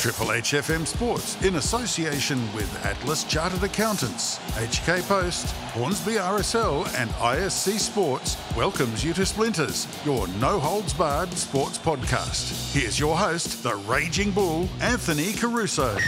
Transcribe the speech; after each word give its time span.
Triple 0.00 0.28
HFM 0.28 0.86
Sports 0.86 1.36
in 1.44 1.56
association 1.56 2.40
with 2.54 2.86
Atlas 2.86 3.22
Chartered 3.24 3.62
Accountants, 3.62 4.38
HK 4.56 5.06
Post, 5.06 5.50
Hornsby 5.74 6.12
RSL, 6.12 6.86
and 6.98 7.10
ISC 7.10 7.78
Sports 7.78 8.38
welcomes 8.56 9.04
you 9.04 9.12
to 9.12 9.26
Splinters, 9.26 9.86
your 10.06 10.26
no 10.40 10.58
holds 10.58 10.94
barred 10.94 11.30
sports 11.34 11.76
podcast. 11.76 12.72
Here's 12.72 12.98
your 12.98 13.14
host, 13.14 13.62
the 13.62 13.74
Raging 13.86 14.30
Bull, 14.30 14.70
Anthony 14.80 15.34
Caruso. 15.34 15.98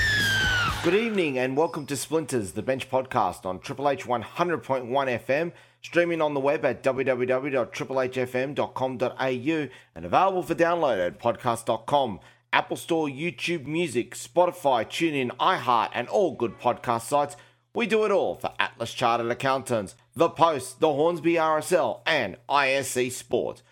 Good 0.83 0.95
evening 0.95 1.39
and 1.39 1.55
welcome 1.55 1.85
to 1.85 1.95
Splinters, 1.95 2.53
the 2.53 2.63
bench 2.63 2.91
podcast 2.91 3.45
on 3.45 3.59
Triple 3.59 3.91
H 3.91 4.07
100.1 4.07 4.89
FM, 4.89 5.53
streaming 5.83 6.23
on 6.23 6.33
the 6.33 6.41
web 6.41 6.65
at 6.65 6.83
www.triplehfm.com.au 6.83 9.69
and 9.95 10.05
available 10.07 10.43
for 10.43 10.55
download 10.55 11.07
at 11.07 11.21
podcast.com. 11.21 12.21
Apple 12.53 12.77
Store, 12.77 13.09
YouTube 13.09 13.67
Music, 13.67 14.15
Spotify, 14.15 14.85
TuneIn, 14.85 15.31
iHeart, 15.39 15.89
and 15.95 16.07
all 16.09 16.35
good 16.35 16.59
podcast 16.61 17.03
sites. 17.03 17.35
We 17.75 17.87
do 17.87 18.05
it 18.05 18.11
all 18.11 18.35
for 18.35 18.53
Atlas 18.59 18.93
Chartered 18.93 19.31
Accountants, 19.31 19.95
The 20.15 20.29
Post, 20.29 20.81
the 20.81 20.93
Hornsby 20.93 21.35
RSL, 21.35 22.03
and 22.05 22.37
ISC 22.51 23.11
Sport. 23.11 23.63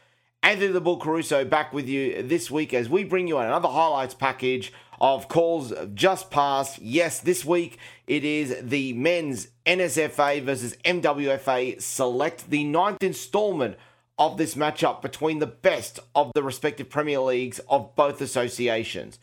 Anthony 0.43 0.73
the 0.73 0.81
Bull 0.81 0.97
Caruso 0.97 1.45
back 1.45 1.75
with 1.75 1.87
you 1.87 2.23
this 2.23 2.51
week 2.51 2.73
as 2.73 2.89
we 2.89 3.05
bring 3.05 3.29
you 3.29 3.37
another 3.37 3.69
highlights 3.69 4.15
package 4.15 4.73
of 4.99 5.29
calls 5.29 5.75
just 5.93 6.31
passed. 6.31 6.79
Yes, 6.81 7.21
this 7.21 7.45
week 7.45 7.79
it 8.07 8.25
is 8.25 8.57
the 8.63 8.95
men's 8.95 9.49
NSFA 9.67 10.43
versus 10.43 10.75
MWFA 10.87 11.83
select, 11.83 12.49
the 12.49 12.65
ninth 12.65 13.03
installment 13.03 13.77
of 14.21 14.37
this 14.37 14.55
matchup 14.55 15.01
between 15.01 15.39
the 15.39 15.47
best 15.47 15.99
of 16.15 16.31
the 16.35 16.43
respective 16.43 16.91
Premier 16.91 17.21
Leagues 17.21 17.59
of 17.71 17.97
both 17.97 18.21
associations. 18.21 19.19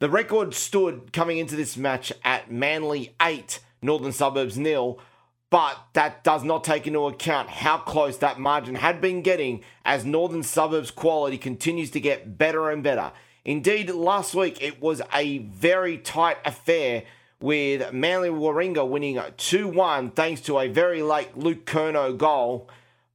The 0.00 0.10
record 0.10 0.52
stood 0.52 1.14
coming 1.14 1.38
into 1.38 1.56
this 1.56 1.78
match 1.78 2.12
at 2.22 2.52
Manly 2.52 3.16
8, 3.22 3.60
Northern 3.80 4.12
Suburbs 4.12 4.58
nil, 4.58 5.00
but 5.48 5.78
that 5.94 6.22
does 6.24 6.44
not 6.44 6.62
take 6.62 6.86
into 6.86 7.06
account 7.06 7.48
how 7.48 7.78
close 7.78 8.18
that 8.18 8.38
margin 8.38 8.74
had 8.74 9.00
been 9.00 9.22
getting 9.22 9.64
as 9.82 10.04
Northern 10.04 10.42
Suburbs 10.42 10.90
quality 10.90 11.38
continues 11.38 11.90
to 11.92 12.00
get 12.00 12.36
better 12.36 12.70
and 12.70 12.82
better. 12.82 13.12
Indeed, 13.46 13.88
last 13.90 14.34
week 14.34 14.60
it 14.60 14.82
was 14.82 15.00
a 15.14 15.38
very 15.38 15.96
tight 15.96 16.36
affair 16.44 17.04
with 17.40 17.94
Manly 17.94 18.28
Warringah 18.28 18.88
winning 18.88 19.18
2 19.38 19.68
1 19.68 20.10
thanks 20.10 20.42
to 20.42 20.58
a 20.58 20.68
very 20.68 21.02
late 21.02 21.34
Luke 21.34 21.64
Curnow 21.64 22.18
goal. 22.18 22.68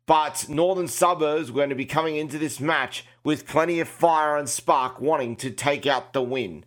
But 0.10 0.50
Northern 0.50 0.88
Suburbs 0.88 1.52
were 1.52 1.58
going 1.58 1.70
to 1.70 1.76
be 1.76 1.86
coming 1.86 2.16
into 2.16 2.40
this 2.40 2.60
match 2.60 3.06
with 3.24 3.46
plenty 3.46 3.80
of 3.80 3.88
fire 3.88 4.38
and 4.38 4.50
spark 4.50 5.00
wanting 5.00 5.36
to 5.36 5.52
take 5.52 5.86
out 5.86 6.14
the 6.14 6.24
win. 6.24 6.66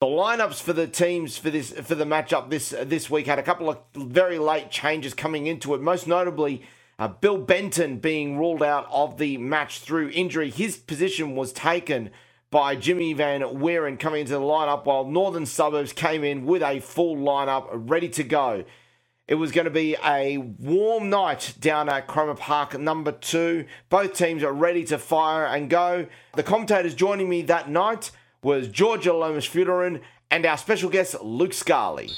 The 0.00 0.06
lineups 0.06 0.62
for 0.62 0.72
the 0.72 0.86
teams 0.86 1.36
for 1.36 1.50
this 1.50 1.72
for 1.72 1.96
the 1.96 2.04
matchup 2.04 2.48
this 2.48 2.72
this 2.84 3.10
week 3.10 3.26
had 3.26 3.40
a 3.40 3.42
couple 3.42 3.68
of 3.68 3.78
very 3.96 4.38
late 4.38 4.70
changes 4.70 5.14
coming 5.14 5.48
into 5.48 5.74
it. 5.74 5.80
Most 5.80 6.06
notably, 6.06 6.62
uh, 6.96 7.08
Bill 7.08 7.38
Benton 7.38 7.98
being 7.98 8.38
ruled 8.38 8.62
out 8.62 8.86
of 8.92 9.18
the 9.18 9.36
match 9.36 9.80
through 9.80 10.10
injury. 10.10 10.48
His 10.48 10.76
position 10.76 11.34
was 11.34 11.52
taken 11.52 12.10
by 12.52 12.76
Jimmy 12.76 13.14
Van 13.14 13.40
Weeren 13.58 13.98
coming 13.98 14.20
into 14.20 14.34
the 14.34 14.38
lineup, 14.38 14.84
while 14.84 15.04
Northern 15.04 15.46
Suburbs 15.46 15.92
came 15.92 16.22
in 16.22 16.46
with 16.46 16.62
a 16.62 16.78
full 16.78 17.16
lineup 17.16 17.66
ready 17.72 18.10
to 18.10 18.22
go. 18.22 18.64
It 19.28 19.34
was 19.34 19.50
going 19.50 19.64
to 19.64 19.72
be 19.72 19.96
a 20.04 20.38
warm 20.38 21.10
night 21.10 21.54
down 21.58 21.88
at 21.88 22.06
Cromer 22.06 22.36
Park 22.36 22.78
number 22.78 23.10
two. 23.10 23.66
Both 23.88 24.14
teams 24.14 24.44
are 24.44 24.52
ready 24.52 24.84
to 24.84 24.98
fire 24.98 25.46
and 25.46 25.68
go. 25.68 26.06
The 26.36 26.44
commentators 26.44 26.94
joining 26.94 27.28
me 27.28 27.42
that 27.42 27.68
night 27.68 28.12
was 28.40 28.68
Georgia 28.68 29.12
Lomas 29.12 29.44
Fuderin 29.44 30.00
and 30.30 30.46
our 30.46 30.56
special 30.56 30.88
guest 30.90 31.20
Luke 31.20 31.50
Scarley. 31.50 32.08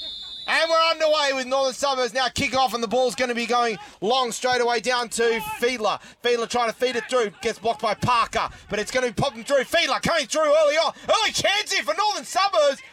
And 0.47 0.69
we're 0.69 0.91
underway 0.91 1.31
with 1.33 1.47
Northern 1.47 1.73
Suburbs 1.73 2.13
now 2.13 2.27
kick 2.27 2.55
off, 2.55 2.75
and 2.75 2.83
the 2.83 2.87
ball's 2.87 3.15
going 3.15 3.29
to 3.29 3.35
be 3.35 3.47
going 3.47 3.77
long 4.01 4.31
straight 4.31 4.61
away 4.61 4.79
down 4.79 5.09
to 5.09 5.39
Fiedler. 5.59 5.99
Fiedler 6.23 6.47
trying 6.47 6.69
to 6.69 6.75
feed 6.75 6.95
it 6.95 7.05
through, 7.09 7.31
gets 7.41 7.57
blocked 7.57 7.81
by 7.81 7.95
Parker, 7.95 8.49
but 8.69 8.77
it's 8.77 8.91
going 8.91 9.07
to 9.07 9.11
be 9.11 9.19
popping 9.19 9.43
through. 9.43 9.63
Fiedler 9.63 9.99
coming 10.01 10.27
through 10.27 10.41
early 10.41 10.75
on. 10.75 10.93
Early 11.07 11.31
chance 11.31 11.71
here 11.71 11.83
for 11.83 11.95
Northern 11.95 12.25
Suburbs. 12.25 12.83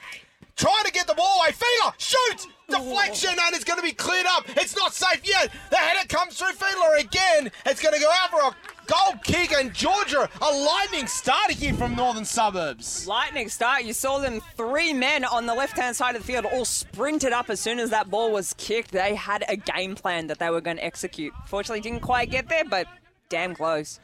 Trying 0.56 0.84
to 0.84 0.92
get 0.92 1.06
the 1.06 1.14
ball 1.14 1.40
away. 1.40 1.52
Fiedler 1.52 1.92
shoots! 1.98 2.48
Deflection 2.68 3.30
and 3.30 3.54
it's 3.54 3.64
going 3.64 3.78
to 3.78 3.82
be 3.82 3.92
cleared 3.92 4.26
up. 4.26 4.44
It's 4.56 4.76
not 4.76 4.92
safe 4.92 5.20
yet. 5.24 5.52
The 5.70 5.76
header 5.76 6.08
comes 6.08 6.36
through 6.36 6.52
Fiedler 6.52 7.00
again. 7.00 7.50
It's 7.64 7.80
going 7.80 7.94
to 7.94 8.00
go 8.00 8.10
out 8.22 8.30
for 8.30 8.40
a 8.40 8.54
goal 8.86 9.18
kick 9.22 9.52
and 9.52 9.72
Georgia 9.72 10.28
a 10.40 10.52
lightning 10.52 11.06
start 11.06 11.50
here 11.50 11.74
from 11.74 11.94
Northern 11.94 12.24
Suburbs. 12.24 13.06
Lightning 13.06 13.48
start. 13.48 13.84
You 13.84 13.92
saw 13.92 14.18
them 14.18 14.40
three 14.56 14.92
men 14.92 15.24
on 15.24 15.46
the 15.46 15.54
left 15.54 15.76
hand 15.76 15.94
side 15.94 16.16
of 16.16 16.22
the 16.22 16.26
field 16.26 16.44
all 16.46 16.64
sprinted 16.64 17.32
up 17.32 17.50
as 17.50 17.60
soon 17.60 17.78
as 17.78 17.90
that 17.90 18.10
ball 18.10 18.32
was 18.32 18.52
kicked. 18.54 18.90
They 18.90 19.14
had 19.14 19.44
a 19.48 19.56
game 19.56 19.94
plan 19.94 20.26
that 20.26 20.38
they 20.38 20.50
were 20.50 20.60
going 20.60 20.78
to 20.78 20.84
execute. 20.84 21.32
Fortunately, 21.46 21.80
didn't 21.80 22.02
quite 22.02 22.30
get 22.30 22.48
there, 22.48 22.64
but 22.64 22.88
damn 23.28 23.54
close. 23.54 24.00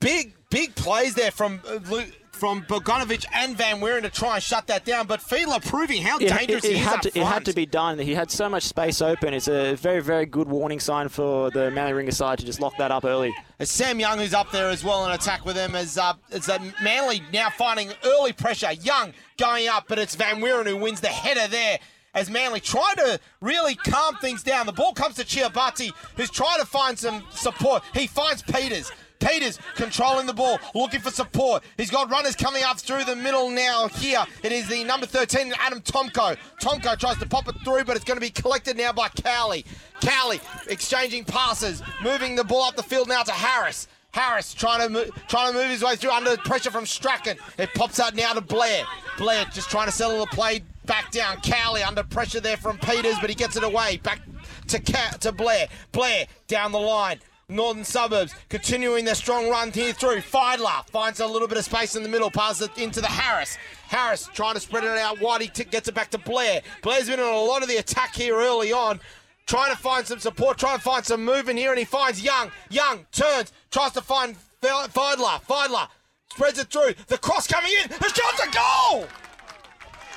Big, 0.00 0.34
big 0.50 0.74
plays 0.74 1.14
there 1.14 1.30
from 1.30 1.60
uh, 1.68 1.78
Luke 1.90 2.12
from 2.34 2.62
Bogdanovic 2.62 3.24
and 3.32 3.56
Van 3.56 3.80
Weeren 3.80 4.02
to 4.02 4.10
try 4.10 4.34
and 4.34 4.42
shut 4.42 4.66
that 4.66 4.84
down. 4.84 5.06
But 5.06 5.20
Fiedler 5.20 5.64
proving 5.64 6.02
how 6.02 6.18
it, 6.18 6.28
dangerous 6.28 6.64
it, 6.64 6.72
it 6.72 6.74
he 6.74 6.80
is 6.80 6.86
had 6.86 7.02
to. 7.02 7.18
It 7.18 7.24
had 7.24 7.44
to 7.46 7.52
be 7.52 7.66
done. 7.66 7.98
He 7.98 8.14
had 8.14 8.30
so 8.30 8.48
much 8.48 8.64
space 8.64 9.00
open. 9.00 9.32
It's 9.32 9.48
a 9.48 9.74
very, 9.74 10.00
very 10.00 10.26
good 10.26 10.48
warning 10.48 10.80
sign 10.80 11.08
for 11.08 11.50
the 11.50 11.70
Manly 11.70 11.92
Warringah 11.92 12.12
side 12.12 12.38
to 12.38 12.46
just 12.46 12.60
lock 12.60 12.76
that 12.78 12.90
up 12.90 13.04
early. 13.04 13.34
It's 13.58 13.70
Sam 13.70 14.00
Young 14.00 14.18
who's 14.18 14.34
up 14.34 14.50
there 14.50 14.68
as 14.68 14.84
well 14.84 15.06
in 15.06 15.12
attack 15.12 15.44
with 15.44 15.56
him 15.56 15.74
as 15.74 15.96
uh, 15.96 16.14
it's 16.30 16.48
Manly 16.82 17.22
now 17.32 17.50
finding 17.50 17.90
early 18.04 18.32
pressure. 18.32 18.72
Young 18.72 19.12
going 19.38 19.68
up, 19.68 19.84
but 19.88 19.98
it's 19.98 20.14
Van 20.16 20.40
Weeren 20.40 20.66
who 20.66 20.76
wins 20.76 21.00
the 21.00 21.08
header 21.08 21.48
there 21.48 21.78
as 22.14 22.30
Manly 22.30 22.60
try 22.60 22.94
to 22.96 23.20
really 23.40 23.74
calm 23.74 24.16
things 24.16 24.42
down. 24.42 24.66
The 24.66 24.72
ball 24.72 24.92
comes 24.92 25.16
to 25.16 25.24
Chiabati, 25.24 25.90
who's 26.16 26.30
trying 26.30 26.60
to 26.60 26.66
find 26.66 26.98
some 26.98 27.24
support. 27.30 27.82
He 27.92 28.06
finds 28.06 28.42
Peters. 28.42 28.90
Peters 29.24 29.58
controlling 29.74 30.26
the 30.26 30.34
ball, 30.34 30.58
looking 30.74 31.00
for 31.00 31.10
support. 31.10 31.64
He's 31.78 31.90
got 31.90 32.10
runners 32.10 32.36
coming 32.36 32.62
up 32.62 32.78
through 32.78 33.04
the 33.04 33.16
middle 33.16 33.48
now. 33.48 33.88
Here 33.88 34.22
it 34.42 34.52
is 34.52 34.68
the 34.68 34.84
number 34.84 35.06
13, 35.06 35.54
Adam 35.58 35.80
Tomko. 35.80 36.36
Tomko 36.60 36.98
tries 36.98 37.16
to 37.18 37.26
pop 37.26 37.48
it 37.48 37.54
through, 37.64 37.84
but 37.84 37.96
it's 37.96 38.04
going 38.04 38.16
to 38.16 38.20
be 38.20 38.30
collected 38.30 38.76
now 38.76 38.92
by 38.92 39.08
Cowley. 39.08 39.64
Cowley 40.02 40.40
exchanging 40.68 41.24
passes, 41.24 41.82
moving 42.02 42.36
the 42.36 42.44
ball 42.44 42.64
up 42.64 42.76
the 42.76 42.82
field 42.82 43.08
now 43.08 43.22
to 43.22 43.32
Harris. 43.32 43.88
Harris 44.12 44.52
trying 44.52 44.80
to 44.80 44.88
move, 44.90 45.10
trying 45.26 45.52
to 45.52 45.58
move 45.58 45.70
his 45.70 45.82
way 45.82 45.96
through 45.96 46.10
under 46.10 46.36
pressure 46.36 46.70
from 46.70 46.84
Strachan. 46.84 47.36
It 47.58 47.72
pops 47.74 47.98
out 47.98 48.14
now 48.14 48.34
to 48.34 48.42
Blair. 48.42 48.84
Blair 49.16 49.46
just 49.52 49.70
trying 49.70 49.86
to 49.86 49.92
settle 49.92 50.20
the 50.20 50.26
play 50.26 50.62
back 50.84 51.10
down. 51.10 51.40
Cowley 51.40 51.82
under 51.82 52.04
pressure 52.04 52.40
there 52.40 52.58
from 52.58 52.78
Peters, 52.78 53.16
but 53.20 53.30
he 53.30 53.34
gets 53.34 53.56
it 53.56 53.64
away 53.64 53.96
back 54.02 54.20
to 54.68 54.78
to 55.20 55.32
Blair. 55.32 55.66
Blair 55.92 56.26
down 56.46 56.72
the 56.72 56.78
line. 56.78 57.18
Northern 57.48 57.84
Suburbs 57.84 58.34
continuing 58.48 59.04
their 59.04 59.14
strong 59.14 59.48
run 59.50 59.70
here 59.70 59.92
through. 59.92 60.18
Fiedler 60.18 60.86
finds 60.88 61.20
a 61.20 61.26
little 61.26 61.48
bit 61.48 61.58
of 61.58 61.64
space 61.64 61.94
in 61.94 62.02
the 62.02 62.08
middle, 62.08 62.30
passes 62.30 62.68
it 62.68 62.78
into 62.78 63.00
the 63.00 63.06
Harris. 63.06 63.56
Harris 63.88 64.28
trying 64.32 64.54
to 64.54 64.60
spread 64.60 64.84
it 64.84 64.90
out 64.98 65.20
wide. 65.20 65.42
He 65.42 65.48
t- 65.48 65.64
gets 65.64 65.88
it 65.88 65.94
back 65.94 66.10
to 66.12 66.18
Blair. 66.18 66.62
Blair's 66.82 67.08
been 67.08 67.20
on 67.20 67.34
a 67.34 67.38
lot 67.38 67.62
of 67.62 67.68
the 67.68 67.76
attack 67.76 68.14
here 68.14 68.36
early 68.36 68.72
on. 68.72 69.00
Trying 69.46 69.72
to 69.72 69.76
find 69.76 70.06
some 70.06 70.20
support, 70.20 70.56
trying 70.56 70.78
to 70.78 70.82
find 70.82 71.04
some 71.04 71.22
movement 71.22 71.58
here, 71.58 71.70
and 71.70 71.78
he 71.78 71.84
finds 71.84 72.22
Young. 72.22 72.50
Young 72.70 73.04
turns, 73.12 73.52
tries 73.70 73.92
to 73.92 74.00
find 74.00 74.36
Fiedler. 74.62 75.42
Fiedler 75.42 75.88
spreads 76.32 76.58
it 76.58 76.68
through. 76.68 76.94
The 77.08 77.18
cross 77.18 77.46
coming 77.46 77.70
in. 77.82 77.90
The 77.90 78.08
shot's 78.08 78.40
a 78.40 78.50
goal! 78.50 79.06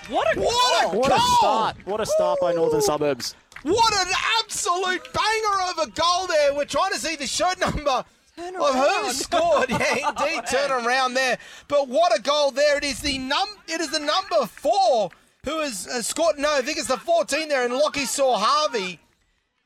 What 0.10 0.38
a 0.38 0.40
What 0.40 0.86
a 0.86 0.90
goal! 0.90 1.00
What 1.02 1.10
goal! 1.10 1.18
a 1.18 1.22
start! 1.40 1.76
What 1.84 2.00
a 2.00 2.06
start 2.06 2.40
by 2.40 2.54
Northern 2.54 2.82
Suburbs. 2.82 3.36
What 3.64 3.94
an 3.94 4.14
absolute 4.58 5.14
banger 5.14 5.72
of 5.72 5.88
a 5.88 5.92
goal 5.92 6.28
there. 6.28 6.54
We're 6.54 6.66
trying 6.66 6.92
to 6.92 7.00
see 7.00 7.16
the 7.16 7.28
shirt 7.28 7.60
number 7.60 7.92
of 7.92 8.06
who 8.38 9.12
scored. 9.12 9.70
Yeah, 9.70 10.10
indeed, 10.10 10.42
turn 10.50 10.72
around 10.72 11.14
there. 11.14 11.38
But 11.68 11.88
what 11.88 12.18
a 12.18 12.22
goal 12.22 12.52
there. 12.52 12.78
It 12.78 12.84
is 12.84 13.00
the 13.00 13.20
num 13.20 13.48
it 13.68 13.82
is 13.82 13.92
the 13.92 14.00
number 14.00 14.46
four 14.48 15.12
who 15.46 15.60
has 15.60 15.88
uh, 15.88 16.02
scored 16.02 16.40
no, 16.40 16.56
I 16.56 16.62
think 16.62 16.78
it's 16.78 16.88
the 16.88 16.98
14 16.98 17.48
there, 17.48 17.66
and 17.66 17.74
Lockie 17.74 18.06
saw 18.06 18.38
Harvey. 18.38 19.00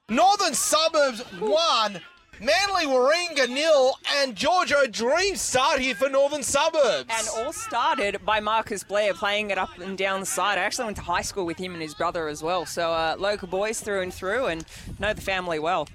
Northern 0.10 0.54
Suburbs 0.54 1.24
won. 1.40 2.02
Manly 2.42 2.88
Warringah 2.88 3.50
nil 3.50 3.94
and 4.16 4.36
Georgia 4.36 4.80
a 4.80 4.88
dream 4.88 5.36
start 5.36 5.80
here 5.80 5.94
for 5.94 6.10
Northern 6.10 6.42
Suburbs. 6.42 7.06
And 7.08 7.28
all 7.38 7.54
started 7.54 8.18
by 8.26 8.40
Marcus 8.40 8.84
Blair 8.84 9.14
playing 9.14 9.52
it 9.52 9.60
up 9.60 9.78
and 9.78 9.96
down 9.96 10.22
the 10.22 10.26
side. 10.26 10.58
I 10.58 10.64
actually 10.64 10.86
went 10.86 10.98
to 10.98 11.04
high 11.04 11.22
school 11.22 11.46
with 11.46 11.60
him 11.60 11.74
and 11.74 11.82
his 11.84 11.94
brother 11.94 12.28
as 12.28 12.42
well. 12.42 12.66
So 12.66 12.92
uh, 12.92 13.16
local 13.20 13.48
boys 13.48 13.80
through 13.80 14.02
and 14.02 14.12
through 14.12 14.48
and 14.48 14.66
know 14.98 15.14
the 15.14 15.22
family 15.22 15.60
well. 15.60 15.88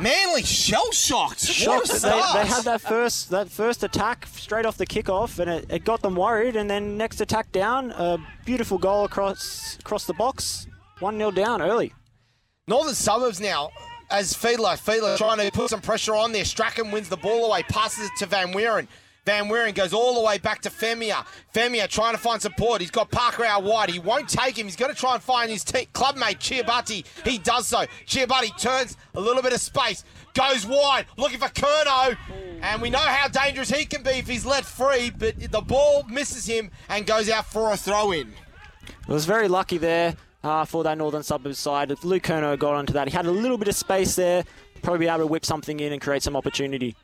Manly 0.00 0.42
shell 0.42 0.90
shocked. 0.90 1.44
Shocked. 1.44 1.88
What 1.88 1.98
a 1.98 2.00
They, 2.00 2.08
they 2.42 2.46
had 2.48 2.64
that 2.64 2.80
first 2.80 3.30
that 3.30 3.48
first 3.48 3.84
attack 3.84 4.26
straight 4.26 4.66
off 4.66 4.76
the 4.76 4.86
kickoff, 4.88 5.38
and 5.38 5.48
it, 5.48 5.66
it 5.70 5.84
got 5.84 6.02
them 6.02 6.16
worried. 6.16 6.56
And 6.56 6.68
then 6.68 6.96
next 6.96 7.20
attack 7.20 7.52
down, 7.52 7.92
a 7.92 8.18
beautiful 8.44 8.76
goal 8.76 9.04
across 9.04 9.78
across 9.78 10.04
the 10.04 10.14
box, 10.14 10.66
one 10.98 11.16
0 11.16 11.30
down 11.30 11.62
early. 11.62 11.92
Northern 12.66 12.94
Suburbs 12.94 13.40
now, 13.40 13.70
as 14.14 14.32
Fiedler, 14.32 14.78
Fiedler 14.78 15.18
trying 15.18 15.38
to 15.38 15.50
put 15.50 15.70
some 15.70 15.80
pressure 15.80 16.14
on 16.14 16.30
there. 16.30 16.44
Strachan 16.44 16.92
wins 16.92 17.08
the 17.08 17.16
ball 17.16 17.46
away, 17.46 17.64
passes 17.64 18.06
it 18.06 18.12
to 18.18 18.26
Van 18.26 18.52
Weeren. 18.52 18.86
Van 19.26 19.48
Weeren 19.48 19.74
goes 19.74 19.92
all 19.92 20.14
the 20.14 20.20
way 20.20 20.38
back 20.38 20.60
to 20.60 20.70
Femia. 20.70 21.26
Femia 21.52 21.88
trying 21.88 22.12
to 22.12 22.20
find 22.20 22.40
support. 22.40 22.80
He's 22.80 22.90
got 22.90 23.10
Parker 23.10 23.44
out 23.44 23.64
wide. 23.64 23.90
He 23.90 23.98
won't 23.98 24.28
take 24.28 24.56
him. 24.56 24.66
He's 24.66 24.76
going 24.76 24.92
to 24.92 24.98
try 24.98 25.14
and 25.14 25.22
find 25.22 25.50
his 25.50 25.64
te- 25.64 25.88
clubmate, 25.94 26.38
Chiabatti. 26.38 27.04
He 27.24 27.38
does 27.38 27.66
so. 27.66 27.86
Chiabatti 28.06 28.56
turns 28.56 28.96
a 29.14 29.20
little 29.20 29.42
bit 29.42 29.54
of 29.54 29.60
space, 29.60 30.04
goes 30.34 30.64
wide, 30.66 31.06
looking 31.16 31.38
for 31.38 31.48
Kerno. 31.48 32.16
And 32.60 32.82
we 32.82 32.90
know 32.90 32.98
how 32.98 33.28
dangerous 33.28 33.70
he 33.70 33.84
can 33.84 34.02
be 34.02 34.10
if 34.10 34.28
he's 34.28 34.46
let 34.46 34.64
free, 34.64 35.10
but 35.10 35.40
the 35.50 35.62
ball 35.62 36.04
misses 36.04 36.46
him 36.46 36.70
and 36.88 37.04
goes 37.06 37.28
out 37.30 37.46
for 37.46 37.72
a 37.72 37.76
throw 37.76 38.12
in. 38.12 38.32
It 39.08 39.12
was 39.12 39.24
very 39.24 39.48
lucky 39.48 39.78
there 39.78 40.14
uh, 40.44 40.64
for 40.64 40.84
that 40.84 40.98
Northern 40.98 41.22
Suburbs 41.22 41.58
side. 41.58 41.90
If 41.90 42.04
Luke 42.04 42.22
Kerno 42.22 42.56
got 42.58 42.74
onto 42.74 42.92
that, 42.92 43.08
he 43.08 43.16
had 43.16 43.26
a 43.26 43.30
little 43.30 43.58
bit 43.58 43.68
of 43.68 43.74
space 43.74 44.14
there, 44.14 44.44
probably 44.82 45.08
able 45.08 45.18
to 45.20 45.26
whip 45.26 45.44
something 45.44 45.80
in 45.80 45.92
and 45.92 46.00
create 46.00 46.22
some 46.22 46.36
opportunity. 46.36 46.94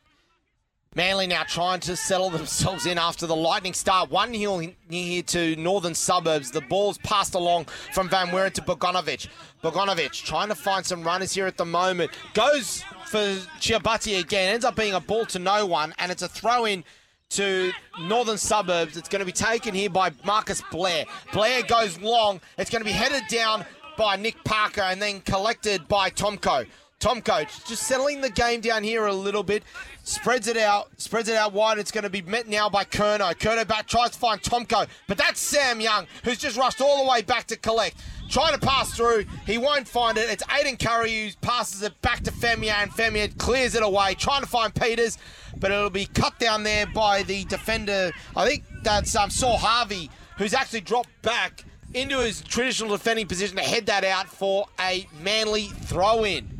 Manly 0.96 1.28
now 1.28 1.44
trying 1.44 1.78
to 1.80 1.94
settle 1.94 2.30
themselves 2.30 2.84
in 2.84 2.98
after 2.98 3.24
the 3.24 3.36
lightning 3.36 3.74
start. 3.74 4.10
One 4.10 4.34
hill 4.34 4.60
here 4.88 5.22
to 5.22 5.54
Northern 5.54 5.94
Suburbs. 5.94 6.50
The 6.50 6.62
ball's 6.62 6.98
passed 6.98 7.36
along 7.36 7.66
from 7.92 8.08
Van 8.08 8.26
Weeren 8.32 8.50
to 8.54 8.62
Bogdanovic. 8.62 9.28
Bogdanovic 9.62 10.10
trying 10.24 10.48
to 10.48 10.56
find 10.56 10.84
some 10.84 11.04
runners 11.04 11.32
here 11.32 11.46
at 11.46 11.56
the 11.56 11.64
moment. 11.64 12.10
Goes 12.34 12.82
for 13.06 13.18
Chiabatti 13.60 14.18
again. 14.18 14.52
Ends 14.52 14.64
up 14.64 14.74
being 14.74 14.94
a 14.94 15.00
ball 15.00 15.26
to 15.26 15.38
no 15.38 15.64
one, 15.64 15.94
and 15.98 16.10
it's 16.10 16.22
a 16.22 16.28
throw 16.28 16.64
in 16.64 16.82
to 17.30 17.72
Northern 18.02 18.38
Suburbs. 18.38 18.96
It's 18.96 19.08
going 19.08 19.20
to 19.20 19.26
be 19.26 19.32
taken 19.32 19.74
here 19.74 19.90
by 19.90 20.12
Marcus 20.24 20.62
Blair. 20.70 21.04
Blair 21.32 21.62
goes 21.62 21.98
long. 22.00 22.40
It's 22.58 22.70
going 22.70 22.80
to 22.80 22.86
be 22.86 22.92
headed 22.92 23.22
down 23.28 23.64
by 23.96 24.16
Nick 24.16 24.42
Parker 24.44 24.82
and 24.82 25.00
then 25.00 25.20
collected 25.20 25.86
by 25.88 26.10
Tomko. 26.10 26.66
Tomko 27.00 27.66
just 27.66 27.84
settling 27.84 28.20
the 28.20 28.30
game 28.30 28.60
down 28.60 28.82
here 28.82 29.06
a 29.06 29.14
little 29.14 29.42
bit. 29.42 29.62
Spreads 30.04 30.48
it 30.48 30.56
out, 30.56 30.88
spreads 30.98 31.28
it 31.28 31.36
out 31.36 31.52
wide. 31.52 31.78
It's 31.78 31.90
going 31.90 32.04
to 32.04 32.10
be 32.10 32.22
met 32.22 32.46
now 32.46 32.68
by 32.68 32.84
Kerno. 32.84 33.34
Kerno 33.34 33.66
back 33.66 33.86
tries 33.86 34.10
to 34.10 34.18
find 34.18 34.40
Tomko, 34.42 34.86
but 35.06 35.16
that's 35.16 35.40
Sam 35.40 35.80
Young 35.80 36.06
who's 36.24 36.38
just 36.38 36.58
rushed 36.58 36.80
all 36.80 37.04
the 37.04 37.10
way 37.10 37.22
back 37.22 37.46
to 37.46 37.56
collect. 37.56 37.96
Trying 38.30 38.52
to 38.54 38.64
pass 38.64 38.94
through, 38.94 39.24
he 39.44 39.58
won't 39.58 39.88
find 39.88 40.16
it. 40.16 40.30
It's 40.30 40.44
Aiden 40.44 40.78
Curry 40.78 41.26
who 41.26 41.30
passes 41.40 41.82
it 41.82 42.00
back 42.00 42.22
to 42.22 42.30
Femia, 42.30 42.74
and 42.74 42.90
Femia 42.92 43.36
clears 43.38 43.74
it 43.74 43.82
away. 43.82 44.14
Trying 44.14 44.42
to 44.42 44.48
find 44.48 44.72
Peters, 44.72 45.18
but 45.58 45.72
it'll 45.72 45.90
be 45.90 46.06
cut 46.06 46.38
down 46.38 46.62
there 46.62 46.86
by 46.86 47.24
the 47.24 47.44
defender. 47.44 48.12
I 48.36 48.48
think 48.48 48.64
that's 48.84 49.16
um, 49.16 49.30
Saul 49.30 49.58
Harvey, 49.58 50.10
who's 50.38 50.54
actually 50.54 50.82
dropped 50.82 51.10
back 51.22 51.64
into 51.92 52.18
his 52.18 52.40
traditional 52.40 52.90
defending 52.90 53.26
position 53.26 53.56
to 53.56 53.62
head 53.62 53.86
that 53.86 54.04
out 54.04 54.28
for 54.28 54.66
a 54.78 55.08
Manly 55.20 55.64
throw 55.64 56.24
in. 56.24 56.56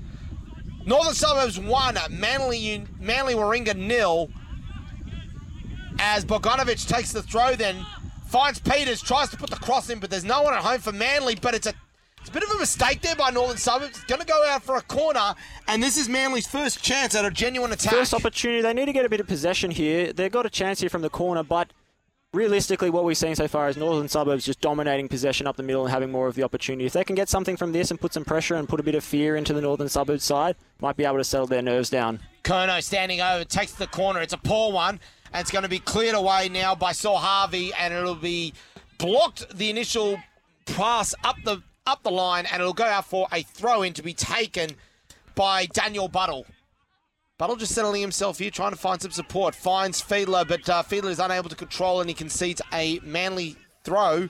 Northern 0.84 1.14
Suburbs 1.14 1.58
won, 1.60 1.96
Manly 2.10 2.84
Manly 2.98 3.34
Warringah 3.34 3.76
nil. 3.76 4.28
As 6.00 6.24
Bogdanovic 6.24 6.88
takes 6.88 7.12
the 7.12 7.22
throw, 7.22 7.54
then 7.54 7.86
finds 8.30 8.60
Peters, 8.60 9.02
tries 9.02 9.28
to 9.30 9.36
put 9.36 9.50
the 9.50 9.56
cross 9.56 9.90
in, 9.90 9.98
but 9.98 10.10
there's 10.10 10.24
no 10.24 10.42
one 10.42 10.54
at 10.54 10.62
home 10.62 10.80
for 10.80 10.92
Manly. 10.92 11.34
But 11.34 11.54
it's 11.54 11.66
a 11.66 11.74
it's 12.20 12.28
a 12.28 12.32
bit 12.32 12.42
of 12.42 12.50
a 12.50 12.58
mistake 12.58 13.00
there 13.00 13.16
by 13.16 13.30
Northern 13.30 13.56
Suburbs. 13.56 13.96
It's 13.96 14.04
going 14.04 14.20
to 14.20 14.26
go 14.26 14.44
out 14.46 14.62
for 14.62 14.76
a 14.76 14.82
corner, 14.82 15.34
and 15.68 15.82
this 15.82 15.96
is 15.96 16.08
Manly's 16.08 16.46
first 16.46 16.82
chance 16.82 17.14
at 17.14 17.24
a 17.24 17.30
genuine 17.30 17.72
attack. 17.72 17.92
First 17.92 18.14
opportunity. 18.14 18.60
They 18.60 18.74
need 18.74 18.86
to 18.86 18.92
get 18.92 19.06
a 19.06 19.08
bit 19.08 19.20
of 19.20 19.26
possession 19.26 19.70
here. 19.70 20.12
They've 20.12 20.30
got 20.30 20.44
a 20.46 20.50
chance 20.50 20.80
here 20.80 20.90
from 20.90 21.00
the 21.02 21.08
corner, 21.08 21.42
but 21.42 21.72
realistically, 22.34 22.90
what 22.90 23.04
we've 23.04 23.16
seen 23.16 23.34
so 23.34 23.48
far 23.48 23.70
is 23.70 23.78
Northern 23.78 24.06
Suburbs 24.08 24.44
just 24.44 24.60
dominating 24.60 25.08
possession 25.08 25.46
up 25.46 25.56
the 25.56 25.62
middle 25.62 25.82
and 25.82 25.90
having 25.90 26.12
more 26.12 26.28
of 26.28 26.34
the 26.34 26.42
opportunity. 26.42 26.84
If 26.84 26.92
they 26.92 27.04
can 27.04 27.16
get 27.16 27.30
something 27.30 27.56
from 27.56 27.72
this 27.72 27.90
and 27.90 27.98
put 27.98 28.12
some 28.12 28.24
pressure 28.24 28.54
and 28.54 28.68
put 28.68 28.80
a 28.80 28.82
bit 28.82 28.94
of 28.94 29.02
fear 29.02 29.36
into 29.36 29.54
the 29.54 29.62
Northern 29.62 29.88
Suburbs 29.88 30.24
side, 30.24 30.56
might 30.80 30.96
be 30.96 31.06
able 31.06 31.16
to 31.16 31.24
settle 31.24 31.46
their 31.46 31.62
nerves 31.62 31.88
down. 31.88 32.20
Kono 32.44 32.82
standing 32.82 33.22
over, 33.22 33.44
takes 33.44 33.72
the 33.72 33.86
corner. 33.86 34.20
It's 34.20 34.34
a 34.34 34.38
poor 34.38 34.72
one, 34.72 35.00
and 35.32 35.40
it's 35.40 35.50
going 35.50 35.62
to 35.62 35.68
be 35.68 35.78
cleared 35.78 36.14
away 36.14 36.48
now 36.48 36.74
by 36.74 36.92
Saul 36.92 37.18
Harvey, 37.18 37.72
and 37.78 37.92
it'll 37.94 38.14
be 38.14 38.52
blocked 38.98 39.56
the 39.56 39.70
initial 39.70 40.20
pass 40.66 41.14
up 41.24 41.36
the 41.44 41.62
up 41.86 42.02
the 42.02 42.10
line, 42.10 42.46
and 42.46 42.60
it'll 42.60 42.72
go 42.72 42.84
out 42.84 43.06
for 43.06 43.26
a 43.32 43.42
throw 43.42 43.82
in 43.82 43.92
to 43.94 44.02
be 44.02 44.14
taken 44.14 44.70
by 45.34 45.66
Daniel 45.66 46.08
Buttle. 46.08 46.46
Buttle 47.38 47.56
just 47.56 47.74
settling 47.74 48.02
himself 48.02 48.38
here, 48.38 48.50
trying 48.50 48.72
to 48.72 48.76
find 48.76 49.00
some 49.00 49.10
support. 49.10 49.54
Finds 49.54 50.02
Fiedler, 50.02 50.46
but 50.46 50.68
uh, 50.68 50.82
Fiedler 50.82 51.08
is 51.08 51.18
unable 51.18 51.48
to 51.48 51.56
control, 51.56 52.00
and 52.00 52.10
he 52.10 52.14
concedes 52.14 52.60
a 52.72 53.00
manly 53.02 53.56
throw, 53.82 54.28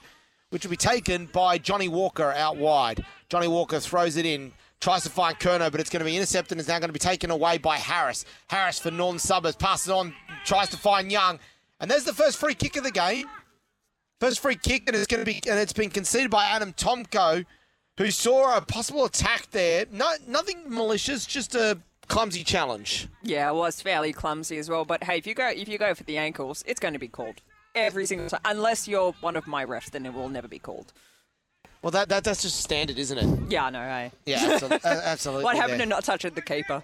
which 0.49 0.63
will 0.63 0.71
be 0.71 0.77
taken 0.77 1.25
by 1.25 1.57
Johnny 1.57 1.89
Walker 1.89 2.31
out 2.31 2.55
wide. 2.55 3.03
Johnny 3.27 3.49
Walker 3.49 3.81
throws 3.81 4.15
it 4.15 4.25
in, 4.25 4.53
tries 4.79 5.03
to 5.03 5.09
find 5.09 5.37
Kerno, 5.37 5.69
but 5.69 5.81
it's 5.81 5.89
going 5.89 5.99
to 5.99 6.05
be 6.05 6.15
intercepted 6.15 6.53
and 6.53 6.61
is 6.61 6.69
now 6.69 6.79
going 6.79 6.89
to 6.89 6.93
be 6.93 6.99
taken 6.99 7.31
away 7.31 7.57
by 7.57 7.77
Harris. 7.77 8.23
Harris 8.47 8.79
for 8.79 8.91
Northern 8.91 9.19
Suburbs 9.19 9.57
passes 9.57 9.89
on, 9.89 10.13
tries 10.45 10.69
to 10.69 10.77
find 10.77 11.11
Young, 11.11 11.39
and 11.79 11.89
there's 11.89 12.03
the 12.03 12.13
first 12.13 12.37
free 12.37 12.53
kick 12.53 12.75
of 12.77 12.83
the 12.83 12.91
game. 12.91 13.27
First 14.19 14.39
free 14.39 14.55
kick, 14.55 14.83
and 14.87 14.95
it's 14.95 15.07
going 15.07 15.21
to 15.21 15.25
be, 15.25 15.41
and 15.49 15.59
it's 15.59 15.73
been 15.73 15.89
conceded 15.89 16.29
by 16.29 16.45
Adam 16.45 16.73
Tomko, 16.73 17.45
who 17.97 18.11
saw 18.11 18.55
a 18.55 18.61
possible 18.61 19.05
attack 19.05 19.49
there. 19.51 19.85
No, 19.91 20.13
nothing 20.27 20.63
malicious, 20.67 21.25
just 21.25 21.55
a 21.55 21.79
clumsy 22.07 22.43
challenge. 22.43 23.07
Yeah, 23.23 23.49
it 23.49 23.55
was 23.55 23.81
fairly 23.81 24.13
clumsy 24.13 24.57
as 24.57 24.69
well. 24.69 24.85
But 24.85 25.03
hey, 25.03 25.17
if 25.17 25.25
you 25.25 25.33
go 25.33 25.47
if 25.47 25.67
you 25.67 25.77
go 25.77 25.95
for 25.95 26.03
the 26.03 26.17
ankles, 26.17 26.63
it's 26.67 26.79
going 26.79 26.93
to 26.93 26.99
be 26.99 27.07
called 27.07 27.41
every 27.73 28.05
single 28.05 28.29
time. 28.29 28.41
Unless 28.45 28.87
you're 28.87 29.13
one 29.21 29.35
of 29.35 29.47
my 29.47 29.65
refs, 29.65 29.89
then 29.89 30.05
it 30.05 30.13
will 30.13 30.29
never 30.29 30.47
be 30.47 30.59
called. 30.59 30.93
Well, 31.81 31.91
that, 31.91 32.09
that 32.09 32.23
that's 32.23 32.43
just 32.43 32.57
standard, 32.61 32.99
isn't 32.99 33.17
it? 33.17 33.51
Yeah, 33.51 33.65
I 33.65 33.69
know. 33.71 33.81
Hey. 33.81 34.11
Yeah, 34.25 34.49
absolutely. 34.51 34.79
absolutely 34.89 35.43
what 35.45 35.55
happened 35.55 35.79
there. 35.79 35.87
to 35.87 35.89
not 35.89 36.03
touching 36.03 36.33
the 36.33 36.41
keeper? 36.41 36.83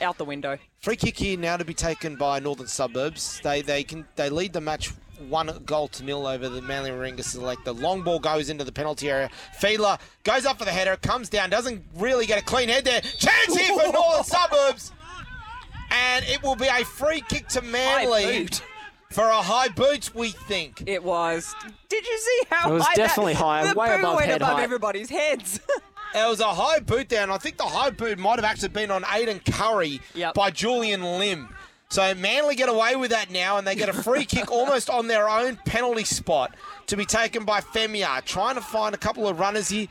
Out 0.00 0.18
the 0.18 0.24
window. 0.24 0.58
Free 0.80 0.96
kick 0.96 1.18
here 1.18 1.38
now 1.38 1.56
to 1.56 1.64
be 1.64 1.74
taken 1.74 2.16
by 2.16 2.38
Northern 2.40 2.66
Suburbs. 2.66 3.40
They 3.42 3.62
they 3.62 3.82
can 3.84 4.06
they 4.16 4.30
lead 4.30 4.52
the 4.52 4.60
match 4.60 4.92
one 5.28 5.50
goal 5.66 5.88
to 5.88 6.02
nil 6.02 6.26
over 6.26 6.48
the 6.48 6.62
Manly 6.62 6.90
Warringah 6.90 7.22
Select. 7.22 7.64
The 7.66 7.74
long 7.74 8.02
ball 8.02 8.18
goes 8.18 8.48
into 8.48 8.64
the 8.64 8.72
penalty 8.72 9.10
area. 9.10 9.28
Fiedler 9.60 10.00
goes 10.24 10.46
up 10.46 10.58
for 10.58 10.64
the 10.64 10.70
header, 10.70 10.96
comes 10.96 11.28
down, 11.28 11.50
doesn't 11.50 11.84
really 11.96 12.24
get 12.24 12.40
a 12.40 12.44
clean 12.44 12.70
head 12.70 12.84
there. 12.84 13.02
Chance 13.02 13.54
here 13.56 13.78
for 13.78 13.92
Northern 13.92 14.24
Suburbs, 14.24 14.92
and 15.90 16.24
it 16.26 16.42
will 16.42 16.56
be 16.56 16.68
a 16.68 16.84
free 16.84 17.20
kick 17.28 17.48
to 17.48 17.60
Manly 17.62 18.48
for 19.10 19.24
a 19.24 19.42
high 19.42 19.68
boot. 19.68 20.14
We 20.14 20.30
think. 20.30 20.84
It 20.86 21.04
was. 21.04 21.54
Did 21.90 22.06
you 22.06 22.18
see 22.18 22.40
how 22.48 22.70
It 22.70 22.74
was 22.74 22.86
high 22.86 22.94
definitely 22.94 23.34
that, 23.34 23.38
high, 23.40 23.72
The 23.72 23.78
way 23.78 23.88
boot 23.88 23.98
above 24.00 24.16
went 24.16 24.26
head 24.30 24.36
above 24.42 24.54
height. 24.56 24.62
everybody's 24.64 25.10
heads. 25.10 25.60
It 26.14 26.28
was 26.28 26.40
a 26.40 26.52
high 26.54 26.80
boot 26.80 27.08
there, 27.08 27.22
and 27.22 27.30
I 27.32 27.38
think 27.38 27.56
the 27.56 27.64
high 27.64 27.90
boot 27.90 28.18
might 28.18 28.36
have 28.36 28.44
actually 28.44 28.68
been 28.70 28.90
on 28.90 29.02
Aiden 29.04 29.44
Curry 29.52 30.00
Yep. 30.14 30.34
by 30.34 30.50
Julian 30.50 31.02
Lim. 31.18 31.48
So 31.88 32.14
Manly 32.14 32.54
get 32.54 32.68
away 32.68 32.94
with 32.96 33.10
that 33.10 33.30
now, 33.30 33.58
and 33.58 33.66
they 33.66 33.74
get 33.74 33.88
a 33.88 33.92
free 33.92 34.24
kick 34.24 34.50
almost 34.52 34.88
on 34.90 35.06
their 35.08 35.28
own 35.28 35.56
penalty 35.64 36.04
spot 36.04 36.54
to 36.86 36.96
be 36.96 37.04
taken 37.04 37.44
by 37.44 37.60
Femia. 37.60 38.24
Trying 38.24 38.54
to 38.56 38.60
find 38.60 38.94
a 38.94 38.98
couple 38.98 39.26
of 39.28 39.38
runners 39.40 39.68
here. 39.68 39.88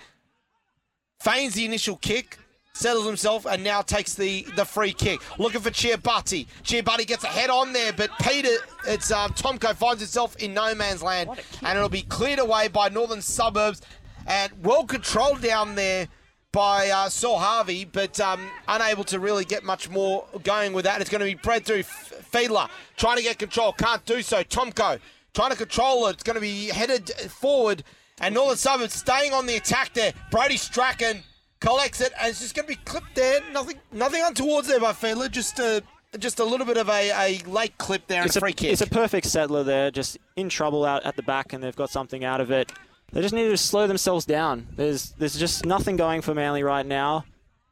Feigns 1.21 1.53
the 1.55 1.65
initial 1.65 1.97
kick, 1.97 2.38
settles 2.73 3.05
himself, 3.05 3.45
and 3.45 3.61
now 3.61 3.81
takes 3.81 4.13
the, 4.13 4.45
the 4.55 4.63
free 4.63 4.93
kick. 4.93 5.19
Looking 5.38 5.59
for 5.59 5.69
Chiabatti. 5.69 6.47
Chiabatti 6.63 7.05
gets 7.05 7.25
a 7.25 7.27
head 7.27 7.49
on 7.49 7.73
there, 7.73 7.91
but 7.91 8.09
Peter, 8.21 8.55
it's 8.88 9.11
um, 9.11 9.31
Tomko 9.33 9.75
finds 9.75 9.99
himself 10.01 10.38
in 10.38 10.53
no 10.53 10.73
man's 10.73 11.03
land, 11.03 11.29
and 11.61 11.77
it'll 11.77 11.89
be 11.89 12.03
cleared 12.03 12.39
away 12.39 12.69
by 12.69 12.88
Northern 12.88 13.21
Suburbs, 13.21 13.81
and 14.29 14.53
well 14.63 14.86
controlled 14.86 15.41
down 15.41 15.75
there 15.75 16.07
by 16.51 16.89
uh, 16.89 17.09
Saul 17.09 17.39
Harvey, 17.39 17.83
but 17.86 18.19
um, 18.19 18.39
unable 18.67 19.03
to 19.05 19.19
really 19.19 19.45
get 19.45 19.63
much 19.63 19.89
more 19.89 20.25
going 20.43 20.74
with 20.74 20.86
that. 20.86 21.01
It's 21.01 21.09
going 21.09 21.19
to 21.19 21.25
be 21.25 21.36
bred 21.36 21.65
through 21.65 21.79
F- 21.79 22.29
Fiedler, 22.31 22.69
trying 22.98 23.17
to 23.17 23.24
get 23.24 23.38
control, 23.38 23.74
can't 23.74 24.03
do 24.05 24.21
so. 24.21 24.43
Tomko 24.43 25.00
trying 25.33 25.51
to 25.51 25.57
control 25.57 26.07
it. 26.07 26.13
It's 26.13 26.24
going 26.24 26.36
to 26.36 26.41
be 26.41 26.67
headed 26.69 27.09
forward, 27.29 27.83
and 28.19 28.33
Northern 28.33 28.57
Suburbs 28.57 28.93
staying 28.95 29.33
on 29.33 29.45
the 29.45 29.57
attack 29.57 29.93
there. 29.93 30.13
Brody 30.31 30.57
Strachan 30.57 31.24
collects 31.59 32.01
it, 32.01 32.13
and 32.19 32.29
it's 32.29 32.39
just 32.39 32.55
going 32.55 32.67
to 32.67 32.74
be 32.74 32.79
clipped 32.83 33.13
there. 33.15 33.39
Nothing, 33.51 33.77
nothing 33.91 34.24
untowards 34.24 34.67
there 34.67 34.79
by 34.79 34.91
Fiedler. 34.93 35.29
Just 35.29 35.59
a, 35.59 35.83
just 36.17 36.39
a 36.39 36.43
little 36.43 36.65
bit 36.65 36.77
of 36.77 36.89
a, 36.89 37.12
a 37.12 37.43
late 37.48 37.77
clip 37.77 38.07
there 38.07 38.25
It's 38.25 38.36
a 38.36 38.39
a, 38.39 38.41
free 38.41 38.53
kick. 38.53 38.71
it's 38.71 38.81
a 38.81 38.88
perfect 38.88 39.27
settler 39.27 39.63
there, 39.63 39.91
just 39.91 40.17
in 40.36 40.50
trouble 40.50 40.83
out 40.83 41.05
at 41.05 41.15
the 41.15 41.24
back, 41.24 41.53
and 41.53 41.63
they've 41.63 41.75
got 41.75 41.91
something 41.91 42.24
out 42.24 42.41
of 42.41 42.50
it. 42.50 42.71
They 43.11 43.21
just 43.21 43.33
need 43.33 43.49
to 43.49 43.57
slow 43.57 43.87
themselves 43.87 44.25
down. 44.25 44.67
There's 44.75 45.11
there's 45.11 45.37
just 45.37 45.65
nothing 45.65 45.95
going 45.95 46.21
for 46.21 46.35
Manly 46.35 46.63
right 46.63 46.85
now. 46.85 47.25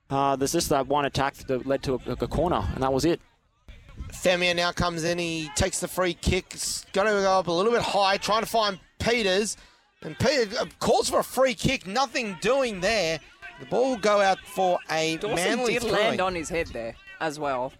Uh, 0.09 0.35
there's 0.35 0.53
just 0.53 0.69
that 0.69 0.87
one 0.87 1.05
attack 1.05 1.35
that 1.35 1.65
led 1.67 1.83
to 1.83 1.95
a, 2.05 2.11
a 2.11 2.27
corner, 2.27 2.63
and 2.73 2.81
that 2.81 2.93
was 2.93 3.05
it. 3.05 3.19
Femia 4.13 4.55
now 4.55 4.71
comes 4.71 5.03
in. 5.03 5.17
He 5.17 5.49
takes 5.55 5.79
the 5.79 5.87
free 5.87 6.13
kick. 6.13 6.45
It's 6.51 6.85
going 6.93 7.07
to 7.07 7.13
go 7.13 7.39
up 7.39 7.47
a 7.47 7.51
little 7.51 7.71
bit 7.71 7.81
high, 7.81 8.17
trying 8.17 8.41
to 8.41 8.47
find 8.47 8.79
Peters. 8.99 9.57
And 10.03 10.17
Peter 10.19 10.55
uh, 10.59 10.65
calls 10.79 11.09
for 11.09 11.19
a 11.19 11.23
free 11.23 11.55
kick. 11.55 11.87
Nothing 11.87 12.37
doing 12.39 12.79
there. 12.79 13.19
The 13.59 13.65
ball 13.65 13.89
will 13.91 13.97
go 13.97 14.21
out 14.21 14.39
for 14.39 14.79
a 14.91 15.17
Dawson 15.17 15.35
manly 15.35 15.73
did 15.73 15.81
throw. 15.83 15.91
land 15.91 16.21
on 16.21 16.35
his 16.35 16.49
head 16.49 16.67
there 16.67 16.95
as 17.19 17.39
well. 17.39 17.73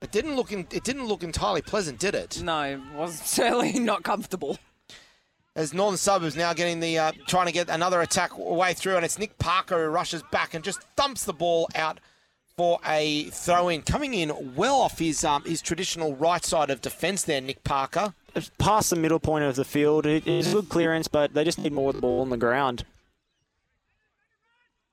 It 0.00 0.10
didn't 0.10 0.34
look. 0.34 0.50
In, 0.50 0.66
it 0.72 0.82
didn't 0.84 1.06
look 1.06 1.22
entirely 1.22 1.62
pleasant, 1.62 2.00
did 2.00 2.14
it? 2.14 2.42
No, 2.42 2.62
it 2.62 2.80
was 2.94 3.14
certainly 3.24 3.78
not 3.78 4.02
comfortable. 4.02 4.58
As 5.54 5.74
Northern 5.74 5.98
Suburbs 5.98 6.34
now 6.34 6.54
getting 6.54 6.80
the 6.80 6.98
uh, 6.98 7.12
trying 7.26 7.46
to 7.46 7.52
get 7.52 7.68
another 7.68 8.00
attack 8.00 8.38
way 8.38 8.72
through, 8.72 8.96
and 8.96 9.04
it's 9.04 9.18
Nick 9.18 9.38
Parker 9.38 9.84
who 9.84 9.90
rushes 9.90 10.22
back 10.32 10.54
and 10.54 10.64
just 10.64 10.80
thumps 10.96 11.24
the 11.24 11.34
ball 11.34 11.68
out 11.74 12.00
for 12.56 12.78
a 12.86 13.24
throw 13.24 13.68
in. 13.68 13.82
Coming 13.82 14.14
in 14.14 14.54
well 14.56 14.80
off 14.80 14.98
his 14.98 15.24
um, 15.24 15.44
his 15.44 15.60
traditional 15.60 16.16
right 16.16 16.42
side 16.42 16.70
of 16.70 16.80
defence 16.80 17.24
there, 17.24 17.42
Nick 17.42 17.64
Parker. 17.64 18.14
It's 18.34 18.50
past 18.58 18.88
the 18.88 18.96
middle 18.96 19.20
point 19.20 19.44
of 19.44 19.56
the 19.56 19.64
field. 19.64 20.06
It 20.06 20.26
is 20.26 20.54
good 20.54 20.70
clearance, 20.70 21.06
but 21.06 21.34
they 21.34 21.44
just 21.44 21.58
need 21.58 21.72
more 21.74 21.90
of 21.90 21.96
the 21.96 22.00
ball 22.00 22.22
on 22.22 22.30
the 22.30 22.38
ground. 22.38 22.86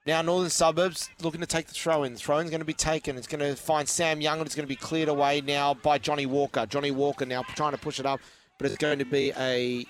Now, 0.06 0.22
Northern 0.22 0.50
Suburbs 0.50 1.10
looking 1.22 1.40
to 1.40 1.48
take 1.48 1.68
the 1.68 1.74
throw 1.74 2.04
in. 2.04 2.14
The 2.14 2.20
throw 2.20 2.40
in's 2.40 2.50
going 2.50 2.60
to 2.60 2.66
be 2.66 2.74
taken. 2.74 3.16
It's 3.16 3.28
going 3.28 3.42
to 3.42 3.56
find 3.56 3.88
Sam 3.88 4.20
Young, 4.20 4.40
and 4.40 4.46
it's 4.46 4.56
going 4.56 4.66
to 4.66 4.68
be 4.68 4.76
cleared 4.76 5.08
away 5.08 5.40
now 5.40 5.74
by 5.74 6.00
Johnny 6.00 6.26
Walker. 6.26 6.66
Johnny 6.66 6.92
Walker 6.92 7.26
now 7.26 7.44
trying 7.44 7.72
to 7.72 7.78
push 7.78 8.00
it 8.00 8.06
up, 8.06 8.20
but 8.58 8.66
it's 8.66 8.78
going 8.78 9.00
to 9.00 9.06
be 9.06 9.32
a 9.38 9.86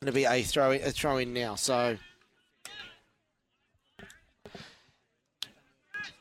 going 0.00 0.12
to 0.12 0.12
be 0.12 0.24
a 0.24 0.42
throw 0.44 0.70
a 0.70 0.90
throw 0.90 1.16
in 1.16 1.32
now. 1.32 1.56
So 1.56 1.96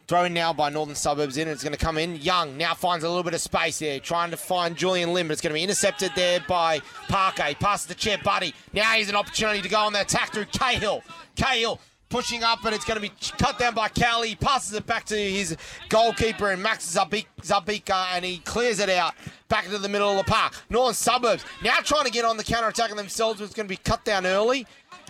Thrown 0.07 0.33
now 0.33 0.53
by 0.53 0.69
Northern 0.69 0.95
Suburbs 0.95 1.35
in. 1.35 1.49
It's 1.49 1.63
going 1.63 1.75
to 1.75 1.79
come 1.79 1.97
in. 1.97 2.15
Young 2.15 2.57
now 2.57 2.73
finds 2.73 3.03
a 3.03 3.09
little 3.09 3.23
bit 3.23 3.33
of 3.33 3.41
space 3.41 3.79
there, 3.79 3.99
trying 3.99 4.31
to 4.31 4.37
find 4.37 4.77
Julian 4.77 5.13
Lim, 5.13 5.27
but 5.27 5.33
it's 5.33 5.41
going 5.41 5.51
to 5.51 5.53
be 5.53 5.63
intercepted 5.63 6.11
there 6.15 6.39
by 6.47 6.79
Parker. 7.09 7.43
He 7.43 7.55
passes 7.55 7.87
the 7.87 7.93
chair, 7.93 8.17
Buddy. 8.23 8.53
Now 8.71 8.93
he's 8.93 9.09
an 9.09 9.17
opportunity 9.17 9.61
to 9.61 9.67
go 9.67 9.79
on 9.79 9.91
the 9.91 9.99
attack 9.99 10.31
through 10.31 10.45
Cahill. 10.45 11.03
Cahill 11.35 11.81
pushing 12.09 12.43
up, 12.43 12.63
and 12.65 12.73
it's 12.73 12.85
going 12.85 12.95
to 12.95 13.01
be 13.01 13.11
cut 13.37 13.59
down 13.59 13.73
by 13.73 13.89
Cowley. 13.89 14.29
He 14.29 14.35
passes 14.35 14.73
it 14.73 14.85
back 14.85 15.05
to 15.05 15.15
his 15.15 15.57
goalkeeper 15.89 16.51
and 16.51 16.61
Max 16.61 16.85
Zabika, 16.95 18.07
and 18.13 18.23
he 18.23 18.39
clears 18.39 18.79
it 18.79 18.89
out 18.89 19.13
back 19.49 19.65
into 19.65 19.77
the 19.77 19.89
middle 19.89 20.09
of 20.09 20.17
the 20.17 20.31
park. 20.31 20.53
Northern 20.69 20.93
Suburbs 20.93 21.45
now 21.63 21.77
trying 21.83 22.05
to 22.05 22.11
get 22.11 22.25
on 22.25 22.37
the 22.37 22.43
counter 22.43 22.67
attack 22.67 22.93
themselves, 22.95 23.41
it's 23.41 23.53
going 23.53 23.67
to 23.67 23.73
be 23.73 23.77
cut 23.77 24.03
down 24.05 24.25
early. 24.25 24.65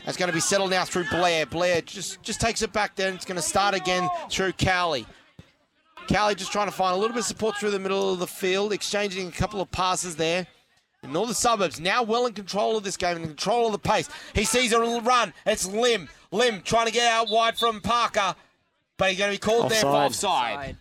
It's 0.06 0.18
going 0.18 0.30
to 0.30 0.34
be 0.34 0.40
settled 0.40 0.70
now 0.70 0.86
through 0.86 1.06
Blair. 1.10 1.46
Blair 1.46 1.82
just, 1.82 2.22
just 2.24 2.40
takes 2.40 2.62
it 2.62 2.72
back 2.72 2.96
then. 2.96 3.16
It's 3.16 3.26
going 3.26 3.36
to 3.36 3.42
start 3.42 3.76
again 3.76 4.08
through 4.30 4.54
Cowley. 4.54 5.06
Cowley 6.08 6.36
just 6.36 6.54
trying 6.54 6.68
to 6.68 6.72
find 6.72 6.96
a 6.96 6.98
little 6.98 7.14
bit 7.14 7.20
of 7.20 7.26
support 7.26 7.58
through 7.58 7.72
the 7.72 7.80
middle 7.80 8.14
of 8.14 8.20
the 8.20 8.28
field, 8.28 8.72
exchanging 8.72 9.28
a 9.28 9.32
couple 9.32 9.60
of 9.60 9.70
passes 9.70 10.16
there. 10.16 10.48
And 11.04 11.16
all 11.16 11.26
the 11.26 11.34
suburbs 11.34 11.80
now 11.80 12.04
well 12.04 12.26
in 12.26 12.34
control 12.34 12.76
of 12.76 12.84
this 12.84 12.98
game, 12.98 13.18
in 13.18 13.24
control 13.24 13.68
of 13.68 13.72
the 13.72 13.80
pace. 13.80 14.10
He 14.34 14.44
sees 14.44 14.74
a 14.74 14.80
little 14.80 15.02
run. 15.02 15.34
It's 15.46 15.66
Lim. 15.66 16.10
Lim 16.32 16.62
trying 16.64 16.88
to 16.88 16.92
get 16.92 17.12
out 17.12 17.30
wide 17.30 17.58
from 17.58 17.82
Parker, 17.82 18.36
but 18.98 19.10
he's 19.10 19.18
going 19.18 19.32
to 19.32 19.36
be 19.36 19.40
called 19.40 19.66
offside. 19.66 19.84
there 19.84 19.92
for 19.92 19.98
offside. 19.98 20.78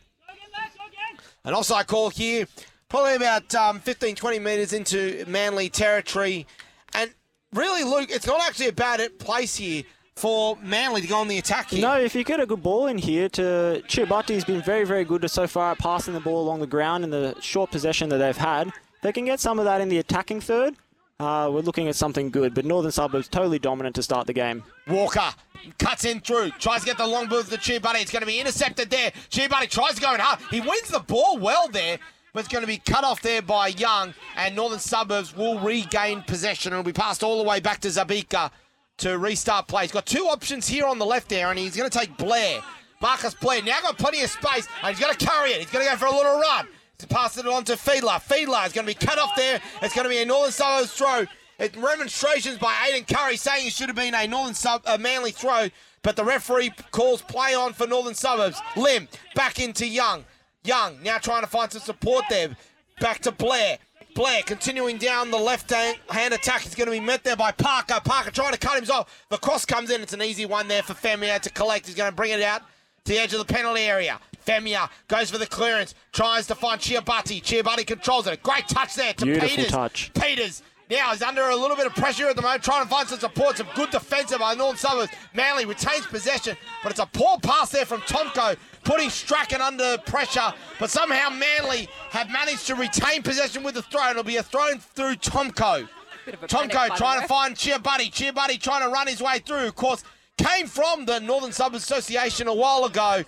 An 1.45 1.55
offside 1.55 1.87
call 1.87 2.11
here, 2.11 2.49
probably 2.89 3.15
about 3.15 3.55
um, 3.55 3.79
15, 3.79 4.17
20 4.17 4.39
metres 4.41 4.73
into 4.73 5.25
Manly 5.29 5.69
territory. 5.69 6.45
And 6.93 7.11
really, 7.53 7.85
Luke, 7.85 8.11
it's 8.11 8.27
not 8.27 8.41
actually 8.41 8.69
a 8.69 8.73
bad 8.73 9.19
place 9.21 9.55
here 9.55 9.85
for 10.17 10.57
Manly 10.61 11.03
to 11.03 11.07
go 11.07 11.19
on 11.19 11.29
the 11.29 11.39
attack 11.39 11.71
here. 11.71 11.83
No, 11.83 12.01
if 12.01 12.17
you 12.17 12.25
get 12.25 12.41
a 12.41 12.47
good 12.47 12.63
ball 12.63 12.87
in 12.87 12.99
here, 12.99 13.29
to 13.29 13.83
Chiabati's 13.87 14.45
been 14.45 14.63
very, 14.63 14.85
very 14.85 15.05
good 15.05 15.31
so 15.31 15.47
far 15.47 15.73
at 15.73 15.79
passing 15.79 16.15
the 16.15 16.21
ball 16.21 16.43
along 16.43 16.61
the 16.61 16.67
ground 16.67 17.05
in 17.05 17.11
the 17.11 17.37
short 17.41 17.71
possession 17.71 18.09
that 18.09 18.19
they've 18.19 18.37
had. 18.37 18.73
They 19.07 19.13
can 19.13 19.25
get 19.25 19.39
some 19.39 19.61
of 19.61 19.67
that 19.67 19.81
in 19.81 19.89
the 19.89 19.99
attacking 19.99 20.41
third. 20.41 20.75
Uh, 21.21 21.49
we're 21.53 21.61
looking 21.61 21.87
at 21.87 21.95
something 21.95 22.29
good, 22.29 22.55
but 22.55 22.65
Northern 22.65 22.91
Suburbs 22.91 23.29
totally 23.29 23.61
dominant 23.61 23.95
to 23.95 24.03
start 24.03 24.27
the 24.27 24.33
game. 24.33 24.65
Walker 24.89 25.31
cuts 25.79 26.05
in 26.05 26.19
through, 26.19 26.51
tries 26.59 26.81
to 26.81 26.87
get 26.87 26.99
the 26.99 27.07
long 27.07 27.29
ball 27.29 27.45
to 27.45 27.57
Chiabati. 27.57 28.03
It's 28.03 28.11
going 28.11 28.23
to 28.23 28.27
be 28.27 28.41
intercepted 28.41 28.91
there. 28.91 29.13
Chiabati 29.31 29.71
tries 29.71 29.95
to 29.95 30.01
go 30.01 30.13
in 30.13 30.19
hard. 30.19 30.41
He 30.51 30.61
wins 30.61 30.89
the 30.89 30.99
ball 30.99 31.39
well 31.39 31.69
there 31.69 31.99
but 32.33 32.41
it's 32.41 32.49
going 32.49 32.63
to 32.63 32.67
be 32.67 32.79
cut 32.79 33.05
off 33.05 33.23
there 33.23 33.41
by 33.41 33.69
Young, 33.69 34.13
and 34.37 34.57
Northern 34.57 34.81
Suburbs 34.81 35.35
will 35.37 35.61
regain 35.61 36.23
possession. 36.23 36.73
It'll 36.73 36.83
be 36.83 36.93
passed 36.93 37.23
all 37.23 37.41
the 37.41 37.49
way 37.49 37.61
back 37.61 37.81
to 37.83 37.89
Zabika 37.89 38.51
to 38.99 39.17
restart 39.19 39.69
play. 39.69 39.85
He's 39.85 39.93
got 39.93 40.05
two 40.05 40.25
options 40.25 40.67
here 40.67 40.85
on 40.85 40.99
the 40.99 41.07
left 41.07 41.29
there, 41.29 41.49
and 41.49 41.59
he's 41.59 41.77
going 41.77 41.89
to 41.89 41.99
take 41.99 42.15
Blair. 42.19 42.61
Marcus 43.01 43.35
Blair 43.35 43.63
now 43.63 43.81
got 43.83 43.97
plenty 43.99 44.23
of 44.23 44.31
space, 44.31 44.67
and 44.83 44.95
he's 44.95 44.99
going 44.99 45.15
to 45.15 45.25
carry 45.25 45.53
it. 45.53 45.61
He's 45.61 45.71
going 45.71 45.87
to 45.87 45.91
go 45.93 45.97
for 45.97 46.07
a 46.07 46.11
little 46.11 46.39
run. 46.39 46.67
To 46.99 47.07
pass 47.07 47.37
it 47.37 47.47
on 47.47 47.65
to 47.65 47.75
Fiedler. 47.75 48.21
Fiedler 48.23 48.67
is 48.67 48.73
going 48.73 48.87
to 48.87 48.95
be 48.95 49.07
cut 49.07 49.19
off 49.19 49.37
there. 49.37 49.61
It's 49.83 49.95
going 49.95 50.07
to 50.07 50.09
be 50.09 50.23
a 50.23 50.27
Northern 50.27 50.53
Suburbs 50.53 50.93
throw. 50.93 51.27
It, 51.59 51.77
remonstrations 51.77 52.59
by 52.59 52.73
Aiden 52.73 53.07
Curry 53.07 53.37
saying 53.37 53.67
it 53.67 53.73
should 53.73 53.89
have 53.89 53.97
been 53.97 54.15
a 54.15 54.27
Northern 54.27 54.55
Sub, 54.55 54.83
a 54.87 54.99
Manly 54.99 55.31
throw, 55.31 55.69
but 56.03 56.17
the 56.17 56.25
referee 56.25 56.73
calls 56.91 57.23
play 57.23 57.55
on 57.55 57.73
for 57.73 57.87
Northern 57.87 58.15
Suburbs. 58.15 58.61
Lim 58.77 59.09
back 59.35 59.59
into 59.59 59.87
Young. 59.87 60.25
Young 60.65 61.03
now 61.03 61.19
trying 61.19 61.43
to 61.43 61.47
find 61.47 61.73
some 61.73 61.81
support 61.81 62.25
there. 62.29 62.57
Back 63.01 63.21
to 63.21 63.33
Blair. 63.33 63.79
Blair 64.15 64.43
continuing 64.43 64.97
down 64.97 65.31
the 65.31 65.39
left 65.39 65.71
hand 65.71 66.35
attack. 66.35 66.63
He's 66.63 66.75
going 66.75 66.87
to 66.87 66.93
be 66.93 67.01
met 67.01 67.23
there 67.25 67.37
by 67.37 67.53
Parker. 67.53 68.01
Parker 68.05 68.31
trying 68.31 68.53
to 68.53 68.59
cut 68.59 68.83
him 68.83 68.91
off. 68.91 69.25
The 69.29 69.37
cross 69.37 69.65
comes 69.65 69.91
in. 69.91 70.01
It's 70.01 70.15
an 70.15 70.23
easy 70.23 70.47
one 70.47 70.69
there 70.69 70.83
for 70.83 70.95
Femia 70.95 71.39
to 71.41 71.51
collect. 71.51 71.87
He's 71.87 71.95
going 71.95 72.11
to 72.11 72.17
bring 72.17 72.33
it 72.33 72.43
out 72.43 72.63
to 73.05 73.13
the 73.13 73.19
edge 73.19 73.35
of 73.35 73.47
the 73.47 73.53
penalty 73.53 73.83
area. 73.83 74.19
Femia 74.47 74.89
goes 75.09 75.31
for 75.31 75.39
the 75.39 75.47
clearance, 75.47 75.95
tries 76.13 76.47
to 76.47 76.55
find 76.55 76.81
Chiabati. 76.81 77.43
Chiabati 77.43 77.87
controls 77.87 78.27
it. 78.27 78.43
Great 78.43 78.69
touch 78.69 78.95
there 78.95 79.13
to 79.15 79.25
Beautiful 79.25 79.49
Peters. 79.49 79.71
touch. 79.71 80.13
Peters 80.15 80.63
now 80.89 81.11
he's 81.11 81.23
under 81.23 81.43
a 81.43 81.57
little 81.57 81.77
bit 81.77 81.87
of 81.87 81.95
pressure 81.95 82.29
at 82.29 82.37
the 82.37 82.43
moment, 82.43 82.63
trying 82.63 82.85
to 82.85 82.89
find 82.89 83.09
some 83.09 83.19
support, 83.19 83.57
some 83.57 83.67
good 83.75 83.91
defensive 83.91 84.39
by 84.39 84.55
Northern 84.55 84.79
Suburbs. 84.79 85.13
Manly 85.35 85.65
retains 85.65 86.07
possession, 86.07 86.57
but 86.83 86.93
it's 86.93 87.01
a 87.01 87.07
poor 87.07 87.39
pass 87.39 87.71
there 87.71 87.85
from 87.85 88.03
Tomko, 88.03 88.57
putting 88.85 89.11
Strachan 89.11 89.61
under 89.61 89.99
pressure. 89.99 90.53
But 90.79 90.91
somehow 90.91 91.31
Manly 91.31 91.89
have 92.11 92.31
managed 92.31 92.69
to 92.69 92.77
retain 92.77 93.23
possession 93.23 93.65
with 93.65 93.75
the 93.75 93.83
throw. 93.83 94.11
It'll 94.11 94.23
be 94.23 94.37
a 94.37 94.43
throw 94.43 94.77
through 94.79 95.17
Tomko. 95.17 95.89
Tomko 96.27 96.97
trying 96.97 97.21
to 97.21 97.27
find 97.27 97.57
Chiabuddy. 97.57 98.13
Chiabuddy 98.13 98.61
trying 98.61 98.83
to 98.83 98.89
run 98.89 99.09
his 99.09 99.21
way 99.21 99.41
through. 99.41 99.67
Of 99.67 99.75
course, 99.75 100.05
came 100.37 100.67
from 100.67 101.07
the 101.07 101.19
Northern 101.19 101.53
Suburbs 101.53 101.83
Association 101.83 102.47
a 102.47 102.55
while 102.55 102.85
ago, 102.85 103.25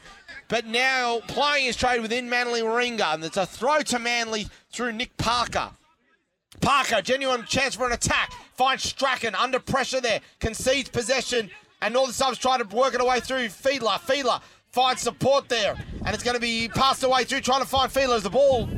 but 0.48 0.66
now 0.66 1.20
playing 1.28 1.66
his 1.66 1.76
trade 1.76 2.00
within 2.00 2.28
Manly 2.28 2.62
Warringah. 2.62 3.14
And 3.14 3.24
it's 3.24 3.36
a 3.36 3.46
throw 3.46 3.80
to 3.82 3.98
Manly 3.98 4.48
through 4.72 4.92
Nick 4.92 5.16
Parker. 5.16 5.70
Parker, 6.60 7.02
genuine 7.02 7.44
chance 7.44 7.74
for 7.76 7.86
an 7.86 7.92
attack. 7.92 8.32
Finds 8.54 8.82
Strachan 8.82 9.34
under 9.34 9.58
pressure 9.58 10.00
there. 10.00 10.20
Concedes 10.40 10.88
possession. 10.88 11.50
And 11.80 11.94
Northern 11.94 12.14
Subs 12.14 12.38
trying 12.38 12.66
to 12.66 12.76
work 12.76 12.94
it 12.94 13.00
away 13.00 13.20
through 13.20 13.46
Fiedler. 13.46 14.00
Fiedler 14.00 14.40
finds 14.70 15.02
support 15.02 15.48
there. 15.48 15.76
And 16.04 16.14
it's 16.14 16.24
going 16.24 16.34
to 16.34 16.40
be 16.40 16.68
passed 16.68 17.04
away 17.04 17.24
through 17.24 17.42
trying 17.42 17.60
to 17.60 17.68
find 17.68 17.92
Fiedler 17.92 18.16
as 18.16 18.22
the 18.22 18.30
ball 18.30 18.68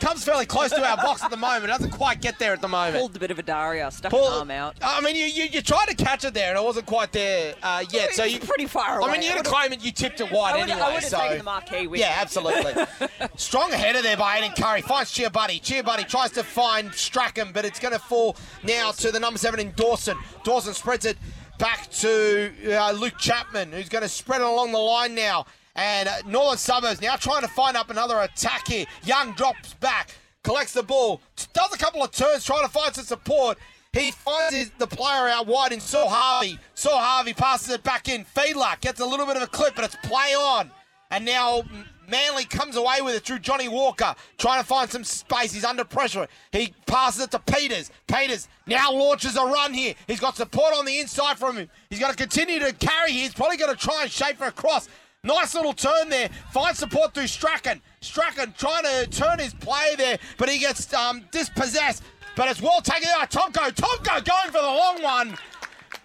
comes 0.00 0.24
fairly 0.24 0.46
close 0.46 0.70
to 0.70 0.84
our 0.84 0.96
box 0.96 1.22
at 1.22 1.30
the 1.30 1.36
moment. 1.36 1.66
Doesn't 1.66 1.90
quite 1.90 2.20
get 2.20 2.38
there 2.38 2.52
at 2.52 2.60
the 2.60 2.68
moment. 2.68 2.96
Pulled 2.96 3.16
a 3.16 3.18
bit 3.18 3.30
of 3.30 3.38
a 3.38 3.42
Daria, 3.42 3.90
stuck 3.90 4.10
Pull, 4.10 4.26
arm 4.26 4.50
out. 4.50 4.76
I 4.82 5.00
mean, 5.00 5.16
you, 5.16 5.26
you, 5.26 5.44
you 5.44 5.62
tried 5.62 5.86
to 5.88 5.94
catch 5.94 6.24
it 6.24 6.34
there, 6.34 6.50
and 6.50 6.58
it 6.58 6.64
wasn't 6.64 6.86
quite 6.86 7.12
there 7.12 7.54
uh, 7.62 7.84
yet. 7.90 8.14
So 8.14 8.24
you 8.24 8.40
pretty 8.40 8.66
far 8.66 9.00
away. 9.00 9.08
I 9.08 9.12
mean, 9.12 9.22
you 9.22 9.30
had 9.30 9.44
to 9.44 9.50
claim 9.50 9.72
it. 9.72 9.84
You 9.84 9.92
tipped 9.92 10.20
it 10.20 10.30
wide 10.30 10.56
I 10.56 10.60
anyway. 10.60 10.80
I 10.80 10.94
would 10.94 11.02
have 11.02 11.04
so 11.04 11.18
taken 11.18 11.38
the 11.38 11.44
marquee 11.44 11.88
yeah, 11.94 12.16
absolutely. 12.20 12.74
Strong 13.36 13.72
header 13.72 14.02
there 14.02 14.16
by 14.16 14.40
Aiden 14.40 14.56
Curry. 14.56 14.82
Finds 14.82 15.12
Chiabuddy. 15.12 15.60
Chiabuddy 15.60 16.08
tries 16.08 16.30
to 16.32 16.42
find 16.42 16.92
Strachan, 16.94 17.52
but 17.52 17.64
it's 17.64 17.78
going 17.78 17.94
to 17.94 18.00
fall 18.00 18.36
now 18.62 18.90
to 18.92 19.10
the 19.10 19.20
number 19.20 19.38
seven 19.38 19.60
in 19.60 19.72
Dawson. 19.76 20.16
Dawson 20.44 20.74
spreads 20.74 21.06
it 21.06 21.16
back 21.58 21.90
to 21.90 22.52
uh, 22.68 22.92
Luke 22.92 23.18
Chapman, 23.18 23.70
who's 23.72 23.88
going 23.88 24.02
to 24.02 24.08
spread 24.08 24.40
it 24.40 24.46
along 24.46 24.72
the 24.72 24.78
line 24.78 25.14
now. 25.14 25.46
And 25.80 26.08
uh, 26.08 26.16
Northern 26.26 26.58
Suburbs 26.58 27.00
now 27.00 27.16
trying 27.16 27.40
to 27.40 27.48
find 27.48 27.76
up 27.76 27.88
another 27.88 28.20
attack 28.20 28.68
here. 28.68 28.84
Young 29.02 29.32
drops 29.32 29.72
back 29.74 30.10
collects 30.42 30.72
the 30.72 30.82
ball, 30.82 31.20
does 31.52 31.72
a 31.72 31.78
couple 31.78 32.02
of 32.02 32.10
turns 32.10 32.44
trying 32.44 32.64
to 32.64 32.70
find 32.70 32.94
some 32.94 33.04
support. 33.04 33.58
He 33.92 34.10
finds 34.12 34.54
his, 34.54 34.70
the 34.78 34.86
player 34.86 35.28
out 35.28 35.46
wide 35.46 35.72
in 35.72 35.80
Saul 35.80 36.08
Harvey. 36.08 36.58
Saul 36.74 36.98
Harvey 36.98 37.32
passes 37.32 37.70
it 37.70 37.82
back 37.82 38.08
in. 38.08 38.24
Fiedler 38.24 38.80
gets 38.80 39.00
a 39.00 39.06
little 39.06 39.26
bit 39.26 39.36
of 39.36 39.42
a 39.42 39.48
clip, 39.48 39.74
but 39.74 39.84
it's 39.84 39.96
play 39.96 40.32
on. 40.34 40.70
And 41.10 41.24
now 41.24 41.64
Manly 42.08 42.44
comes 42.44 42.76
away 42.76 43.00
with 43.02 43.16
it 43.16 43.24
through 43.24 43.40
Johnny 43.40 43.68
Walker, 43.68 44.14
trying 44.38 44.60
to 44.60 44.66
find 44.66 44.88
some 44.88 45.02
space. 45.02 45.52
He's 45.52 45.64
under 45.64 45.82
pressure. 45.82 46.28
He 46.52 46.72
passes 46.86 47.24
it 47.24 47.30
to 47.32 47.40
Peters. 47.40 47.90
Peters 48.06 48.48
now 48.66 48.92
launches 48.92 49.36
a 49.36 49.44
run 49.44 49.74
here. 49.74 49.94
He's 50.06 50.20
got 50.20 50.36
support 50.36 50.72
on 50.76 50.84
the 50.84 51.00
inside 51.00 51.38
from 51.38 51.56
him. 51.56 51.68
He's 51.88 51.98
going 51.98 52.12
to 52.12 52.18
continue 52.18 52.60
to 52.60 52.72
carry. 52.72 53.10
He's 53.10 53.34
probably 53.34 53.56
going 53.56 53.74
to 53.74 53.80
try 53.80 54.02
and 54.02 54.10
shape 54.10 54.36
for 54.36 54.46
a 54.46 54.52
cross. 54.52 54.88
Nice 55.22 55.54
little 55.54 55.74
turn 55.74 56.08
there. 56.08 56.30
Finds 56.50 56.78
support 56.78 57.12
through 57.12 57.26
Strachan. 57.26 57.82
Strachan 58.00 58.54
trying 58.56 58.84
to 58.84 59.06
turn 59.10 59.38
his 59.38 59.52
play 59.52 59.94
there, 59.98 60.18
but 60.38 60.48
he 60.48 60.58
gets 60.58 60.92
um, 60.94 61.24
dispossessed. 61.30 62.02
But 62.36 62.48
it's 62.48 62.62
well 62.62 62.80
taken 62.80 63.08
out. 63.18 63.30
Tomko. 63.30 63.70
Tomko 63.72 64.24
going 64.24 64.46
for 64.46 64.52
the 64.52 64.62
long 64.62 65.02
one. 65.02 65.36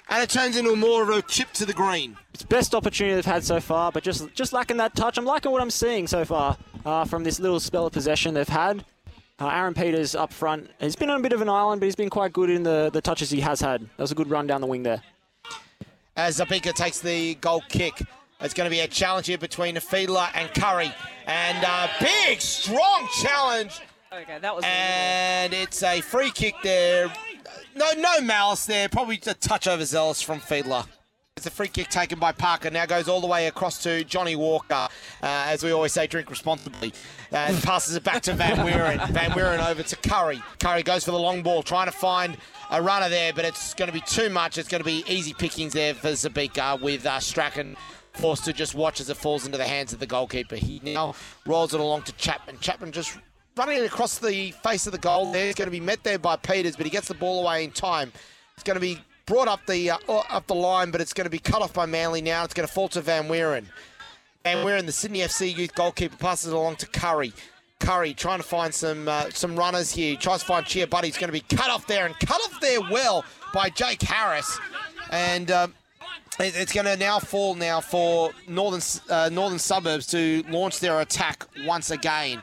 And 0.10 0.22
it 0.22 0.30
turns 0.30 0.58
into 0.58 0.76
more 0.76 1.04
of 1.04 1.10
a 1.10 1.22
chip 1.22 1.52
to 1.54 1.66
the 1.66 1.74
green. 1.74 2.18
It's 2.34 2.44
best 2.44 2.76
opportunity 2.76 3.16
they've 3.16 3.26
had 3.26 3.44
so 3.44 3.60
far, 3.60 3.92
but 3.92 4.04
just 4.04 4.32
just 4.34 4.54
lacking 4.54 4.78
that 4.78 4.96
touch. 4.96 5.18
I'm 5.18 5.26
liking 5.26 5.52
what 5.52 5.62
I'm 5.62 5.72
seeing 5.72 6.08
so 6.08 6.26
far 6.26 6.58
uh, 6.86 7.06
from 7.06 7.24
this 7.24 7.40
little 7.40 7.60
spell 7.60 7.88
of 7.88 7.94
possession 7.94 8.34
they've 8.34 8.48
had. 8.48 8.84
Uh, 9.40 9.48
Aaron 9.48 9.74
Peters 9.74 10.14
up 10.14 10.32
front. 10.32 10.70
He's 10.80 10.96
been 10.96 11.10
on 11.10 11.20
a 11.20 11.24
bit 11.24 11.34
of 11.34 11.42
an 11.42 11.50
island, 11.50 11.82
but 11.82 11.86
he's 11.86 11.96
been 11.96 12.10
quite 12.10 12.34
good 12.34 12.50
in 12.50 12.64
the, 12.64 12.90
the 12.94 13.02
touches 13.02 13.30
he 13.32 13.42
has 13.42 13.60
had. 13.60 13.82
That 13.82 14.04
was 14.04 14.12
a 14.12 14.16
good 14.16 14.30
run 14.30 14.48
down 14.48 14.62
the 14.62 14.68
wing 14.68 14.84
there. 14.84 15.02
As 16.16 16.40
Zabika 16.40 16.74
takes 16.74 17.00
the 17.00 17.36
goal 17.36 17.64
kick. 17.68 18.02
It's 18.46 18.54
going 18.54 18.70
to 18.70 18.76
be 18.76 18.82
a 18.82 18.88
challenge 18.88 19.26
here 19.26 19.40
between 19.40 19.76
Fiedler 19.78 20.30
and 20.36 20.54
Curry. 20.54 20.94
And 21.26 21.64
a 21.64 21.90
big, 22.00 22.40
strong 22.40 23.08
challenge. 23.22 23.82
Okay, 24.14 24.38
that 24.40 24.56
was. 24.56 24.64
And 24.66 25.52
it's 25.52 25.82
a 25.82 26.00
free 26.02 26.30
kick 26.30 26.54
there. 26.62 27.12
No, 27.76 27.92
no 27.98 28.22
malice 28.22 28.68
there. 28.68 28.88
Probably 28.88 29.20
a 29.26 29.34
touch 29.34 29.68
overzealous 29.68 30.22
from 30.22 30.40
Fiedler. 30.40 30.86
It's 31.38 31.48
a 31.48 31.52
free 31.52 31.68
kick 31.68 31.90
taken 31.90 32.20
by 32.20 32.32
Parker. 32.32 32.70
Now 32.70 32.86
goes 32.86 33.10
all 33.10 33.20
the 33.20 33.28
way 33.28 33.48
across 33.48 33.82
to 33.84 34.04
Johnny 34.06 34.36
Walker. 34.36 34.74
Uh, 34.74 34.88
as 35.22 35.64
we 35.64 35.72
always 35.72 35.92
say, 35.92 36.06
drink 36.06 36.30
responsibly. 36.30 36.94
Uh, 37.34 37.38
and 37.38 37.64
passes 37.64 37.96
it 37.96 38.04
back 38.04 38.22
to 38.24 38.34
Van 38.34 38.64
Weeren. 38.64 39.06
Van 39.12 39.32
Weeren 39.32 39.60
over 39.60 39.84
to 39.84 39.96
Curry. 39.98 40.42
Curry 40.60 40.84
goes 40.84 41.04
for 41.04 41.12
the 41.12 41.20
long 41.20 41.42
ball, 41.42 41.64
trying 41.64 41.88
to 41.88 41.92
find 41.92 42.38
a 42.72 42.82
runner 42.82 43.10
there, 43.10 43.34
but 43.34 43.44
it's 43.44 43.74
going 43.74 43.88
to 43.88 43.94
be 43.94 44.02
too 44.02 44.30
much. 44.30 44.58
It's 44.58 44.70
going 44.70 44.80
to 44.82 44.86
be 44.86 45.04
easy 45.08 45.34
pickings 45.34 45.74
there 45.74 45.94
for 45.94 46.10
Zabika 46.10 46.80
with 46.80 47.06
uh, 47.06 47.20
Strachan 47.20 47.76
forced 48.18 48.46
to 48.46 48.54
just 48.54 48.76
watch 48.76 49.00
as 49.00 49.10
it 49.10 49.18
falls 49.18 49.46
into 49.46 49.58
the 49.58 49.66
hands 49.66 49.94
of 49.94 50.00
the 50.00 50.08
goalkeeper. 50.08 50.56
He 50.56 50.82
now 50.84 51.16
rolls 51.46 51.74
it 51.74 51.80
along 51.80 52.04
to 52.04 52.12
Chapman. 52.14 52.60
Chapman 52.60 52.92
just 52.92 53.18
running 53.58 53.78
it 53.78 53.86
across 53.86 54.18
the 54.18 54.52
face 54.64 54.86
of 54.86 54.92
the 54.92 54.98
goal 54.98 55.32
there. 55.32 55.54
Going 55.54 55.68
to 55.68 55.72
be 55.72 55.80
met 55.80 56.04
there 56.04 56.20
by 56.20 56.36
Peters, 56.36 56.76
but 56.76 56.86
he 56.86 56.90
gets 56.90 57.08
the 57.08 57.14
ball 57.14 57.44
away 57.44 57.64
in 57.64 57.72
time. 57.72 58.12
It's 58.56 58.64
going 58.64 58.76
to 58.76 58.82
be 58.82 59.00
brought 59.26 59.48
up 59.48 59.66
the 59.66 59.92
uh, 59.92 59.98
up 60.08 60.48
the 60.48 60.56
line, 60.56 60.92
but 60.92 61.02
it's 61.02 61.14
going 61.14 61.26
to 61.26 61.32
be 61.32 61.40
cut 61.40 61.62
off 61.62 61.74
by 61.74 61.86
Manly 61.86 62.22
now. 62.22 62.44
It's 62.44 62.54
going 62.54 62.68
to 62.68 62.74
fall 62.74 62.88
to 62.90 63.02
Van 63.02 63.28
Weeren. 63.28 63.66
Van 64.44 64.64
Weeren, 64.66 64.86
the 64.86 64.92
Sydney 64.92 65.20
FC 65.20 65.56
youth 65.58 65.74
goalkeeper, 65.74 66.18
passes 66.18 66.52
it 66.52 66.56
along 66.56 66.76
to 66.78 66.88
Curry. 66.88 67.34
Curry 67.80 68.14
trying 68.14 68.40
to 68.40 68.44
find 68.44 68.74
some 68.74 69.08
uh, 69.08 69.30
some 69.32 69.56
runners 69.56 69.92
here. 69.92 70.12
He 70.12 70.18
tries 70.18 70.42
to 70.42 70.46
find 70.46 70.66
Chia 70.66 70.88
Buddy. 70.88 71.08
He's 71.08 71.18
going 71.18 71.28
to 71.28 71.34
be 71.34 71.56
cut 71.56 71.70
off 71.70 71.88
there 71.88 72.06
and 72.06 72.18
cut 72.20 72.40
off 72.42 72.60
there 72.62 72.80
well 72.82 73.26
by 73.54 73.70
Jake 73.70 74.02
Harris. 74.02 74.60
And 75.12 75.52
um, 75.52 75.74
it's 76.40 76.74
going 76.74 76.86
to 76.86 76.98
now 76.98 77.20
fall 77.20 77.56
now 77.56 77.80
for 77.80 78.32
northern 78.48 78.82
uh, 79.10 79.30
northern 79.32 79.60
suburbs 79.60 80.08
to 80.08 80.44
launch 80.50 80.80
their 80.80 81.00
attack 81.02 81.46
once 81.66 81.92
again. 81.92 82.42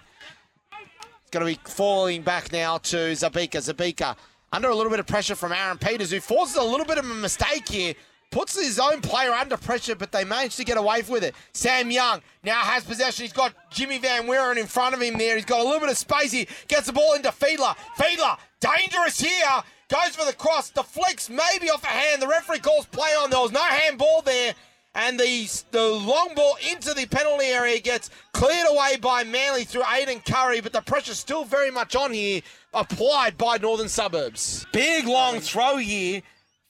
It's 1.20 1.30
going 1.30 1.46
to 1.46 1.60
be 1.60 1.70
falling 1.70 2.22
back 2.22 2.52
now 2.52 2.78
to 2.78 2.96
Zabika. 2.96 3.58
Zabika 3.58 4.16
under 4.52 4.68
a 4.68 4.74
little 4.74 4.90
bit 4.90 5.00
of 5.00 5.06
pressure 5.06 5.34
from 5.34 5.52
Aaron 5.52 5.78
Peters, 5.78 6.10
who 6.10 6.20
forces 6.20 6.56
a 6.56 6.62
little 6.62 6.86
bit 6.86 6.98
of 6.98 7.10
a 7.10 7.14
mistake 7.14 7.68
here. 7.68 7.94
Puts 8.30 8.58
his 8.58 8.78
own 8.78 9.02
player 9.02 9.30
under 9.30 9.58
pressure, 9.58 9.94
but 9.94 10.10
they 10.10 10.24
manage 10.24 10.56
to 10.56 10.64
get 10.64 10.78
away 10.78 11.02
with 11.06 11.22
it. 11.22 11.34
Sam 11.52 11.90
Young 11.90 12.22
now 12.42 12.60
has 12.60 12.82
possession. 12.82 13.24
He's 13.24 13.32
got 13.34 13.52
Jimmy 13.70 13.98
Van 13.98 14.26
Weeren 14.26 14.56
in 14.56 14.66
front 14.66 14.94
of 14.94 15.02
him 15.02 15.18
there. 15.18 15.36
He's 15.36 15.44
got 15.44 15.60
a 15.60 15.64
little 15.64 15.80
bit 15.80 15.90
of 15.90 15.98
space 15.98 16.32
here. 16.32 16.46
Gets 16.66 16.86
the 16.86 16.94
ball 16.94 17.12
into 17.12 17.28
Fiedler. 17.28 17.76
Fiedler, 17.98 18.38
dangerous 18.58 19.20
here. 19.20 19.62
Goes 19.92 20.16
for 20.16 20.24
the 20.24 20.32
cross. 20.32 20.70
Deflects 20.70 21.28
maybe 21.28 21.68
off 21.68 21.84
a 21.84 21.88
hand. 21.88 22.22
The 22.22 22.26
referee 22.26 22.60
calls 22.60 22.86
play 22.86 23.10
on. 23.10 23.28
There 23.28 23.38
was 23.38 23.52
no 23.52 23.62
handball 23.62 24.22
there. 24.22 24.54
And 24.94 25.20
the, 25.20 25.50
the 25.70 25.86
long 25.86 26.32
ball 26.34 26.56
into 26.70 26.94
the 26.94 27.04
penalty 27.04 27.44
area 27.44 27.78
gets 27.78 28.08
cleared 28.32 28.68
away 28.70 28.96
by 28.96 29.24
Manly 29.24 29.64
through 29.64 29.82
Aiden 29.82 30.24
Curry, 30.24 30.62
but 30.62 30.72
the 30.72 30.80
pressure's 30.80 31.18
still 31.18 31.44
very 31.44 31.70
much 31.70 31.94
on 31.94 32.10
here, 32.10 32.40
applied 32.72 33.36
by 33.36 33.58
Northern 33.58 33.90
Suburbs. 33.90 34.66
Big 34.72 35.06
long 35.06 35.40
throw 35.40 35.76
here, 35.76 36.22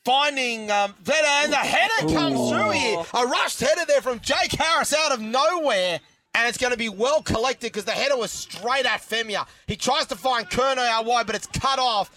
finding 0.05 0.69
um, 0.73 0.95
Vedder, 1.05 1.27
and 1.27 1.53
the 1.53 1.57
header 1.57 2.13
comes 2.13 2.51
through 2.51 2.71
here. 2.71 3.05
A 3.15 3.25
rushed 3.25 3.61
header 3.61 3.85
there 3.87 4.03
from 4.03 4.19
Jake 4.19 4.53
Harris 4.53 4.93
out 4.93 5.13
of 5.13 5.21
nowhere. 5.21 6.01
And 6.35 6.49
it's 6.49 6.59
going 6.59 6.73
to 6.73 6.79
be 6.79 6.89
well 6.89 7.23
collected 7.23 7.73
because 7.73 7.85
the 7.85 7.93
header 7.93 8.17
was 8.17 8.33
straight 8.33 8.87
at 8.87 9.01
Femia. 9.01 9.47
He 9.67 9.77
tries 9.77 10.07
to 10.07 10.17
find 10.17 10.49
Kerno 10.49 10.79
out 10.79 11.05
wide, 11.05 11.27
but 11.27 11.37
it's 11.37 11.47
cut 11.47 11.79
off. 11.79 12.11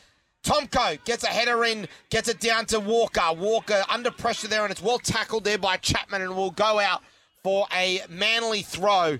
Tomko 0.45 1.03
gets 1.05 1.23
a 1.23 1.27
header 1.27 1.65
in, 1.65 1.87
gets 2.11 2.29
it 2.29 2.39
down 2.39 2.67
to 2.67 2.79
Walker. 2.79 3.33
Walker 3.35 3.83
under 3.89 4.11
pressure 4.11 4.47
there, 4.47 4.61
and 4.61 4.71
it's 4.71 4.81
well 4.81 4.99
tackled 4.99 5.43
there 5.43 5.57
by 5.57 5.77
Chapman, 5.77 6.21
and 6.21 6.35
will 6.35 6.51
go 6.51 6.79
out 6.79 7.01
for 7.43 7.67
a 7.75 8.01
manly 8.09 8.61
throw. 8.61 9.17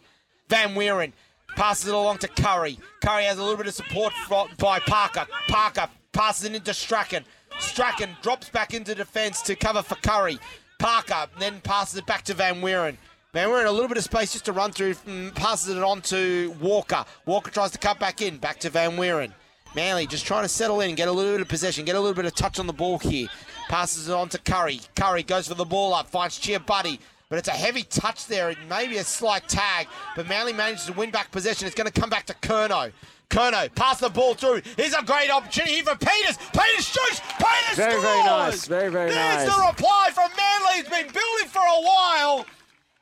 Van 0.50 0.76
Weeren 0.76 1.14
passes 1.56 1.88
it 1.88 1.96
along 1.96 2.20
to 2.20 2.28
Curry. 2.28 2.78
Curry 3.04 3.24
has 3.24 3.40
a 3.40 3.42
little 3.42 3.58
bit 3.58 3.66
of 3.66 3.74
support 3.74 4.14
by 4.60 4.80
Parker. 4.80 5.26
Parker 5.48 5.90
passes 6.14 6.46
it 6.46 6.56
into 6.56 6.74
Strachan. 6.76 7.26
Strachan 7.58 8.16
drops 8.22 8.50
back 8.50 8.76
into 8.76 8.94
defence 8.94 9.42
to 9.42 9.56
cover 9.56 9.82
for 9.82 9.96
Curry. 9.96 10.38
Parker 10.78 11.26
then 11.40 11.60
passes 11.62 11.98
it 11.98 12.06
back 12.06 12.24
to 12.26 12.36
Van 12.36 12.62
Weeren. 12.62 12.98
Van 13.34 13.50
Weeren 13.50 13.66
a 13.66 13.72
little 13.72 13.88
bit 13.88 13.98
of 13.98 14.04
space 14.04 14.34
just 14.34 14.46
to 14.46 14.54
run 14.54 14.72
through, 14.72 14.94
mm, 14.94 15.34
passes 15.34 15.76
it 15.76 15.82
on 15.82 16.02
to 16.04 16.56
Walker. 16.62 17.04
Walker 17.26 17.50
tries 17.50 17.72
to 17.72 17.80
cut 17.80 18.00
back 18.00 18.22
in, 18.22 18.38
back 18.38 18.60
to 18.60 18.70
Van 18.70 18.96
Weeren. 18.96 19.34
Manly 19.76 20.08
just 20.08 20.26
trying 20.26 20.44
to 20.44 20.50
settle 20.50 20.80
in, 20.82 20.96
get 20.96 21.08
a 21.08 21.12
little 21.12 21.34
bit 21.34 21.42
of 21.42 21.48
possession, 21.50 21.84
get 21.86 21.96
a 21.96 22.00
little 22.00 22.16
bit 22.16 22.26
of 22.26 22.34
touch 22.34 22.60
on 22.60 22.68
the 22.68 22.74
ball 22.74 22.98
here. 23.00 23.28
Passes 23.68 24.08
it 24.08 24.14
on 24.14 24.30
to 24.30 24.38
Curry. 24.40 24.80
Curry 24.96 25.24
goes 25.24 25.48
for 25.48 25.54
the 25.56 25.66
ball 25.66 25.94
up, 25.94 26.08
finds 26.08 26.38
Chia 26.38 26.60
Buddy. 26.60 27.00
But 27.28 27.40
it's 27.40 27.48
a 27.48 27.52
heavy 27.52 27.84
touch 27.84 28.28
there, 28.28 28.50
and 28.50 28.58
maybe 28.70 28.98
a 28.98 29.04
slight 29.04 29.50
tag. 29.50 29.88
But 30.16 30.28
Manly 30.30 30.54
manages 30.54 30.86
to 30.86 30.94
win 30.94 31.10
back 31.12 31.32
possession. 31.32 31.66
It's 31.66 31.76
going 31.76 31.92
to 31.92 32.00
come 32.00 32.10
back 32.10 32.26
to 32.28 32.34
Kerno. 32.36 32.92
Kerno, 33.30 33.74
pass 33.74 34.00
the 34.00 34.10
ball 34.10 34.36
through. 34.36 34.62
Here's 34.78 34.94
a 34.94 35.02
great 35.04 35.32
opportunity 35.32 35.74
here 35.74 35.84
for 35.84 35.96
Peters. 35.96 36.38
Peters 36.54 36.86
shoots. 36.88 37.20
Peters 37.40 37.76
Very, 37.76 37.92
scores. 37.94 38.04
very 38.04 38.24
nice. 38.24 38.68
Very, 38.68 38.92
very 38.92 39.10
There's 39.10 39.48
nice. 39.48 39.56
the 39.56 39.68
reply 39.68 40.10
from 40.14 40.30
Manly. 40.38 40.74
He's 40.76 40.90
been 40.90 41.12
building 41.12 41.48
for 41.50 41.60
a 41.60 41.82
while. 41.82 42.46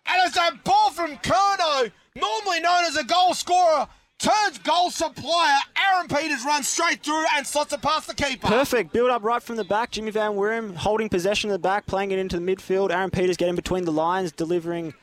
And 0.05 0.21
it's 0.25 0.37
a 0.37 0.57
ball 0.63 0.91
from 0.91 1.17
Kerno, 1.17 1.91
normally 2.15 2.61
known 2.61 2.85
as 2.85 2.95
a 2.95 3.03
goal 3.03 3.33
scorer, 3.33 3.87
turns 4.23 4.57
goal 4.59 4.89
supplier. 4.89 5.57
Aaron 5.75 6.07
Peters 6.07 6.45
runs 6.45 6.67
straight 6.67 7.03
through 7.03 7.25
and 7.35 7.45
slots 7.45 7.73
it 7.73 7.81
past 7.81 8.07
the 8.07 8.15
keeper. 8.15 8.47
Perfect. 8.47 8.93
Build 8.93 9.09
up 9.09 9.23
right 9.23 9.43
from 9.43 9.57
the 9.57 9.63
back. 9.63 9.91
Jimmy 9.91 10.11
Van 10.11 10.31
Weeren 10.31 10.75
holding 10.75 11.09
possession 11.09 11.49
of 11.49 11.53
the 11.53 11.59
back, 11.59 11.85
playing 11.85 12.11
it 12.11 12.19
into 12.19 12.39
the 12.39 12.55
midfield. 12.55 12.91
Aaron 12.91 13.09
Peters 13.09 13.37
getting 13.37 13.55
between 13.55 13.83
the 13.85 13.91
lines, 13.91 14.31
delivering. 14.31 14.93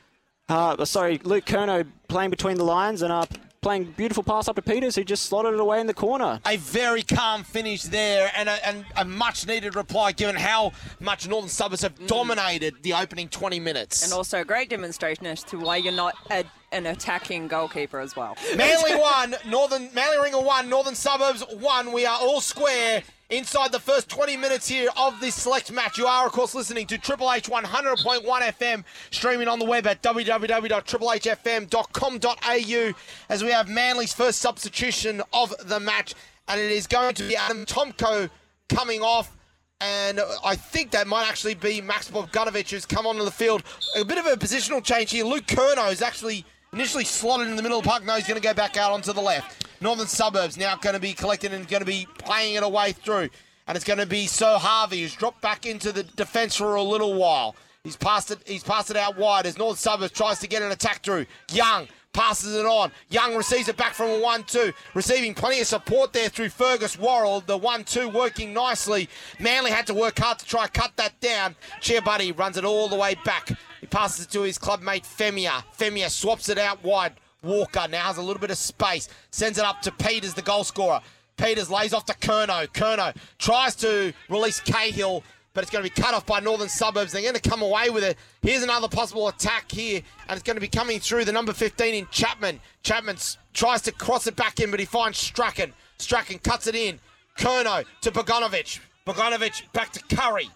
Uh, 0.49 0.83
sorry, 0.85 1.19
Luke 1.23 1.45
Kerno 1.45 1.85
playing 2.07 2.31
between 2.31 2.57
the 2.57 2.63
lines 2.63 3.03
and 3.03 3.13
uh, 3.13 3.25
playing 3.61 3.83
beautiful 3.95 4.23
pass 4.23 4.47
up 4.47 4.55
to 4.55 4.61
Peters, 4.61 4.95
who 4.95 5.03
just 5.03 5.27
slotted 5.27 5.53
it 5.53 5.59
away 5.59 5.79
in 5.79 5.85
the 5.85 5.93
corner. 5.93 6.39
A 6.47 6.57
very 6.57 7.03
calm 7.03 7.43
finish 7.43 7.83
there 7.83 8.31
and 8.35 8.49
a, 8.49 8.67
and 8.67 8.85
a 8.95 9.05
much 9.05 9.45
needed 9.45 9.75
reply 9.75 10.13
given 10.13 10.35
how 10.35 10.71
much 10.99 11.27
Northern 11.27 11.47
Suburbs 11.47 11.83
have 11.83 11.93
mm. 11.93 12.07
dominated 12.07 12.73
the 12.81 12.93
opening 12.93 13.29
20 13.29 13.59
minutes. 13.59 14.03
And 14.03 14.13
also 14.13 14.41
a 14.41 14.45
great 14.45 14.71
demonstration 14.71 15.27
as 15.27 15.43
to 15.43 15.59
why 15.59 15.77
you're 15.77 15.93
not 15.93 16.15
a, 16.31 16.43
an 16.71 16.87
attacking 16.87 17.47
goalkeeper 17.47 17.99
as 17.99 18.15
well. 18.15 18.35
Manly 18.55 18.95
one, 18.99 19.35
Northern 19.45 19.93
Manly 19.93 20.17
Warringah 20.17 20.43
one, 20.43 20.67
Northern 20.67 20.95
Suburbs 20.95 21.43
one. 21.59 21.91
We 21.91 22.07
are 22.07 22.17
all 22.19 22.41
square 22.41 23.03
inside 23.31 23.71
the 23.71 23.79
first 23.79 24.09
20 24.09 24.37
minutes 24.37 24.67
here 24.67 24.89
of 24.97 25.19
this 25.19 25.33
select 25.35 25.71
match. 25.71 25.97
You 25.97 26.05
are, 26.05 26.27
of 26.27 26.33
course, 26.33 26.53
listening 26.53 26.85
to 26.87 26.97
Triple 26.97 27.31
H 27.31 27.49
100.1 27.49 28.23
FM, 28.23 28.83
streaming 29.09 29.47
on 29.47 29.57
the 29.57 29.63
web 29.65 29.87
at 29.87 30.03
www.triplehfm.com.au 30.03 32.93
as 33.29 33.43
we 33.43 33.49
have 33.49 33.69
Manly's 33.69 34.13
first 34.13 34.39
substitution 34.39 35.21
of 35.33 35.55
the 35.67 35.79
match, 35.79 36.13
and 36.47 36.59
it 36.59 36.71
is 36.71 36.87
going 36.87 37.13
to 37.15 37.23
be 37.23 37.37
Adam 37.37 37.65
Tomko 37.65 38.29
coming 38.69 39.01
off. 39.01 39.35
And 39.79 40.19
I 40.45 40.55
think 40.55 40.91
that 40.91 41.07
might 41.07 41.27
actually 41.27 41.55
be 41.55 41.81
Max 41.81 42.11
Bogdanovic 42.11 42.69
who's 42.69 42.85
come 42.85 43.07
onto 43.07 43.23
the 43.23 43.31
field. 43.31 43.63
A 43.97 44.05
bit 44.05 44.19
of 44.19 44.27
a 44.27 44.35
positional 44.35 44.83
change 44.83 45.09
here. 45.09 45.25
Luke 45.25 45.47
Kerno 45.47 45.91
is 45.91 46.03
actually 46.03 46.45
initially 46.73 47.03
slotted 47.03 47.49
in 47.49 47.55
the 47.55 47.61
middle 47.61 47.79
of 47.79 47.83
the 47.83 47.89
park. 47.89 48.05
Now 48.05 48.15
he's 48.15 48.27
going 48.27 48.39
to 48.39 48.47
go 48.47 48.53
back 48.53 48.77
out 48.77 48.91
onto 48.91 49.11
the 49.11 49.21
left. 49.21 49.67
Northern 49.81 50.07
Suburbs 50.07 50.57
now 50.57 50.75
going 50.77 50.93
to 50.93 51.01
be 51.01 51.13
collected 51.13 51.53
and 51.53 51.67
going 51.67 51.81
to 51.81 51.85
be 51.85 52.07
playing 52.17 52.55
it 52.55 52.63
away 52.63 52.93
through. 52.93 53.29
And 53.67 53.75
it's 53.75 53.85
going 53.85 53.99
to 53.99 54.05
be 54.05 54.25
Saul 54.25 54.59
Harvey 54.59 55.01
who's 55.01 55.13
dropped 55.13 55.41
back 55.41 55.65
into 55.65 55.91
the 55.91 56.03
defence 56.03 56.55
for 56.55 56.75
a 56.75 56.83
little 56.83 57.15
while. 57.15 57.55
He's 57.83 57.97
passed 57.97 58.31
it. 58.31 58.39
He's 58.45 58.63
passed 58.63 58.91
it 58.91 58.97
out 58.97 59.17
wide 59.17 59.45
as 59.45 59.57
Northern 59.57 59.77
Suburbs 59.77 60.13
tries 60.13 60.39
to 60.39 60.47
get 60.47 60.61
an 60.61 60.71
attack 60.71 61.03
through. 61.03 61.25
Young 61.51 61.87
passes 62.13 62.55
it 62.55 62.65
on. 62.65 62.91
Young 63.09 63.35
receives 63.35 63.67
it 63.67 63.77
back 63.77 63.93
from 63.93 64.09
a 64.09 64.23
1-2, 64.23 64.73
receiving 64.93 65.33
plenty 65.33 65.61
of 65.61 65.67
support 65.67 66.13
there 66.13 66.29
through 66.29 66.49
Fergus 66.49 66.97
Worrell. 66.99 67.41
The 67.41 67.57
1-2 67.57 68.13
working 68.13 68.53
nicely. 68.53 69.09
Manly 69.39 69.71
had 69.71 69.87
to 69.87 69.93
work 69.93 70.19
hard 70.19 70.39
to 70.39 70.45
try 70.45 70.67
cut 70.67 70.91
that 70.97 71.19
down. 71.21 71.55
Cheer 71.79 72.01
Buddy 72.01 72.31
runs 72.31 72.57
it 72.57 72.65
all 72.65 72.87
the 72.87 72.95
way 72.95 73.15
back. 73.25 73.51
He 73.81 73.87
passes 73.87 74.25
it 74.25 74.31
to 74.31 74.43
his 74.43 74.57
clubmate 74.57 75.03
Femia. 75.03 75.63
Femia 75.77 76.09
swaps 76.09 76.47
it 76.49 76.57
out 76.57 76.83
wide. 76.83 77.13
Walker 77.43 77.87
now 77.89 78.03
has 78.03 78.17
a 78.17 78.21
little 78.21 78.39
bit 78.39 78.51
of 78.51 78.57
space. 78.57 79.09
Sends 79.31 79.57
it 79.57 79.65
up 79.65 79.81
to 79.81 79.91
Peters, 79.91 80.35
the 80.35 80.43
goal 80.43 80.63
scorer. 80.63 81.01
Peters 81.35 81.71
lays 81.71 81.91
off 81.91 82.05
to 82.05 82.13
Kerno. 82.13 82.67
Kerno 82.67 83.15
tries 83.39 83.75
to 83.77 84.13
release 84.29 84.59
Cahill, 84.59 85.23
but 85.55 85.63
it's 85.63 85.71
going 85.71 85.83
to 85.83 85.89
be 85.89 86.01
cut 86.01 86.13
off 86.13 86.27
by 86.27 86.39
Northern 86.39 86.69
Suburbs. 86.69 87.11
They're 87.11 87.23
going 87.23 87.33
to 87.33 87.49
come 87.49 87.63
away 87.63 87.89
with 87.89 88.03
it. 88.03 88.17
Here's 88.43 88.61
another 88.61 88.87
possible 88.87 89.27
attack 89.27 89.71
here, 89.71 90.01
and 90.29 90.37
it's 90.37 90.45
going 90.45 90.57
to 90.57 90.61
be 90.61 90.67
coming 90.67 90.99
through 90.99 91.25
the 91.25 91.31
number 91.31 91.51
15 91.51 91.95
in 91.95 92.07
Chapman. 92.11 92.59
Chapman 92.83 93.17
tries 93.53 93.81
to 93.81 93.91
cross 93.91 94.27
it 94.27 94.35
back 94.35 94.59
in, 94.59 94.69
but 94.69 94.79
he 94.79 94.85
finds 94.85 95.17
Strachan. 95.17 95.73
Strachan 95.97 96.37
cuts 96.37 96.67
it 96.67 96.75
in. 96.75 96.99
Kerno 97.39 97.83
to 98.01 98.11
Bogdanovic. 98.11 98.79
Bogdanovic 99.07 99.71
back 99.73 99.91
to 99.93 100.15
Curry. 100.15 100.49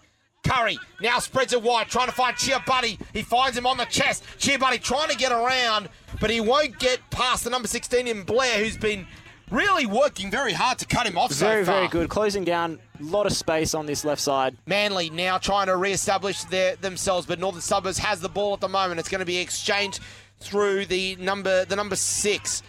Curry 0.48 0.78
now 1.00 1.18
spreads 1.18 1.52
it 1.52 1.62
wide, 1.62 1.88
trying 1.88 2.06
to 2.06 2.12
find 2.12 2.36
Chia 2.36 2.62
Buddy. 2.66 2.98
He 3.12 3.22
finds 3.22 3.56
him 3.56 3.66
on 3.66 3.76
the 3.76 3.84
chest. 3.84 4.24
Chia 4.38 4.58
Buddy 4.58 4.78
trying 4.78 5.10
to 5.10 5.16
get 5.16 5.32
around, 5.32 5.88
but 6.20 6.30
he 6.30 6.40
won't 6.40 6.78
get 6.78 7.00
past 7.10 7.44
the 7.44 7.50
number 7.50 7.68
16 7.68 8.06
in 8.06 8.22
Blair, 8.22 8.62
who's 8.62 8.76
been 8.76 9.06
really 9.50 9.86
working 9.86 10.30
very 10.30 10.52
hard 10.52 10.78
to 10.78 10.86
cut 10.86 11.06
him 11.06 11.16
off 11.16 11.32
Very, 11.32 11.64
so 11.64 11.72
very 11.72 11.88
good. 11.88 12.08
Closing 12.08 12.44
down. 12.44 12.78
A 12.98 13.02
lot 13.04 13.26
of 13.26 13.32
space 13.32 13.74
on 13.74 13.86
this 13.86 14.04
left 14.04 14.20
side. 14.20 14.56
Manly 14.66 15.10
now 15.10 15.38
trying 15.38 15.66
to 15.66 15.76
re-establish 15.76 16.44
their, 16.44 16.76
themselves, 16.76 17.26
but 17.26 17.38
Northern 17.38 17.60
Suburbs 17.60 17.98
has 17.98 18.20
the 18.20 18.28
ball 18.28 18.54
at 18.54 18.60
the 18.60 18.68
moment. 18.68 18.98
It's 18.98 19.08
going 19.08 19.20
to 19.20 19.26
be 19.26 19.38
exchanged 19.38 20.00
through 20.40 20.86
the 20.86 21.16
number 21.16 21.64
the 21.64 21.76
number 21.76 21.96
six. 21.96 22.62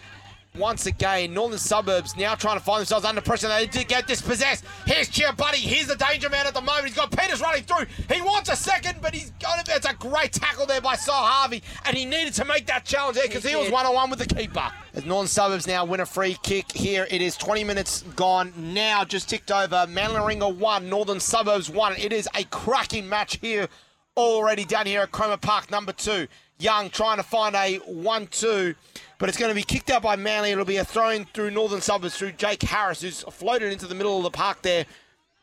Once 0.58 0.86
again. 0.86 1.32
Northern 1.32 1.58
Suburbs 1.58 2.16
now 2.16 2.34
trying 2.34 2.58
to 2.58 2.64
find 2.64 2.80
themselves 2.80 3.04
under 3.04 3.20
pressure. 3.20 3.48
They 3.48 3.66
did 3.66 3.88
get 3.88 4.06
dispossessed. 4.06 4.64
Here's 4.86 5.08
Cheer 5.08 5.32
Buddy. 5.32 5.58
Here's 5.58 5.86
the 5.86 5.96
danger 5.96 6.28
man 6.28 6.46
at 6.46 6.54
the 6.54 6.60
moment. 6.60 6.86
He's 6.86 6.96
got 6.96 7.10
Peters 7.10 7.40
running 7.40 7.62
through. 7.62 7.86
He 8.12 8.20
wants 8.20 8.50
a 8.50 8.56
second, 8.56 8.98
but 9.00 9.14
he's 9.14 9.30
got 9.40 9.60
it. 9.60 9.74
It's 9.74 9.86
a 9.86 9.94
great 9.94 10.32
tackle 10.32 10.66
there 10.66 10.80
by 10.80 10.96
Saul 10.96 11.24
Harvey, 11.24 11.62
and 11.84 11.96
he 11.96 12.04
needed 12.04 12.34
to 12.34 12.44
make 12.44 12.66
that 12.66 12.84
challenge 12.84 13.16
there 13.16 13.26
because 13.26 13.44
He 13.44 13.50
he, 13.50 13.56
was 13.56 13.70
one 13.70 13.86
on 13.86 13.94
one 13.94 14.10
with 14.10 14.18
the 14.18 14.26
keeper. 14.26 14.70
As 14.94 15.04
Northern 15.04 15.28
Suburbs 15.28 15.66
now 15.66 15.84
win 15.84 16.00
a 16.00 16.06
free 16.06 16.36
kick 16.42 16.72
here. 16.72 17.06
It 17.10 17.22
is 17.22 17.36
20 17.36 17.64
minutes 17.64 18.02
gone 18.16 18.52
now, 18.56 19.04
just 19.04 19.28
ticked 19.28 19.50
over. 19.50 19.86
Manly 19.88 20.20
Warringah 20.20 20.56
1, 20.56 20.88
Northern 20.88 21.20
Suburbs 21.20 21.70
1. 21.70 21.96
It 21.98 22.12
is 22.12 22.28
a 22.34 22.44
cracking 22.44 23.08
match 23.08 23.38
here 23.38 23.68
already 24.16 24.64
down 24.64 24.86
here 24.86 25.02
at 25.02 25.12
Cromer 25.12 25.36
Park, 25.36 25.70
number 25.70 25.92
two. 25.92 26.26
Young 26.58 26.90
trying 26.90 27.18
to 27.18 27.22
find 27.22 27.54
a 27.54 27.76
1 27.86 28.26
2, 28.26 28.74
but 29.18 29.28
it's 29.28 29.38
going 29.38 29.50
to 29.50 29.54
be 29.54 29.62
kicked 29.62 29.90
out 29.90 30.02
by 30.02 30.16
Manly. 30.16 30.50
It'll 30.52 30.64
be 30.64 30.76
a 30.76 30.84
throw 30.84 31.24
through 31.34 31.50
Northern 31.50 31.80
Suburbs 31.80 32.16
through 32.16 32.32
Jake 32.32 32.62
Harris, 32.62 33.02
who's 33.02 33.22
floated 33.22 33.72
into 33.72 33.86
the 33.86 33.94
middle 33.94 34.16
of 34.16 34.22
the 34.22 34.30
park 34.30 34.62
there, 34.62 34.86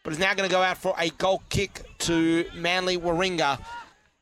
but 0.03 0.13
is 0.13 0.19
now 0.19 0.33
going 0.33 0.47
to 0.49 0.53
go 0.53 0.61
out 0.61 0.77
for 0.77 0.95
a 0.97 1.09
goal 1.09 1.43
kick 1.49 1.81
to 1.99 2.45
Manly 2.55 2.97
Warringah. 2.97 3.59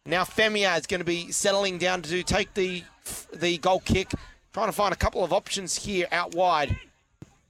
Now 0.05 0.23
Femia 0.23 0.77
is 0.77 0.87
going 0.87 0.99
to 0.99 1.05
be 1.05 1.31
settling 1.31 1.77
down 1.77 2.01
to 2.03 2.23
take 2.23 2.53
the 2.53 2.83
the 3.33 3.57
goal 3.57 3.79
kick, 3.79 4.11
trying 4.53 4.67
to 4.67 4.73
find 4.73 4.93
a 4.93 4.97
couple 4.97 5.23
of 5.23 5.33
options 5.33 5.75
here 5.75 6.07
out 6.11 6.35
wide. 6.35 6.75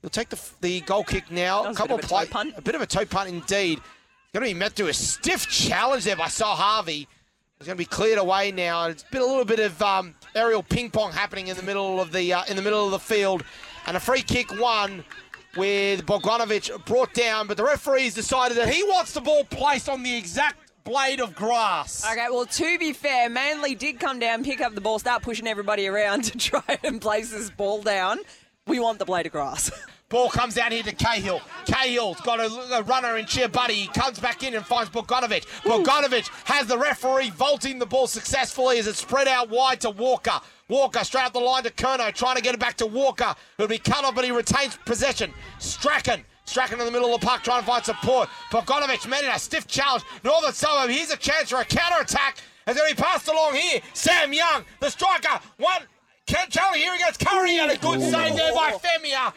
He'll 0.01 0.09
take 0.09 0.29
the, 0.29 0.39
the 0.61 0.81
goal 0.81 1.03
kick 1.03 1.31
now. 1.31 1.63
A 1.63 1.73
couple 1.73 1.95
bit 1.95 2.05
of 2.05 2.11
a 2.11 2.13
play- 2.13 2.25
toe 2.25 2.31
punt. 2.31 2.53
a 2.57 2.61
bit 2.61 2.75
of 2.75 2.81
a 2.81 2.85
toe 2.85 3.05
punt 3.05 3.29
indeed. 3.29 3.79
It's 3.79 4.31
going 4.33 4.45
to 4.47 4.53
be 4.53 4.59
met 4.59 4.75
to 4.75 4.87
a 4.87 4.93
stiff 4.93 5.47
challenge 5.47 6.03
there 6.03 6.15
by 6.15 6.27
Saul 6.27 6.55
Harvey. 6.55 7.07
It's 7.57 7.67
going 7.67 7.77
to 7.77 7.81
be 7.81 7.85
cleared 7.85 8.17
away 8.17 8.51
now. 8.51 8.83
And 8.83 8.91
it's 8.93 9.03
been 9.03 9.21
a 9.21 9.25
little 9.25 9.45
bit 9.45 9.59
of 9.59 9.81
um, 9.81 10.15
aerial 10.35 10.63
ping 10.63 10.89
pong 10.89 11.11
happening 11.11 11.47
in 11.47 11.55
the 11.55 11.63
middle 11.63 12.01
of 12.01 12.11
the 12.11 12.33
uh, 12.33 12.43
in 12.47 12.55
the 12.55 12.61
middle 12.61 12.85
of 12.85 12.91
the 12.91 12.99
field, 12.99 13.43
and 13.87 13.97
a 13.97 13.99
free 13.99 14.21
kick 14.21 14.59
won 14.59 15.03
with 15.55 16.05
Bogdanovic 16.05 16.85
brought 16.85 17.13
down, 17.13 17.47
but 17.47 17.57
the 17.57 17.63
referees 17.63 18.13
decided 18.13 18.57
that 18.57 18.69
he 18.69 18.83
wants 18.83 19.13
the 19.13 19.21
ball 19.21 19.43
placed 19.45 19.87
on 19.87 20.03
the 20.03 20.15
exact 20.15 20.57
blade 20.83 21.21
of 21.21 21.35
grass. 21.35 22.05
Okay, 22.09 22.27
well, 22.29 22.45
to 22.45 22.79
be 22.79 22.93
fair, 22.93 23.29
Manly 23.29 23.75
did 23.75 23.99
come 23.99 24.19
down, 24.19 24.43
pick 24.43 24.61
up 24.61 24.75
the 24.75 24.81
ball, 24.81 24.99
start 24.99 25.21
pushing 25.21 25.47
everybody 25.47 25.87
around 25.87 26.23
to 26.25 26.37
try 26.37 26.77
and 26.83 27.01
place 27.01 27.31
this 27.31 27.49
ball 27.49 27.81
down. 27.81 28.19
We 28.67 28.79
want 28.79 28.99
the 28.99 29.05
blade 29.05 29.25
of 29.25 29.31
grass. 29.31 29.71
Ball 30.13 30.29
comes 30.29 30.53
down 30.53 30.71
here 30.71 30.83
to 30.83 30.93
Cahill. 30.93 31.41
Cahill's 31.65 32.21
got 32.21 32.39
a, 32.39 32.77
a 32.77 32.83
runner 32.83 33.17
in 33.17 33.25
cheer 33.25 33.47
buddy. 33.47 33.73
He 33.73 33.87
comes 33.87 34.19
back 34.19 34.43
in 34.43 34.53
and 34.53 34.63
finds 34.63 34.91
Bogdanovic. 34.91 35.43
Bogdanovic 35.63 36.29
has 36.43 36.67
the 36.67 36.77
referee 36.77 37.31
vaulting 37.31 37.79
the 37.79 37.87
ball 37.87 38.05
successfully 38.05 38.77
as 38.77 38.85
it's 38.85 38.99
spread 38.99 39.27
out 39.27 39.49
wide 39.49 39.81
to 39.81 39.89
Walker. 39.89 40.39
Walker 40.67 41.03
straight 41.03 41.25
up 41.25 41.33
the 41.33 41.39
line 41.39 41.63
to 41.63 41.71
Kerno, 41.71 42.13
trying 42.13 42.35
to 42.35 42.43
get 42.43 42.53
it 42.53 42.59
back 42.59 42.77
to 42.77 42.85
Walker. 42.85 43.33
It'll 43.57 43.67
be 43.67 43.79
cut 43.79 44.05
off, 44.05 44.13
but 44.13 44.23
he 44.23 44.29
retains 44.29 44.77
possession. 44.85 45.33
Strachan. 45.57 46.23
Strachan 46.45 46.79
in 46.79 46.85
the 46.85 46.91
middle 46.91 47.11
of 47.15 47.19
the 47.19 47.25
park 47.25 47.41
trying 47.41 47.61
to 47.61 47.65
find 47.65 47.83
support. 47.83 48.29
Bogdanovic 48.51 49.09
made 49.09 49.25
it 49.27 49.35
a 49.35 49.39
stiff 49.39 49.65
challenge. 49.65 50.03
Northern 50.23 50.53
Suburb, 50.53 50.91
here's 50.91 51.09
a 51.09 51.17
chance 51.17 51.49
for 51.49 51.59
a 51.59 51.65
counter 51.65 52.03
attack. 52.03 52.37
Going 52.67 52.77
to 52.77 52.95
be 52.95 53.01
passed 53.01 53.27
along 53.29 53.55
here. 53.55 53.81
Sam 53.93 54.31
Young, 54.31 54.63
the 54.79 54.91
striker. 54.91 55.39
One. 55.57 55.81
can't 56.27 56.51
Charlie 56.51 56.81
here 56.81 56.95
he 56.95 57.03
goes. 57.03 57.17
Curry 57.17 57.57
and 57.57 57.71
a 57.71 57.77
good 57.77 57.99
save 57.99 58.35
there 58.35 58.53
by 58.53 58.73
Femia. 58.73 59.33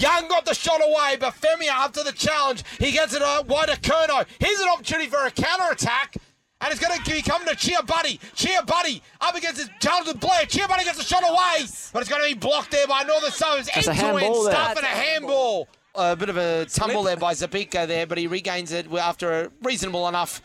Young 0.00 0.28
got 0.28 0.44
the 0.44 0.54
shot 0.54 0.80
away, 0.82 1.16
but 1.20 1.34
Femia 1.34 1.70
up 1.72 1.92
to 1.94 2.02
the 2.02 2.12
challenge. 2.12 2.64
He 2.78 2.90
gets 2.92 3.14
it 3.14 3.20
wide 3.46 3.68
to 3.68 3.76
Kerno. 3.80 4.24
Here's 4.38 4.60
an 4.60 4.68
opportunity 4.68 5.08
for 5.10 5.24
a 5.26 5.30
counter 5.30 5.70
attack. 5.72 6.16
And 6.62 6.70
it's 6.70 6.80
going 6.80 6.98
to 7.02 7.10
be 7.10 7.22
coming 7.22 7.48
to 7.48 7.56
Cheer 7.56 7.82
Buddy. 7.82 8.20
Cheer 8.34 8.62
Buddy 8.66 9.02
up 9.20 9.34
against 9.34 9.60
his 9.60 9.70
challenge 9.80 10.08
with 10.08 10.20
Blair. 10.20 10.44
Cheer 10.44 10.68
Buddy 10.68 10.84
gets 10.84 10.98
the 10.98 11.04
shot 11.04 11.22
away, 11.22 11.64
but 11.92 12.00
it's 12.00 12.08
going 12.10 12.22
to 12.22 12.28
be 12.28 12.38
blocked 12.38 12.70
there 12.70 12.86
by 12.86 13.02
Northern 13.02 13.30
Suburbs. 13.30 13.68
That's 13.74 13.86
a 13.86 13.90
End 13.92 14.00
to 14.18 14.24
end 14.24 14.36
stuff 14.36 14.76
and 14.76 14.84
a 14.84 14.88
handball. 14.88 15.68
A 15.94 16.14
bit 16.14 16.28
of 16.28 16.36
a 16.36 16.66
tumble 16.66 17.02
there 17.02 17.16
by 17.16 17.32
Zabika 17.32 17.86
there, 17.86 18.06
but 18.06 18.18
he 18.18 18.26
regains 18.26 18.72
it 18.72 18.92
after 18.92 19.32
a 19.44 19.50
reasonable 19.62 20.06
enough 20.06 20.42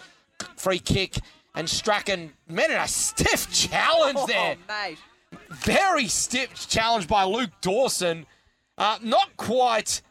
free 0.55 0.79
kick. 0.79 1.17
And 1.53 1.69
Strachan 1.69 2.31
made 2.47 2.69
it 2.71 2.79
a 2.81 2.87
stiff 2.87 3.51
challenge 3.51 4.19
there 4.27 4.55
Oh, 4.69 4.73
mate. 4.87 4.97
very 5.49 6.07
stiff 6.07 6.67
challenge 6.69 7.07
by 7.07 7.23
Luke 7.25 7.51
Dawson. 7.61 8.25
Uh, 8.77 8.97
not 9.01 9.35
quite 9.37 10.01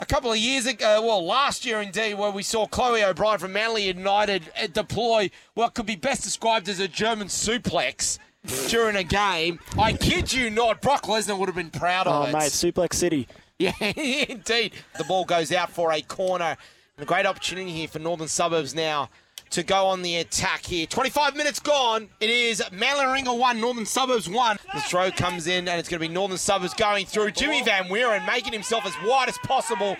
a 0.00 0.06
couple 0.06 0.30
of 0.32 0.38
years 0.38 0.66
ago, 0.66 1.02
well, 1.06 1.24
last 1.24 1.64
year 1.64 1.80
indeed, 1.80 2.14
where 2.14 2.30
we 2.30 2.42
saw 2.42 2.66
Chloe 2.66 3.02
O'Brien 3.04 3.38
from 3.38 3.52
Manly 3.52 3.86
United 3.86 4.50
uh, 4.60 4.66
deploy 4.66 5.30
what 5.54 5.74
could 5.74 5.86
be 5.86 5.96
best 5.96 6.22
described 6.22 6.68
as 6.68 6.80
a 6.80 6.88
German 6.88 7.28
suplex 7.28 8.18
during 8.68 8.96
a 8.96 9.04
game. 9.04 9.58
I 9.78 9.92
kid 9.92 10.32
you 10.32 10.50
not, 10.50 10.80
Brock 10.80 11.04
Lesnar 11.04 11.38
would 11.38 11.48
have 11.48 11.56
been 11.56 11.70
proud 11.70 12.06
of 12.06 12.24
Oh, 12.24 12.28
it. 12.28 12.32
mate, 12.32 12.50
Suplex 12.52 12.94
City. 12.94 13.28
Yeah, 13.58 13.72
indeed. 13.80 14.72
The 14.98 15.04
ball 15.04 15.24
goes 15.24 15.52
out 15.52 15.70
for 15.70 15.92
a 15.92 16.00
corner. 16.00 16.56
A 16.98 17.04
great 17.04 17.26
opportunity 17.26 17.70
here 17.72 17.88
for 17.88 17.98
Northern 17.98 18.28
Suburbs 18.28 18.74
now 18.74 19.10
to 19.54 19.62
go 19.62 19.86
on 19.86 20.02
the 20.02 20.16
attack 20.16 20.64
here. 20.66 20.86
25 20.86 21.36
minutes 21.36 21.60
gone. 21.60 22.08
It 22.20 22.28
is 22.30 22.62
Manly 22.72 23.04
Warringah 23.04 23.38
1, 23.38 23.60
Northern 23.60 23.86
Suburbs 23.86 24.28
1. 24.28 24.58
The 24.74 24.80
throw 24.80 25.10
comes 25.12 25.46
in, 25.46 25.68
and 25.68 25.78
it's 25.78 25.88
going 25.88 26.00
to 26.00 26.08
be 26.08 26.12
Northern 26.12 26.38
Suburbs 26.38 26.74
going 26.74 27.06
through. 27.06 27.30
Jimmy 27.30 27.62
Van 27.62 27.84
Weeren 27.84 28.24
making 28.26 28.52
himself 28.52 28.84
as 28.84 28.94
wide 29.04 29.28
as 29.28 29.38
possible. 29.38 29.96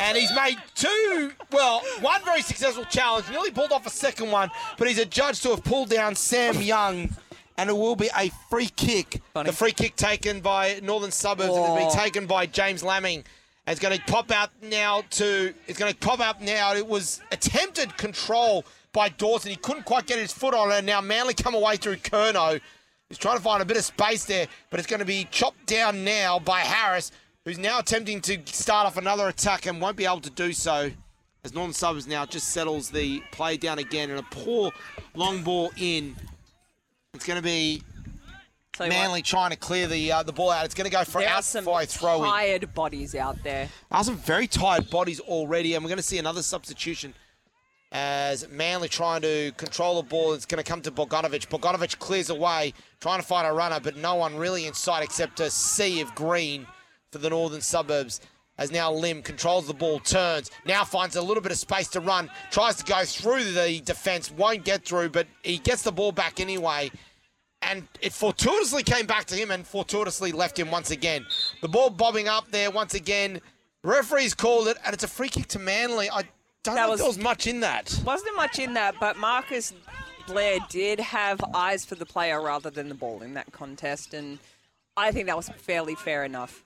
And 0.00 0.16
he's 0.18 0.34
made 0.34 0.56
two, 0.74 1.32
well, 1.52 1.80
one 2.00 2.20
very 2.24 2.42
successful 2.42 2.84
challenge. 2.86 3.28
Nearly 3.30 3.50
pulled 3.50 3.72
off 3.72 3.86
a 3.86 3.90
second 3.90 4.30
one, 4.30 4.50
but 4.78 4.88
he's 4.88 4.98
adjudged 4.98 5.42
to 5.44 5.50
have 5.50 5.62
pulled 5.62 5.90
down 5.90 6.14
Sam 6.14 6.60
Young. 6.60 7.10
And 7.56 7.70
it 7.70 7.74
will 7.74 7.94
be 7.94 8.08
a 8.16 8.30
free 8.50 8.70
kick. 8.74 9.20
Funny. 9.34 9.50
The 9.50 9.54
free 9.56 9.70
kick 9.70 9.94
taken 9.94 10.40
by 10.40 10.80
Northern 10.82 11.12
Suburbs. 11.12 11.50
and 11.54 11.62
It'll 11.62 11.76
be 11.76 11.84
Oh. 11.84 11.94
taken 11.94 12.26
by 12.26 12.46
James 12.46 12.82
Lamming. 12.82 13.18
And 13.66 13.72
It's 13.72 13.80
going 13.80 13.96
to 13.96 14.04
pop 14.06 14.32
out 14.32 14.50
now 14.60 15.04
to. 15.10 15.54
It's 15.68 15.78
going 15.78 15.92
to 15.92 15.98
pop 15.98 16.18
up 16.18 16.40
now. 16.40 16.74
It 16.74 16.86
was 16.88 17.20
attempted 17.30 17.96
control 17.96 18.64
by 18.94 19.10
Dawson. 19.10 19.50
He 19.50 19.56
couldn't 19.56 19.84
quite 19.84 20.06
get 20.06 20.18
his 20.18 20.32
foot 20.32 20.54
on 20.54 20.72
it. 20.72 20.84
Now 20.84 21.02
Manly 21.02 21.34
come 21.34 21.54
away 21.54 21.76
through 21.76 21.96
Kerno. 21.96 22.58
He's 23.10 23.18
trying 23.18 23.36
to 23.36 23.42
find 23.42 23.60
a 23.60 23.66
bit 23.66 23.76
of 23.76 23.84
space 23.84 24.24
there, 24.24 24.46
but 24.70 24.80
it's 24.80 24.86
going 24.88 25.00
to 25.00 25.06
be 25.06 25.28
chopped 25.30 25.66
down 25.66 26.04
now 26.04 26.38
by 26.38 26.60
Harris, 26.60 27.12
who's 27.44 27.58
now 27.58 27.80
attempting 27.80 28.22
to 28.22 28.38
start 28.46 28.86
off 28.86 28.96
another 28.96 29.28
attack 29.28 29.66
and 29.66 29.78
won't 29.78 29.96
be 29.96 30.06
able 30.06 30.22
to 30.22 30.30
do 30.30 30.54
so. 30.54 30.90
As 31.44 31.52
Northern 31.52 31.74
Subs 31.74 32.06
now 32.06 32.24
just 32.24 32.48
settles 32.48 32.88
the 32.88 33.20
play 33.30 33.58
down 33.58 33.78
again 33.78 34.08
and 34.08 34.18
a 34.18 34.22
poor 34.30 34.72
long 35.14 35.42
ball 35.42 35.70
in. 35.76 36.16
It's 37.12 37.26
going 37.26 37.36
to 37.36 37.42
be 37.42 37.82
Tell 38.72 38.86
you 38.86 38.92
what, 38.92 38.98
Manly 38.98 39.22
trying 39.22 39.50
to 39.50 39.56
clear 39.56 39.86
the 39.86 40.10
uh, 40.10 40.22
the 40.22 40.32
ball 40.32 40.50
out. 40.50 40.64
It's 40.64 40.74
going 40.74 40.90
to 40.90 40.96
go 40.96 41.04
for 41.04 41.20
there 41.20 41.28
out 41.28 41.44
some 41.44 41.64
for 41.64 41.82
a 41.82 41.86
throw 41.86 42.24
tired 42.24 42.72
bodies 42.74 43.14
out 43.14 43.40
there. 43.44 43.68
There 43.90 43.98
are 43.98 44.02
some 44.02 44.16
very 44.16 44.46
tired 44.46 44.88
bodies 44.88 45.20
already, 45.20 45.74
and 45.74 45.84
we're 45.84 45.90
going 45.90 45.98
to 45.98 46.02
see 46.02 46.18
another 46.18 46.42
substitution 46.42 47.14
as 47.94 48.46
Manly 48.50 48.88
trying 48.88 49.22
to 49.22 49.52
control 49.56 50.02
the 50.02 50.08
ball. 50.08 50.34
It's 50.34 50.44
going 50.44 50.62
to 50.62 50.68
come 50.68 50.82
to 50.82 50.90
Bogdanovic. 50.90 51.48
Bogdanovic 51.48 51.98
clears 52.00 52.28
away, 52.28 52.74
trying 53.00 53.20
to 53.20 53.26
find 53.26 53.46
a 53.46 53.52
runner, 53.52 53.78
but 53.80 53.96
no 53.96 54.16
one 54.16 54.36
really 54.36 54.66
in 54.66 54.74
sight 54.74 55.04
except 55.04 55.40
a 55.40 55.48
sea 55.48 56.00
of 56.00 56.14
green 56.14 56.66
for 57.12 57.18
the 57.18 57.30
northern 57.30 57.60
suburbs. 57.60 58.20
As 58.58 58.70
now 58.70 58.92
Lim 58.92 59.22
controls 59.22 59.66
the 59.66 59.74
ball, 59.74 59.98
turns, 60.00 60.50
now 60.64 60.84
finds 60.84 61.16
a 61.16 61.22
little 61.22 61.42
bit 61.42 61.50
of 61.50 61.58
space 61.58 61.88
to 61.88 62.00
run, 62.00 62.30
tries 62.50 62.76
to 62.76 62.84
go 62.84 63.04
through 63.04 63.44
the 63.52 63.80
defence, 63.84 64.30
won't 64.30 64.64
get 64.64 64.84
through, 64.84 65.08
but 65.08 65.26
he 65.42 65.58
gets 65.58 65.82
the 65.82 65.90
ball 65.90 66.12
back 66.12 66.38
anyway 66.38 66.90
and 67.62 67.88
it 68.00 68.12
fortuitously 68.12 68.82
came 68.82 69.06
back 69.06 69.24
to 69.24 69.34
him 69.34 69.50
and 69.50 69.66
fortuitously 69.66 70.32
left 70.32 70.58
him 70.58 70.70
once 70.70 70.90
again. 70.90 71.24
The 71.62 71.68
ball 71.68 71.90
bobbing 71.90 72.28
up 72.28 72.50
there 72.50 72.70
once 72.70 72.94
again. 72.94 73.40
Referees 73.82 74.34
called 74.34 74.68
it, 74.68 74.76
and 74.84 74.94
it's 74.94 75.04
a 75.04 75.08
free 75.08 75.28
kick 75.28 75.46
to 75.48 75.58
Manly. 75.58 76.10
I 76.10 76.24
don't 76.64 76.74
That 76.74 76.82
think 76.82 76.90
was- 76.90 77.00
there 77.00 77.08
was 77.08 77.18
much 77.18 77.46
in 77.46 77.60
that. 77.60 77.96
Wasn't 78.04 78.34
much 78.36 78.58
in 78.58 78.74
that, 78.74 78.96
but 78.98 79.16
Marcus 79.16 79.72
Blair 80.26 80.58
did 80.70 80.98
have 80.98 81.40
eyes 81.54 81.84
for 81.84 81.94
the 81.94 82.06
player 82.06 82.40
rather 82.42 82.70
than 82.70 82.88
the 82.88 82.94
ball 82.94 83.22
in 83.22 83.34
that 83.34 83.52
contest, 83.52 84.14
and 84.14 84.38
I 84.96 85.12
think 85.12 85.26
that 85.26 85.36
was 85.36 85.48
fairly 85.58 85.94
fair 85.94 86.24
enough. 86.24 86.64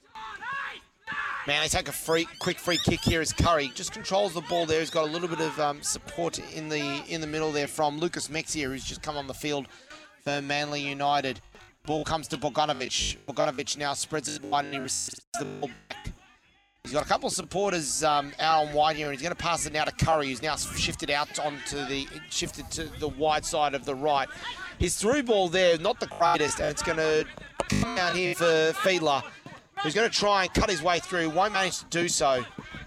Man, 1.47 1.63
they 1.63 1.69
take 1.69 1.89
a 1.89 1.93
free, 1.93 2.27
quick 2.41 2.59
free 2.59 2.77
kick 2.85 3.01
here 3.01 3.23
as 3.23 3.33
Curry 3.33 3.73
just 3.75 3.93
controls 3.93 4.35
the 4.35 4.43
ball 4.43 4.67
there. 4.67 4.81
He's 4.81 4.91
got 4.91 5.05
a 5.09 5.11
little 5.11 5.29
bit 5.29 5.41
of 5.41 5.59
um, 5.59 5.83
support 5.83 6.39
in 6.55 6.69
the 6.69 7.03
in 7.09 7.23
the 7.23 7.27
middle 7.27 7.53
there 7.53 7.67
from 7.67 7.99
Lucas 7.99 8.29
Mexia, 8.29 8.65
who's 8.65 8.85
just 8.85 9.01
come 9.03 9.17
on 9.17 9.27
the 9.27 9.33
field 9.35 9.67
for 10.23 10.43
Manly 10.43 10.83
United. 10.83 11.41
Ball 11.87 12.05
comes 12.05 12.29
to 12.29 12.37
Bogdanovic. 12.37 13.17
Bogdanovic 13.27 13.79
now 13.79 13.95
spreads 13.95 14.29
it 14.37 14.43
wide 14.45 14.67
and 14.67 14.75
he 14.75 14.81
receives 14.81 15.23
the 15.39 15.47
ball 15.47 15.71
back. 15.89 16.13
He's 16.89 16.95
got 16.95 17.05
a 17.05 17.09
couple 17.09 17.27
of 17.27 17.35
supporters 17.35 18.03
um, 18.03 18.33
out 18.41 18.67
on 18.67 18.73
wide 18.73 18.97
here, 18.97 19.09
and 19.09 19.15
he's 19.15 19.21
going 19.21 19.37
to 19.37 19.43
pass 19.43 19.67
it 19.67 19.75
now 19.75 19.85
to 19.85 19.93
Curry, 19.93 20.29
who's 20.29 20.41
now 20.41 20.57
shifted 20.57 21.11
out 21.11 21.39
onto 21.39 21.85
the 21.85 22.07
shifted 22.31 22.71
to 22.71 22.85
the 22.99 23.09
wide 23.09 23.45
side 23.45 23.75
of 23.75 23.85
the 23.85 23.95
right. 23.95 24.27
His 24.79 24.97
through 24.97 25.25
ball 25.25 25.51
there, 25.51 25.77
not 25.77 26.01
the 26.01 26.07
greatest, 26.07 26.61
and 26.61 26.71
it's 26.71 26.83
going 26.83 26.97
to 26.97 27.27
come 27.69 27.99
out 27.99 28.17
here 28.17 28.35
for 28.35 28.73
Fiedler, 28.73 29.23
who's 29.83 29.93
going 29.93 30.09
to 30.09 30.17
try 30.17 30.45
and 30.45 30.55
cut 30.55 30.71
his 30.71 30.83
way 30.83 30.99
through. 30.99 31.29
Won't 31.29 31.53
manage 31.53 31.81
to 31.81 31.85
do 31.91 32.09
so. 32.09 32.43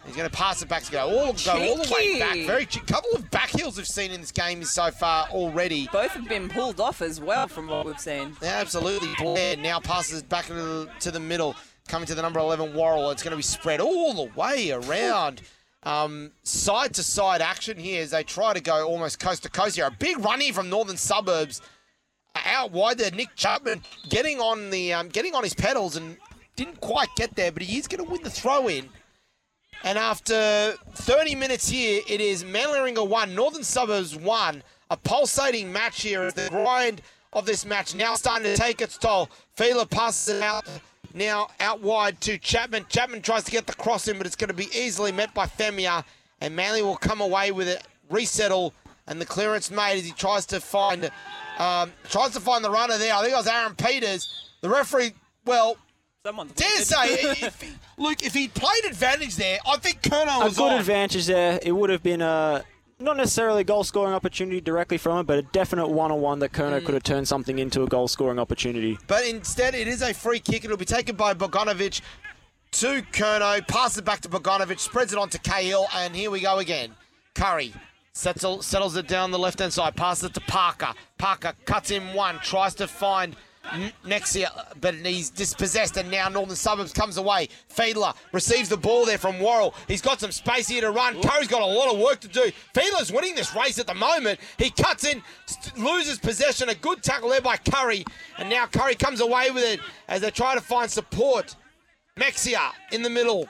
He's 0.08 0.16
going 0.16 0.28
to 0.28 0.36
pass 0.36 0.64
it 0.64 0.68
back 0.68 0.82
to 0.82 0.92
go 0.92 1.08
all 1.08 1.34
go 1.34 1.52
all 1.52 1.84
the 1.84 1.94
way 1.96 2.18
back. 2.18 2.38
Very 2.48 2.66
cheeky. 2.66 2.92
couple 2.92 3.12
of 3.14 3.30
back 3.30 3.50
heels 3.50 3.78
we've 3.78 3.86
seen 3.86 4.10
in 4.10 4.22
this 4.22 4.32
game 4.32 4.64
so 4.64 4.90
far 4.90 5.28
already. 5.30 5.88
Both 5.94 6.14
have 6.14 6.28
been 6.28 6.50
pulled 6.50 6.82
off 6.82 7.04
as 7.04 7.22
well 7.22 7.48
from 7.48 7.68
what 7.68 7.86
we've 7.86 8.00
seen. 8.00 8.36
Yeah, 8.42 8.58
absolutely. 8.62 9.10
Blair 9.20 9.58
now 9.58 9.80
passes 9.80 10.24
back 10.24 10.48
to 10.48 11.12
the 11.12 11.20
middle. 11.20 11.56
Coming 11.92 12.08
to 12.08 12.16
the 12.16 12.22
number 12.22 12.40
11 12.40 12.72
Warrell. 12.72 13.12
It's 13.12 13.22
going 13.22 13.32
to 13.32 13.38
be 13.38 13.44
spread 13.44 13.82
all 13.82 14.14
the 14.14 14.32
way 14.34 14.72
around. 14.72 15.42
Um, 15.84 16.32
side 16.42 16.94
to 16.94 17.04
side 17.04 17.42
action 17.42 17.78
here 17.78 18.02
as 18.02 18.12
they 18.12 18.24
try 18.24 18.54
to 18.54 18.62
go 18.62 18.88
almost 18.88 19.20
coast 19.20 19.44
to 19.44 19.50
coast 19.50 19.76
here. 19.76 19.88
A 19.88 19.92
big 19.92 20.18
run 20.20 20.40
here 20.40 20.54
from 20.54 20.70
Northern 20.70 20.96
Suburbs 20.96 21.62
out 22.46 22.72
wide 22.72 22.98
there. 22.98 23.12
Nick 23.12 23.36
Chapman 23.36 23.82
getting 24.08 24.40
on 24.40 24.70
the 24.70 24.94
um, 24.94 25.10
getting 25.10 25.36
on 25.36 25.44
his 25.44 25.54
pedals 25.54 25.98
and 25.98 26.16
didn't 26.56 26.80
quite 26.80 27.10
get 27.18 27.36
there, 27.36 27.52
but 27.52 27.62
he 27.62 27.78
is 27.78 27.90
going 27.90 28.06
to 28.06 28.10
win 28.10 28.24
the 28.24 28.30
throw 28.30 28.70
in. 28.70 28.88
And 29.84 29.98
after 29.98 30.76
30 30.94 31.36
minutes 31.36 31.68
here, 31.68 32.02
it 32.08 32.22
is 32.22 32.46
Manly 32.46 32.94
1, 32.94 33.36
Northern 33.36 33.64
Suburbs 33.64 34.16
1. 34.16 34.64
A 34.92 34.98
pulsating 34.98 35.74
match 35.74 36.04
here 36.04 36.22
as 36.22 36.36
the 36.36 36.48
grind 36.50 37.02
of 37.34 37.46
this 37.46 37.66
match 37.66 37.96
now 37.96 38.16
starting 38.16 38.46
to 38.46 38.56
take 38.56 38.80
its 38.80 38.98
toll. 38.98 39.30
Fila 39.56 39.86
passes 39.88 40.36
it 40.36 40.44
out 40.44 40.66
now 41.16 41.48
out 41.60 41.82
wide 41.82 42.20
to 42.22 42.38
Chapman. 42.38 42.86
Chapman 42.90 43.22
tries 43.22 43.44
to 43.46 43.52
get 43.52 43.68
the 43.68 43.74
cross 43.76 44.08
in, 44.08 44.18
but 44.18 44.26
it's 44.28 44.36
going 44.36 44.50
to 44.50 44.54
be 44.54 44.70
easily 44.76 45.12
met 45.12 45.34
by 45.34 45.46
Femia. 45.46 46.04
And 46.40 46.56
Manly 46.56 46.82
will 46.82 46.96
come 46.98 47.22
away 47.22 47.52
with 47.52 47.68
it, 47.68 47.84
resettle, 48.10 48.74
and 49.08 49.22
the 49.22 49.26
clearance 49.26 49.70
made 49.70 49.98
as 50.00 50.06
he 50.06 50.12
tries 50.12 50.46
to 50.48 50.60
find 50.60 51.10
um, 51.60 51.92
tries 52.10 52.32
to 52.32 52.40
find 52.40 52.64
the 52.66 52.72
runner 52.72 52.98
there. 52.98 53.14
I 53.14 53.22
think 53.22 53.34
it 53.34 53.38
was 53.38 53.48
Aaron 53.48 53.76
Peters. 53.76 54.50
The 54.62 54.70
referee, 54.70 55.12
well, 55.46 55.78
Someone's 56.26 56.54
dare 56.54 56.70
wounded. 56.70 56.88
say, 56.88 57.08
if, 57.48 57.78
Luke, 57.98 58.24
if 58.24 58.34
he 58.34 58.48
played 58.48 58.86
advantage 58.88 59.36
there, 59.36 59.58
I 59.68 59.78
think 59.78 60.02
Kerno 60.02 60.44
was 60.44 60.54
A 60.54 60.58
good 60.58 60.72
on. 60.74 60.80
advantage 60.80 61.26
there. 61.28 61.60
It 61.62 61.72
would 61.72 61.90
have 61.90 62.02
been 62.04 62.22
a 62.22 62.64
not 63.02 63.18
necessarily 63.18 63.62
a 63.62 63.64
goal 63.64 63.84
scoring 63.84 64.14
opportunity 64.14 64.62
directly 64.62 64.98
from 64.98 65.20
it, 65.20 65.24
but 65.24 65.38
a 65.40 65.42
definite 65.42 65.88
one 65.88 66.12
on 66.12 66.22
one 66.22 66.40
that 66.40 66.52
Kerno 66.52 66.80
Mm. 66.82 66.86
could 66.86 66.94
have 66.94 67.04
turned 67.04 67.28
something 67.28 67.60
into 67.60 67.84
a 67.84 67.88
goal 67.88 68.08
scoring 68.08 68.40
opportunity. 68.40 68.98
But 69.08 69.26
instead, 69.26 69.76
it 69.76 69.88
is 69.88 70.02
a 70.02 70.14
free 70.14 70.40
kick. 70.40 70.64
It'll 70.64 70.78
be 70.78 70.86
taken 70.86 71.16
by 71.16 71.34
Bogdanovic 71.34 72.02
to 72.74 73.02
Kerno, 73.12 73.68
passes 73.68 73.98
it 74.00 74.06
back 74.06 74.22
to 74.22 74.30
Bogdanovic, 74.30 74.80
spreads 74.80 75.12
it 75.14 75.20
on 75.20 75.30
to 75.30 75.40
Cahill, 75.40 75.88
and 75.96 76.16
here 76.16 76.32
we 76.32 76.40
go 76.40 76.60
again. 76.60 76.96
Curry 77.36 77.74
settle, 78.14 78.62
settles 78.62 78.96
it 78.96 79.08
down 79.08 79.32
the 79.32 79.40
left 79.40 79.60
hand 79.60 79.74
side, 79.74 79.96
passes 79.96 80.26
it 80.26 80.34
to 80.36 80.42
Parker. 80.42 80.94
Parker 81.18 81.54
cuts 81.66 81.92
in 81.92 82.14
one, 82.14 82.40
tries 82.40 82.76
to 82.76 82.88
find 82.88 83.36
N- 83.72 83.94
Nexia, 84.04 84.50
but 84.82 84.96
he's 84.96 85.30
dispossessed, 85.30 85.96
and 85.98 86.10
now 86.10 86.28
Northern 86.30 86.56
Suburbs 86.56 86.92
comes 86.92 87.18
away. 87.18 87.48
Fiedler 87.74 88.16
receives 88.32 88.70
the 88.70 88.78
ball 88.78 89.06
there 89.06 89.18
from 89.18 89.40
Worrell. 89.40 89.76
He's 89.88 90.02
got 90.02 90.20
some 90.20 90.32
space 90.32 90.68
here 90.68 90.82
to 90.82 90.92
run. 90.92 91.22
Curry's 91.22 91.48
got 91.48 91.62
a 91.62 91.66
lot 91.66 91.94
of 91.94 92.00
work 92.00 92.20
to 92.22 92.28
do. 92.28 92.52
Fiedler's 92.74 93.12
winning 93.12 93.36
this 93.36 93.56
race 93.56 93.78
at 93.80 93.88
the 93.88 93.94
moment. 93.94 94.40
He 94.58 94.72
cuts 94.72 95.06
in, 95.06 95.22
loses 95.78 96.18
possession. 96.18 96.70
A 96.70 96.76
good 96.76 97.04
tackle 97.04 97.30
there 97.30 97.42
by 97.42 97.58
Curry, 97.58 98.04
and 98.38 98.50
now 98.50 98.66
Curry 98.66 98.96
comes 98.96 99.22
away 99.22 99.52
with 99.52 99.64
it 99.64 99.80
as 100.08 100.22
they 100.22 100.32
try 100.32 100.56
to 100.56 100.62
find 100.62 100.90
support. 100.90 101.56
Mexia 102.20 102.72
in 102.92 103.04
the 103.04 103.10
middle. 103.10 103.48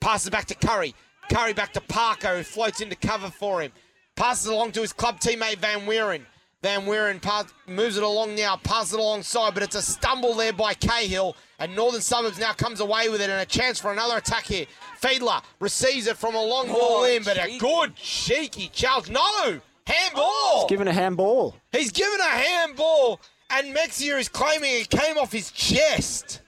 Passes 0.00 0.30
back 0.30 0.46
to 0.46 0.54
Curry. 0.54 0.94
Curry 1.30 1.52
back 1.52 1.72
to 1.74 1.80
Parker, 1.80 2.38
who 2.38 2.42
floats 2.42 2.80
into 2.80 2.96
cover 2.96 3.30
for 3.30 3.60
him. 3.60 3.70
Passes 4.16 4.46
along 4.46 4.72
to 4.72 4.80
his 4.80 4.92
club 4.92 5.20
teammate 5.20 5.58
Van 5.58 5.86
Weeren. 5.86 6.26
Van 6.62 6.82
Weeren 6.82 7.20
pass, 7.22 7.46
moves 7.66 7.96
it 7.96 8.02
along 8.02 8.34
now, 8.34 8.56
passes 8.56 8.92
it 8.92 9.00
alongside, 9.00 9.54
but 9.54 9.62
it's 9.62 9.76
a 9.76 9.80
stumble 9.82 10.34
there 10.34 10.52
by 10.52 10.74
Cahill. 10.74 11.34
And 11.58 11.74
Northern 11.74 12.02
Suburbs 12.02 12.38
now 12.38 12.52
comes 12.52 12.80
away 12.80 13.08
with 13.08 13.22
it 13.22 13.30
and 13.30 13.40
a 13.40 13.46
chance 13.46 13.78
for 13.78 13.92
another 13.92 14.18
attack 14.18 14.44
here. 14.44 14.66
Fiedler 15.00 15.42
receives 15.58 16.06
it 16.06 16.18
from 16.18 16.34
a 16.34 16.42
long 16.42 16.66
ball 16.68 17.00
Oh, 17.00 17.04
in, 17.04 17.22
but 17.22 17.38
a 17.38 17.56
good 17.58 17.96
cheeky 17.96 18.68
challenge. 18.74 19.08
No! 19.08 19.60
Handball! 19.86 20.60
He's 20.60 20.68
given 20.68 20.88
a 20.88 20.92
handball. 20.92 21.54
He's 21.72 21.92
given 21.92 22.20
a 22.20 22.24
handball, 22.24 23.20
and 23.48 23.74
Mexia 23.74 24.18
is 24.20 24.28
claiming 24.28 24.70
it 24.82 24.90
came 24.90 25.16
off 25.16 25.32
his 25.32 25.50
chest. 25.50 26.40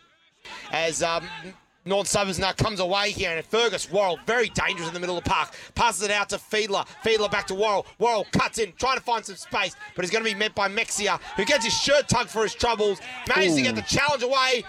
As 0.70 1.02
um, 1.02 1.24
North 1.84 2.06
Suburbs 2.06 2.38
now 2.38 2.52
comes 2.52 2.78
away 2.78 3.10
here, 3.10 3.36
and 3.36 3.44
Fergus 3.44 3.90
Worrell, 3.90 4.18
very 4.24 4.48
dangerous 4.50 4.86
in 4.86 4.94
the 4.94 5.00
middle 5.00 5.18
of 5.18 5.24
the 5.24 5.30
park, 5.30 5.52
passes 5.74 6.02
it 6.02 6.10
out 6.12 6.28
to 6.28 6.36
Fiedler. 6.36 6.86
Fiedler 7.04 7.28
back 7.30 7.48
to 7.48 7.54
Worrell. 7.54 7.86
Worrell 7.98 8.24
cuts 8.30 8.58
in, 8.58 8.72
trying 8.78 8.98
to 8.98 9.02
find 9.02 9.24
some 9.24 9.34
space, 9.34 9.74
but 9.96 10.04
he's 10.04 10.12
going 10.12 10.24
to 10.24 10.30
be 10.30 10.36
met 10.38 10.54
by 10.54 10.68
Mexia, 10.68 11.20
who 11.36 11.44
gets 11.44 11.64
his 11.64 11.74
shirt 11.74 12.06
tugged 12.08 12.30
for 12.30 12.42
his 12.44 12.54
troubles, 12.54 13.00
manages 13.28 13.56
to 13.56 13.62
get 13.62 13.74
the 13.74 13.82
challenge 13.82 14.22
away, 14.22 14.64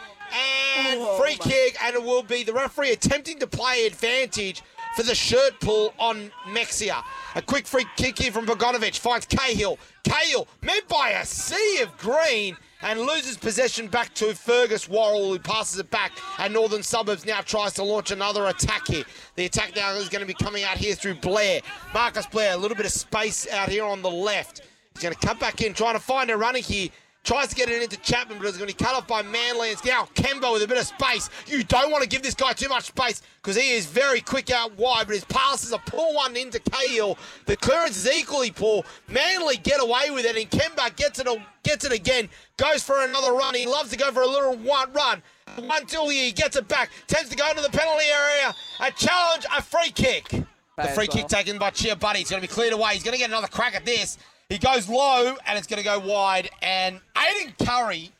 and 0.87 0.99
Oh, 1.01 1.19
free 1.21 1.37
my- 1.39 1.51
kick, 1.51 1.77
and 1.83 1.95
it 1.95 2.01
will 2.01 2.23
be 2.23 2.41
the 2.43 2.53
referee 2.53 2.91
attempting 2.91 3.37
to 3.39 3.47
play 3.47 3.85
advantage 3.85 4.63
for 4.95 5.03
the 5.03 5.15
shirt 5.15 5.59
pull 5.59 5.93
on 5.99 6.31
Mexia. 6.47 7.03
A 7.35 7.41
quick 7.41 7.65
free 7.65 7.85
kick 7.95 8.19
here 8.19 8.31
from 8.31 8.45
Bogdanovic 8.45 8.97
finds 8.97 9.25
Cahill. 9.25 9.77
Cahill 10.03 10.47
met 10.61 10.87
by 10.87 11.11
a 11.11 11.25
sea 11.25 11.81
of 11.81 11.97
green 11.97 12.55
and 12.81 12.99
loses 12.99 13.37
possession 13.37 13.87
back 13.87 14.13
to 14.15 14.35
Fergus 14.35 14.89
Worrell, 14.89 15.31
who 15.31 15.39
passes 15.39 15.79
it 15.79 15.89
back. 15.89 16.11
And 16.37 16.53
Northern 16.53 16.83
Suburbs 16.83 17.25
now 17.25 17.41
tries 17.41 17.73
to 17.73 17.83
launch 17.83 18.11
another 18.11 18.45
attack 18.47 18.87
here. 18.87 19.05
The 19.35 19.45
attack 19.45 19.75
now 19.75 19.93
is 19.93 20.09
going 20.09 20.21
to 20.21 20.27
be 20.27 20.33
coming 20.33 20.63
out 20.63 20.77
here 20.77 20.93
through 20.93 21.15
Blair. 21.15 21.61
Marcus 21.93 22.27
Blair, 22.27 22.53
a 22.53 22.57
little 22.57 22.77
bit 22.77 22.85
of 22.85 22.91
space 22.91 23.49
out 23.51 23.69
here 23.69 23.85
on 23.85 24.01
the 24.01 24.11
left. 24.11 24.61
He's 24.93 25.03
going 25.03 25.15
to 25.15 25.27
cut 25.27 25.39
back 25.39 25.61
in, 25.61 25.73
trying 25.73 25.95
to 25.95 25.99
find 25.99 26.29
a 26.29 26.37
runner 26.37 26.59
here. 26.59 26.89
Tries 27.23 27.47
to 27.47 27.55
get 27.55 27.69
it 27.69 27.81
into 27.81 27.95
Chapman, 28.01 28.37
but 28.37 28.47
it's 28.47 28.57
going 28.57 28.69
to 28.69 28.75
be 28.75 28.83
cut 28.83 28.93
off 28.95 29.07
by 29.07 29.21
Manly. 29.21 29.69
It's 29.69 29.85
now 29.85 30.09
Kemba 30.13 30.51
with 30.51 30.61
a 30.61 30.67
bit 30.67 30.77
of 30.77 30.85
space. 30.85 31.29
You 31.47 31.63
don't 31.63 31.89
want 31.89 32.03
to 32.03 32.09
give 32.09 32.21
this 32.21 32.33
guy 32.33 32.51
too 32.51 32.67
much 32.67 32.85
space 32.85 33.21
because 33.41 33.55
he 33.55 33.71
is 33.71 33.85
very 33.85 34.19
quick 34.19 34.51
out 34.51 34.77
wide, 34.77 35.07
but 35.07 35.13
his 35.13 35.23
pass 35.25 35.63
is 35.63 35.71
a 35.71 35.77
poor 35.77 36.13
one 36.13 36.35
into 36.35 36.59
Cahill. 36.59 37.17
The 37.45 37.55
clearance 37.55 37.95
is 37.95 38.11
equally 38.11 38.51
poor. 38.51 38.83
Manly 39.07 39.55
get 39.55 39.81
away 39.81 40.11
with 40.11 40.25
it, 40.25 40.35
and 40.35 40.51
Kemba 40.51 40.93
gets 40.97 41.17
it, 41.19 41.27
gets 41.63 41.85
it 41.85 41.93
again. 41.93 42.27
Goes 42.57 42.83
for 42.83 43.01
another 43.01 43.31
run. 43.31 43.55
He 43.55 43.67
loves 43.67 43.89
to 43.91 43.97
go 43.97 44.11
for 44.11 44.21
a 44.21 44.27
little 44.27 44.57
one 44.57 44.91
run. 44.91 45.23
One 45.59 45.85
two 45.85 46.09
he 46.09 46.33
gets 46.33 46.57
it 46.57 46.67
back. 46.67 46.89
Tends 47.07 47.29
to 47.29 47.37
go 47.37 47.49
into 47.49 47.61
the 47.61 47.69
penalty 47.69 48.05
area. 48.05 48.53
A 48.81 48.91
challenge, 48.91 49.45
a 49.55 49.61
free 49.61 49.91
kick. 49.91 50.27
The 50.29 50.83
free 50.89 51.07
well. 51.07 51.17
kick 51.17 51.27
taken 51.27 51.57
by 51.57 51.69
Chia 51.69 51.95
Buddy. 51.95 52.19
It's 52.19 52.31
going 52.31 52.41
to 52.41 52.47
be 52.47 52.53
cleared 52.53 52.73
away. 52.73 52.93
He's 52.93 53.03
going 53.03 53.13
to 53.13 53.19
get 53.19 53.29
another 53.29 53.47
crack 53.47 53.75
at 53.75 53.85
this. 53.85 54.17
He 54.53 54.59
goes 54.59 54.87
low 54.87 55.35
and 55.47 55.57
it's 55.57 55.65
going 55.65 55.79
to 55.79 55.83
go 55.83 55.97
wide. 55.97 56.47
And 56.61 57.01
Aiden 57.15 57.65
Curry 57.65 58.11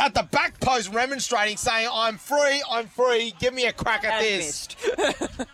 at 0.00 0.14
the 0.14 0.22
back 0.22 0.58
post 0.60 0.90
remonstrating, 0.90 1.58
saying, 1.58 1.90
I'm 1.92 2.16
free, 2.16 2.62
I'm 2.70 2.86
free, 2.86 3.34
give 3.38 3.52
me 3.52 3.66
a 3.66 3.72
crack 3.74 4.02
at 4.02 4.22
And 4.22 4.24
this. 4.24 4.68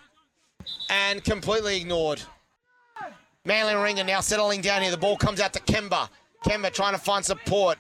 And 0.88 1.24
completely 1.24 1.78
ignored. 1.80 2.22
Manly 3.44 3.72
Warringah 3.72 4.06
now 4.06 4.20
settling 4.20 4.61
down 4.61 4.82
here. 4.82 4.92
The 4.92 4.96
ball 4.96 5.16
comes 5.16 5.40
out 5.40 5.52
to 5.54 5.61
Kemba. 5.61 6.08
Kemba 6.44 6.72
trying 6.72 6.92
to 6.92 7.00
find 7.00 7.24
support. 7.24 7.76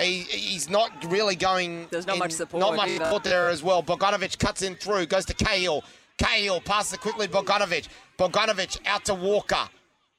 He, 0.00 0.20
he's 0.22 0.68
not 0.68 0.90
really 1.10 1.36
going. 1.36 1.86
There's 1.90 2.06
not 2.06 2.14
in- 2.14 2.18
much 2.18 2.32
support 2.32 2.60
Not 2.60 2.74
much 2.74 2.88
either. 2.88 3.04
support 3.04 3.22
there 3.22 3.48
as 3.48 3.62
well. 3.62 3.80
Bogdanovic 3.82 4.38
cuts 4.40 4.62
in 4.62 4.74
through, 4.74 5.06
goes 5.06 5.24
to 5.26 5.34
Cahill. 5.34 5.84
Cahill 6.18 6.60
passes 6.60 6.94
it 6.94 7.00
quickly. 7.00 7.28
Bogdanovic. 7.28 7.86
Bogdanovic 8.18 8.80
out 8.86 9.04
to 9.04 9.14
Walker. 9.14 9.68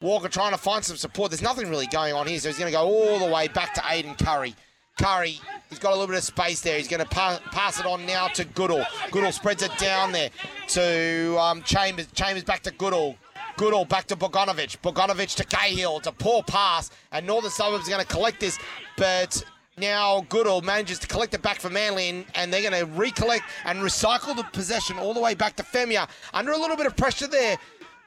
Walker 0.06 0.30
trying 0.30 0.52
to 0.52 0.58
find 0.58 0.86
some 0.86 0.98
support. 0.98 1.32
There's 1.32 1.42
nothing 1.42 1.70
really 1.70 1.88
going 1.88 2.14
on 2.14 2.28
here, 2.28 2.40
so 2.40 2.48
he's 2.48 2.60
going 2.60 2.72
to 2.72 2.78
go 2.78 2.84
all 2.84 3.20
the 3.20 3.32
way 3.32 3.48
back 3.48 3.74
to 3.74 3.82
Aiden 3.82 4.18
Curry. 4.18 4.56
Curry, 4.98 5.40
he's 5.70 5.80
got 5.80 5.90
a 5.90 5.96
little 5.96 6.08
bit 6.08 6.18
of 6.18 6.24
space 6.24 6.62
there. 6.62 6.78
He's 6.78 6.88
going 6.88 7.04
to 7.04 7.10
pa- 7.10 7.42
pass 7.52 7.80
it 7.80 7.86
on 7.86 8.06
now 8.06 8.28
to 8.30 8.46
Goodall. 8.46 8.86
Goodall 9.12 9.34
spreads 9.34 9.64
it 9.64 9.76
down 9.78 10.14
there 10.14 10.30
to 10.70 11.38
um, 11.38 11.64
Chambers. 11.64 12.08
Chambers 12.14 12.44
back 12.44 12.62
to 12.64 12.72
Goodall. 12.72 13.18
Goodall 13.58 13.86
back 13.86 14.06
to 14.08 14.16
Bogdanovic. 14.16 14.78
Bogdanovic 14.82 15.36
to 15.36 15.44
Cahill. 15.44 15.98
It's 15.98 16.08
a 16.08 16.12
poor 16.12 16.44
pass, 16.44 16.92
and 17.12 17.26
Northern 17.26 17.52
Suburbs 17.52 17.88
are 17.88 17.92
going 17.92 18.06
to 18.06 18.08
collect 18.08 18.40
this, 18.40 18.60
but 18.98 19.44
now 19.78 20.26
Goodall 20.30 20.62
manages 20.62 21.00
to 21.00 21.08
collect 21.08 21.34
it 21.34 21.42
back 21.42 21.60
for 21.60 21.70
Manly, 21.70 22.26
and 22.36 22.54
they're 22.54 22.70
going 22.70 22.80
to 22.80 22.86
recollect 22.94 23.44
and 23.66 23.80
recycle 23.80 24.36
the 24.36 24.44
possession 24.54 24.98
all 24.98 25.14
the 25.14 25.20
way 25.20 25.36
back 25.36 25.56
to 25.58 25.64
Femia. 25.64 26.08
Under 26.34 26.52
a 26.52 26.58
little 26.58 26.78
bit 26.78 26.86
of 26.86 26.96
pressure 26.96 27.28
there 27.28 27.58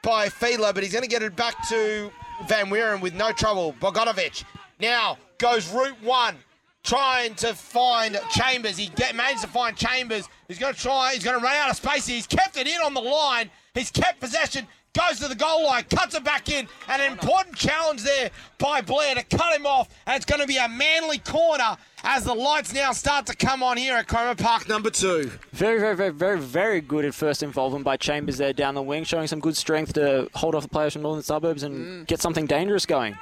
by 0.02 0.28
Fiedler, 0.28 0.74
but 0.74 0.82
he's 0.82 0.92
going 0.92 1.02
to 1.02 1.08
get 1.08 1.22
it 1.22 1.36
back 1.36 1.54
to 1.68 2.10
Van 2.48 2.70
Weeren 2.70 3.00
with 3.00 3.14
no 3.14 3.32
trouble. 3.32 3.74
Bogdanovic 3.80 4.44
now 4.80 5.18
goes 5.38 5.68
route 5.68 6.00
one. 6.02 6.36
Trying 6.84 7.34
to 7.34 7.54
find 7.54 8.18
Chambers. 8.30 8.78
He 8.78 8.86
get, 8.86 9.14
managed 9.14 9.42
to 9.42 9.48
find 9.48 9.76
Chambers. 9.76 10.26
He's 10.46 10.58
going 10.58 10.72
to 10.72 10.80
try. 10.80 11.12
He's 11.12 11.24
going 11.24 11.38
to 11.38 11.44
run 11.44 11.54
out 11.56 11.68
of 11.68 11.76
space. 11.76 12.06
He's 12.06 12.26
kept 12.26 12.56
it 12.56 12.66
in 12.66 12.80
on 12.80 12.94
the 12.94 13.00
line. 13.00 13.50
He's 13.74 13.90
kept 13.90 14.20
possession. 14.20 14.66
Goes 14.98 15.20
to 15.20 15.28
the 15.28 15.36
goal 15.36 15.64
line. 15.64 15.84
Cuts 15.84 16.16
it 16.16 16.24
back 16.24 16.48
in. 16.48 16.66
An 16.88 17.00
important 17.12 17.54
challenge 17.54 18.02
there 18.02 18.30
by 18.58 18.80
Blair 18.80 19.14
to 19.14 19.22
cut 19.22 19.54
him 19.54 19.64
off. 19.64 19.88
And 20.06 20.16
it's 20.16 20.24
going 20.24 20.40
to 20.40 20.46
be 20.46 20.56
a 20.56 20.68
manly 20.68 21.18
corner 21.18 21.76
as 22.02 22.24
the 22.24 22.34
lights 22.34 22.74
now 22.74 22.90
start 22.90 23.26
to 23.26 23.36
come 23.36 23.62
on 23.62 23.76
here 23.76 23.94
at 23.94 24.08
Cromer 24.08 24.34
Park 24.34 24.68
number 24.68 24.90
two. 24.90 25.30
Very, 25.52 25.78
very, 25.78 25.94
very, 25.94 26.10
very, 26.10 26.40
very 26.40 26.80
good 26.80 27.04
at 27.04 27.14
first 27.14 27.44
involvement 27.44 27.84
by 27.84 27.96
Chambers 27.96 28.38
there 28.38 28.52
down 28.52 28.74
the 28.74 28.82
wing, 28.82 29.04
showing 29.04 29.28
some 29.28 29.38
good 29.38 29.56
strength 29.56 29.92
to 29.92 30.28
hold 30.34 30.56
off 30.56 30.64
the 30.64 30.68
players 30.68 30.94
from 30.94 31.02
Northern 31.02 31.22
Suburbs 31.22 31.62
and 31.62 31.76
mm. 31.76 32.06
get 32.08 32.20
something 32.20 32.46
dangerous 32.46 32.84
going. 32.84 33.16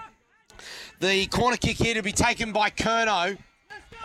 The 1.01 1.27
corner 1.27 1.59
kick 1.59 1.77
here 1.77 1.95
to 1.95 2.03
be 2.03 2.13
taken 2.13 2.53
by 2.53 2.71
Kerno 2.71 3.37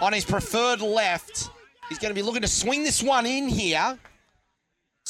on 0.01 0.11
his 0.11 0.25
preferred 0.25 0.81
left. 0.81 1.49
He's 1.87 1.99
going 1.99 2.13
to 2.13 2.15
be 2.15 2.21
looking 2.21 2.41
to 2.41 2.47
swing 2.49 2.83
this 2.83 3.01
one 3.01 3.25
in 3.25 3.47
here. 3.47 3.97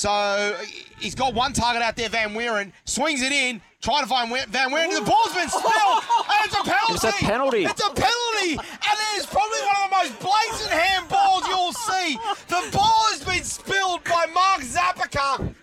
So 0.02 0.58
he's 1.00 1.14
got 1.14 1.36
one 1.36 1.54
target 1.54 1.84
out 1.84 1.96
there, 1.96 2.10
Van 2.10 2.34
Weeren. 2.34 2.72
Swings 2.86 3.22
it 3.22 3.32
in, 3.32 3.62
trying 3.84 4.02
to 4.02 4.10
find 4.10 4.32
Van 4.50 4.72
Weeren. 4.72 4.90
The 4.90 5.06
ball's 5.06 5.32
been 5.36 5.48
spilled, 5.48 6.04
and 6.26 6.40
it's 6.44 6.56
a 6.56 6.64
penalty. 6.64 6.94
It's 6.96 7.04
a 7.04 7.24
penalty. 7.24 7.66
It's 7.66 7.86
a 7.86 7.94
penalty, 7.94 8.52
and 8.58 8.98
it 8.98 9.20
is 9.20 9.28
probably 9.28 9.60
one 9.62 9.76
of 9.78 9.90
the 9.92 9.96
most 9.98 10.20
blatant 10.20 10.72
handballs 10.72 11.48
you'll 11.48 11.74
see 11.74 12.18
the 12.48 12.76
ball 12.76 13.06
has 13.12 13.24
been 13.24 13.44
spilled 13.44 14.04
by 14.06 14.26
Max 14.34 14.76
Zabika 14.76 15.54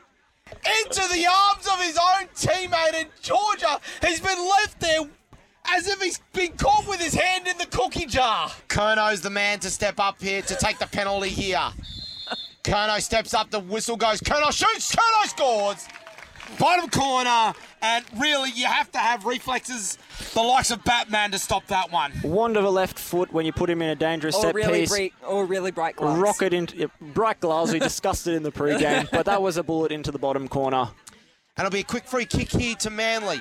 into 0.87 1.03
the 1.12 1.27
arms 1.27 1.66
of 1.66 1.81
his 1.83 1.98
own 1.98 2.29
teammate 2.37 2.94
in 2.94 3.09
Georgia. 3.20 3.81
He's 4.07 4.20
been 4.20 4.38
left 4.38 4.79
there 4.79 5.01
as 5.66 5.88
if 5.88 6.01
he's 6.01 6.20
been 6.33 6.53
caught 6.53 6.87
with 6.87 7.01
his 7.01 7.12
hand 7.12 7.48
in 7.48 7.59
the 7.59 7.66
cookie 7.66 8.07
jar. 8.07 8.53
Kerno's 8.68 9.20
the 9.20 9.31
man 9.31 9.59
to 9.59 9.68
step 9.68 9.98
up 9.98 10.22
here 10.22 10.42
to 10.42 10.55
take 10.55 10.79
the 10.79 10.87
penalty 10.87 11.29
here. 11.29 11.72
Kerno 12.69 13.01
steps 13.01 13.35
up, 13.35 13.51
the 13.51 13.61
whistle 13.61 13.97
goes. 13.97 14.21
Kerno 14.21 14.53
shoots, 14.53 14.95
Kerno 14.95 15.29
scores. 15.29 15.87
Bottom 16.59 16.89
corner, 16.89 17.53
and 17.83 18.05
really, 18.17 18.51
you 18.53 18.65
have 18.65 18.91
to 18.93 18.99
have 18.99 19.27
reflexes 19.27 19.99
the 20.33 20.41
likes 20.41 20.71
of 20.71 20.83
Batman 20.83 21.31
to 21.33 21.39
stop 21.39 21.67
that 21.67 21.93
one. 21.93 22.11
Wand 22.25 22.57
of 22.57 22.65
a 22.65 22.71
left 22.71 22.99
foot 22.99 23.31
when 23.35 23.45
you 23.45 23.53
put 23.53 23.69
him 23.69 23.83
in 23.83 23.91
a 23.91 23.95
dangerous 23.95 24.35
Or 24.35 24.43
set 24.43 24.55
really, 24.55 24.81
piece. 24.81 24.89
bright, 24.89 25.13
or 25.27 25.45
really 25.45 25.71
bright 25.71 25.97
gloves. 25.97 26.19
Rocket 26.19 26.55
into 26.55 26.91
bright 27.01 27.41
gloves. 27.41 27.71
We 27.73 27.79
discussed 27.79 28.27
it 28.27 28.33
in 28.33 28.43
the 28.43 28.51
pre-game, 28.51 29.09
but 29.13 29.27
that 29.27 29.43
was 29.43 29.59
a 29.59 29.63
bullet 29.63 29.93
into 29.93 30.11
the 30.11 30.19
bottom 30.19 30.49
corner. 30.49 30.89
And 31.59 31.67
it'll 31.67 31.71
be 31.71 31.81
a 31.81 31.85
quick 31.85 32.07
free 32.07 32.25
kick 32.25 32.51
here 32.51 32.77
to 32.77 32.89
Manly. 32.89 33.41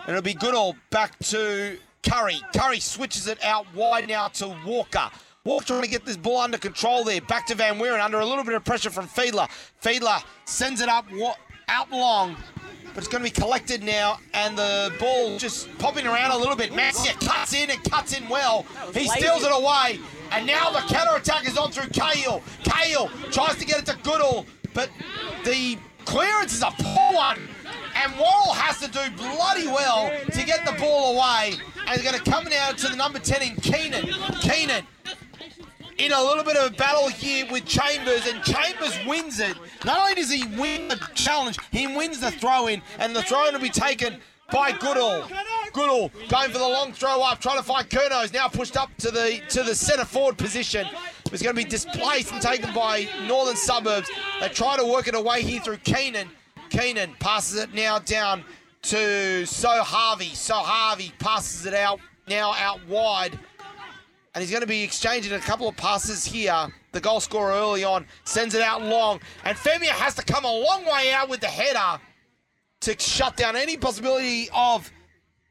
And 0.00 0.08
it'll 0.08 0.22
be 0.22 0.34
good 0.34 0.54
all 0.54 0.76
back 0.90 1.18
to 1.24 1.76
Curry. 2.02 2.40
Curry 2.56 2.80
switches 2.80 3.26
it 3.26 3.42
out 3.44 3.66
wide 3.74 4.08
now 4.08 4.28
to 4.28 4.56
Walker. 4.64 5.10
Walker 5.46 5.66
trying 5.66 5.82
to 5.82 5.88
get 5.88 6.04
this 6.04 6.16
ball 6.16 6.38
under 6.38 6.58
control 6.58 7.04
there. 7.04 7.20
Back 7.20 7.46
to 7.46 7.54
Van 7.54 7.78
Weeren 7.78 8.00
under 8.00 8.18
a 8.18 8.26
little 8.26 8.42
bit 8.42 8.54
of 8.54 8.64
pressure 8.64 8.90
from 8.90 9.06
Fiedler. 9.06 9.48
Fiedler 9.80 10.20
sends 10.44 10.80
it 10.80 10.88
up 10.88 11.06
out 11.68 11.90
long. 11.92 12.36
But 12.88 13.04
it's 13.04 13.08
going 13.08 13.22
to 13.22 13.30
be 13.30 13.40
collected 13.40 13.82
now, 13.82 14.18
and 14.32 14.56
the 14.56 14.90
ball 14.98 15.38
just 15.38 15.68
popping 15.78 16.06
around 16.06 16.30
a 16.30 16.36
little 16.38 16.56
bit. 16.56 16.72
Mexia 16.72 17.12
cuts 17.24 17.52
in 17.52 17.70
and 17.70 17.84
cuts 17.84 18.18
in 18.18 18.26
well. 18.26 18.64
He 18.94 19.06
steals 19.06 19.44
it 19.44 19.52
away, 19.52 20.00
and 20.32 20.46
now 20.46 20.70
the 20.70 20.80
counter 20.92 21.14
attack 21.14 21.46
is 21.46 21.58
on 21.58 21.70
through 21.70 21.90
Cahill. 21.90 22.42
Cahill 22.64 23.08
tries 23.30 23.56
to 23.56 23.66
get 23.66 23.78
it 23.80 23.86
to 23.86 23.98
Goodall, 24.02 24.46
but 24.72 24.88
the 25.44 25.76
clearance 26.06 26.54
is 26.54 26.62
a 26.62 26.70
poor 26.70 27.14
one, 27.14 27.38
and 28.02 28.12
Worrell 28.14 28.54
has 28.54 28.80
to 28.80 28.88
do 28.88 29.00
bloody 29.14 29.66
well 29.66 30.10
to 30.32 30.44
get 30.44 30.64
the 30.64 30.72
ball 30.80 31.16
away. 31.16 31.54
And 31.86 32.00
he's 32.00 32.02
going 32.02 32.18
to 32.18 32.30
come 32.30 32.44
now 32.44 32.70
to 32.70 32.88
the 32.88 32.96
number 32.96 33.18
10 33.18 33.42
in 33.42 33.56
Keenan. 33.56 34.06
Keenan 34.40 34.86
in 35.98 36.12
a 36.12 36.22
little 36.22 36.44
bit 36.44 36.56
of 36.56 36.72
a 36.72 36.74
battle 36.74 37.08
here 37.08 37.46
with 37.50 37.64
Chambers, 37.64 38.26
and 38.26 38.42
Chambers 38.42 38.98
wins 39.06 39.40
it. 39.40 39.56
Not 39.84 39.98
only 39.98 40.14
does 40.14 40.30
he 40.30 40.44
win 40.58 40.88
the 40.88 40.96
challenge, 41.14 41.58
he 41.70 41.86
wins 41.86 42.20
the 42.20 42.30
throw 42.30 42.66
in, 42.66 42.82
and 42.98 43.14
the 43.14 43.22
throw 43.22 43.46
in 43.48 43.54
will 43.54 43.60
be 43.60 43.70
taken 43.70 44.18
by 44.52 44.72
Goodall. 44.72 45.26
Goodall 45.72 46.10
going 46.28 46.50
for 46.50 46.58
the 46.58 46.68
long 46.68 46.92
throw 46.92 47.22
up, 47.22 47.40
trying 47.40 47.58
to 47.58 47.62
find 47.62 47.88
Kerno. 47.88 48.24
Is 48.24 48.32
now 48.32 48.48
pushed 48.48 48.76
up 48.76 48.90
to 48.98 49.10
the 49.10 49.40
to 49.50 49.62
the 49.62 49.74
centre 49.74 50.04
forward 50.04 50.38
position. 50.38 50.86
It's 51.32 51.42
going 51.42 51.56
to 51.56 51.62
be 51.62 51.68
displaced 51.68 52.32
and 52.32 52.40
taken 52.40 52.72
by 52.72 53.08
Northern 53.26 53.56
Suburbs. 53.56 54.08
They 54.40 54.48
try 54.48 54.76
to 54.76 54.84
work 54.84 55.08
it 55.08 55.14
away 55.14 55.42
here 55.42 55.60
through 55.60 55.78
Keenan. 55.78 56.28
Keenan 56.70 57.14
passes 57.18 57.60
it 57.60 57.74
now 57.74 57.98
down 57.98 58.44
to 58.82 59.44
Saul 59.44 59.82
Harvey. 59.82 60.34
Saul 60.34 60.64
Harvey 60.64 61.12
passes 61.18 61.66
it 61.66 61.74
out 61.74 62.00
now 62.28 62.54
out 62.54 62.86
wide 62.86 63.38
and 64.36 64.42
he's 64.42 64.50
going 64.50 64.60
to 64.60 64.66
be 64.66 64.82
exchanging 64.82 65.32
a 65.32 65.38
couple 65.38 65.66
of 65.66 65.74
passes 65.78 66.22
here. 66.26 66.68
The 66.92 67.00
goal 67.00 67.20
scorer 67.20 67.52
early 67.52 67.84
on 67.84 68.06
sends 68.24 68.54
it 68.54 68.60
out 68.60 68.82
long, 68.82 69.18
and 69.46 69.56
Femia 69.56 69.88
has 69.88 70.14
to 70.16 70.22
come 70.22 70.44
a 70.44 70.52
long 70.52 70.84
way 70.84 71.10
out 71.10 71.30
with 71.30 71.40
the 71.40 71.46
header 71.46 71.98
to 72.80 72.98
shut 72.98 73.38
down 73.38 73.56
any 73.56 73.78
possibility 73.78 74.50
of 74.54 74.92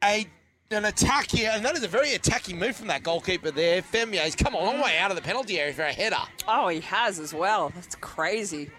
a 0.04 0.28
an 0.70 0.86
attack 0.86 1.32
here. 1.32 1.50
And 1.52 1.66
that 1.66 1.76
is 1.76 1.84
a 1.84 1.88
very 1.88 2.14
attacking 2.14 2.60
move 2.60 2.76
from 2.76 2.86
that 2.88 3.02
goalkeeper 3.02 3.50
there. 3.50 3.82
Femia, 3.82 4.24
he's 4.24 4.36
come 4.36 4.54
a 4.54 4.60
long 4.60 4.80
way 4.80 5.00
out 5.00 5.10
of 5.10 5.16
the 5.16 5.24
penalty 5.24 5.60
area 5.60 5.74
for 5.74 5.84
a 5.84 5.92
header. 5.92 6.18
Oh, 6.48 6.68
he 6.68 6.82
has 6.82 7.18
as 7.18 7.34
well. 7.34 7.72
That's 7.74 7.96
crazy. 7.96 8.70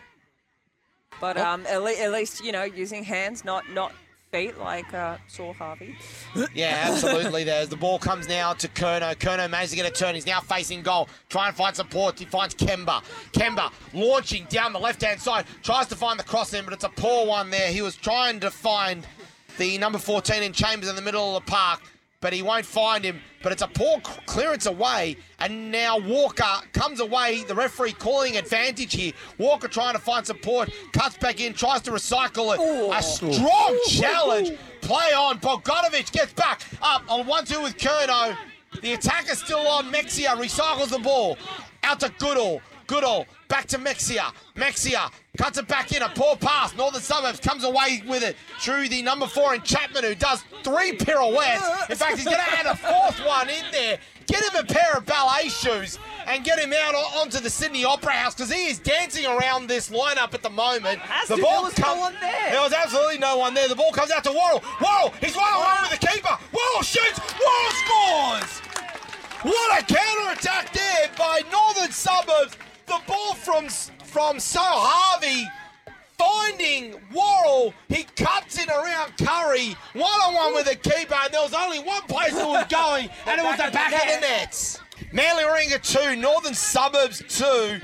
But 1.20 1.36
um, 1.36 1.66
at, 1.66 1.82
le- 1.82 1.98
at 1.98 2.12
least 2.12 2.44
you 2.44 2.52
know 2.52 2.62
using 2.62 3.02
hands, 3.02 3.44
not 3.44 3.68
not 3.70 3.92
feet, 4.36 4.58
like 4.58 4.92
uh, 4.92 5.16
Saul 5.28 5.52
Harvey. 5.52 5.96
Yeah, 6.54 6.84
absolutely. 6.86 7.44
There's 7.44 7.68
the 7.68 7.76
ball 7.76 7.98
comes 7.98 8.28
now 8.28 8.52
to 8.54 8.68
Kerno. 8.68 9.14
Kerno 9.16 9.48
manages 9.50 9.70
to 9.70 9.76
get 9.76 9.86
a 9.86 9.90
turn. 9.90 10.14
He's 10.14 10.26
now 10.26 10.40
facing 10.40 10.82
goal. 10.82 11.08
Try 11.28 11.48
and 11.48 11.56
find 11.56 11.74
support. 11.74 12.18
He 12.18 12.24
finds 12.24 12.54
Kemba. 12.54 13.02
Kemba 13.32 13.72
launching 13.92 14.46
down 14.48 14.72
the 14.72 14.78
left 14.78 15.02
hand 15.02 15.20
side. 15.20 15.44
Tries 15.62 15.86
to 15.88 15.96
find 15.96 16.18
the 16.18 16.24
cross 16.24 16.54
in, 16.54 16.64
but 16.64 16.72
it's 16.74 16.84
a 16.84 16.88
poor 16.90 17.26
one 17.26 17.50
there. 17.50 17.70
He 17.72 17.82
was 17.82 17.96
trying 17.96 18.40
to 18.40 18.50
find 18.50 19.06
the 19.58 19.78
number 19.78 19.98
14 19.98 20.42
in 20.42 20.52
Chambers 20.52 20.88
in 20.88 20.96
the 20.96 21.02
middle 21.02 21.36
of 21.36 21.44
the 21.44 21.50
park, 21.50 21.80
but 22.26 22.32
he 22.32 22.42
won't 22.42 22.66
find 22.66 23.04
him. 23.04 23.20
But 23.40 23.52
it's 23.52 23.62
a 23.62 23.68
poor 23.68 24.00
clearance 24.00 24.66
away, 24.66 25.16
and 25.38 25.70
now 25.70 25.96
Walker 25.96 26.42
comes 26.72 26.98
away. 26.98 27.44
The 27.44 27.54
referee 27.54 27.92
calling 27.92 28.36
advantage 28.36 28.94
here. 28.94 29.12
Walker 29.38 29.68
trying 29.68 29.94
to 29.94 30.00
find 30.00 30.26
support, 30.26 30.72
cuts 30.92 31.16
back 31.18 31.40
in, 31.40 31.52
tries 31.52 31.82
to 31.82 31.92
recycle 31.92 32.52
it. 32.52 32.92
A 32.92 33.00
strong 33.00 33.78
challenge. 33.86 34.58
Play 34.80 35.12
on. 35.12 35.38
Bogdanovic 35.38 36.10
gets 36.10 36.32
back 36.32 36.62
up 36.82 37.04
on 37.08 37.28
1 37.28 37.44
2 37.44 37.62
with 37.62 37.76
Kerno. 37.76 38.36
The 38.82 38.94
attack 38.94 39.30
is 39.30 39.38
still 39.38 39.64
on. 39.68 39.92
Mexia 39.92 40.30
recycles 40.30 40.88
the 40.88 40.98
ball. 40.98 41.38
Out 41.84 42.00
to 42.00 42.12
Goodall. 42.18 42.60
Goodall 42.88 43.24
back 43.48 43.66
to 43.66 43.78
Mexia. 43.78 44.32
Mexia 44.54 45.10
cuts 45.36 45.58
it 45.58 45.68
back 45.68 45.92
in. 45.92 46.02
A 46.02 46.08
poor 46.10 46.36
pass. 46.36 46.74
Northern 46.74 47.02
Suburbs 47.02 47.40
comes 47.40 47.64
away 47.64 48.02
with 48.06 48.22
it 48.22 48.36
through 48.60 48.88
the 48.88 49.02
number 49.02 49.26
four 49.26 49.54
in 49.54 49.62
Chapman, 49.62 50.04
who 50.04 50.14
does 50.14 50.44
three 50.62 50.92
pirouettes. 50.92 51.90
In 51.90 51.96
fact, 51.96 52.16
he's 52.16 52.24
going 52.24 52.36
to 52.36 52.58
add 52.58 52.66
a 52.66 52.76
fourth 52.76 53.18
one 53.26 53.48
in 53.48 53.64
there. 53.72 53.98
Get 54.26 54.42
him 54.42 54.60
a 54.60 54.64
pair 54.64 54.94
of 54.96 55.06
ballet 55.06 55.48
shoes 55.48 55.98
and 56.26 56.42
get 56.42 56.58
him 56.58 56.72
out 56.72 56.94
onto 56.94 57.38
the 57.38 57.48
Sydney 57.48 57.84
Opera 57.84 58.12
House 58.12 58.34
because 58.34 58.52
he 58.52 58.66
is 58.66 58.80
dancing 58.80 59.24
around 59.24 59.68
this 59.68 59.88
lineup 59.90 60.34
at 60.34 60.42
the 60.42 60.50
moment. 60.50 60.98
Has 60.98 61.28
the 61.28 61.36
ball 61.36 61.62
There 61.62 61.70
was 61.70 61.78
no 61.78 61.96
one 61.96 62.14
there. 62.20 62.50
There 62.50 62.60
was 62.60 62.72
absolutely 62.72 63.18
no 63.18 63.38
one 63.38 63.54
there. 63.54 63.68
The 63.68 63.76
ball 63.76 63.92
comes 63.92 64.10
out 64.10 64.24
to 64.24 64.32
Worrell. 64.32 64.64
Worrell, 64.80 65.14
he's 65.20 65.36
one 65.36 65.44
on 65.44 65.60
one 65.60 65.82
with 65.82 66.00
the 66.00 66.06
keeper. 66.06 66.36
Worrell 66.52 66.82
shoots. 66.82 67.20
Worrell 67.38 67.72
scores. 67.86 68.60
What 69.42 69.80
a 69.80 69.84
counter 69.84 70.32
attack 70.32 70.72
there 70.72 71.08
by 71.16 71.42
Northern 71.52 71.92
Suburbs. 71.92 72.56
The 72.86 73.00
ball 73.06 73.34
from 73.34 73.68
from 74.04 74.38
Saul 74.40 74.62
Harvey 74.64 75.48
finding 76.16 77.00
Worrell. 77.12 77.74
He 77.88 78.04
cuts 78.16 78.58
it 78.58 78.68
around 78.68 79.16
Curry, 79.18 79.76
one 79.92 80.04
on 80.04 80.34
one 80.34 80.54
with 80.54 80.66
the 80.66 80.76
keeper, 80.76 81.14
and 81.14 81.32
there 81.32 81.42
was 81.42 81.54
only 81.54 81.80
one 81.80 82.02
place 82.02 82.32
it 82.32 82.46
was 82.46 82.66
going, 82.70 83.08
and 83.26 83.40
it 83.40 83.44
was 83.44 83.56
the 83.56 83.70
back 83.72 83.92
of 83.92 84.00
the 84.00 84.20
nets. 84.20 84.80
Manly 85.12 85.44
Warringah 85.44 86.12
2, 86.14 86.16
Northern 86.16 86.54
Suburbs 86.54 87.22
2. 87.28 87.80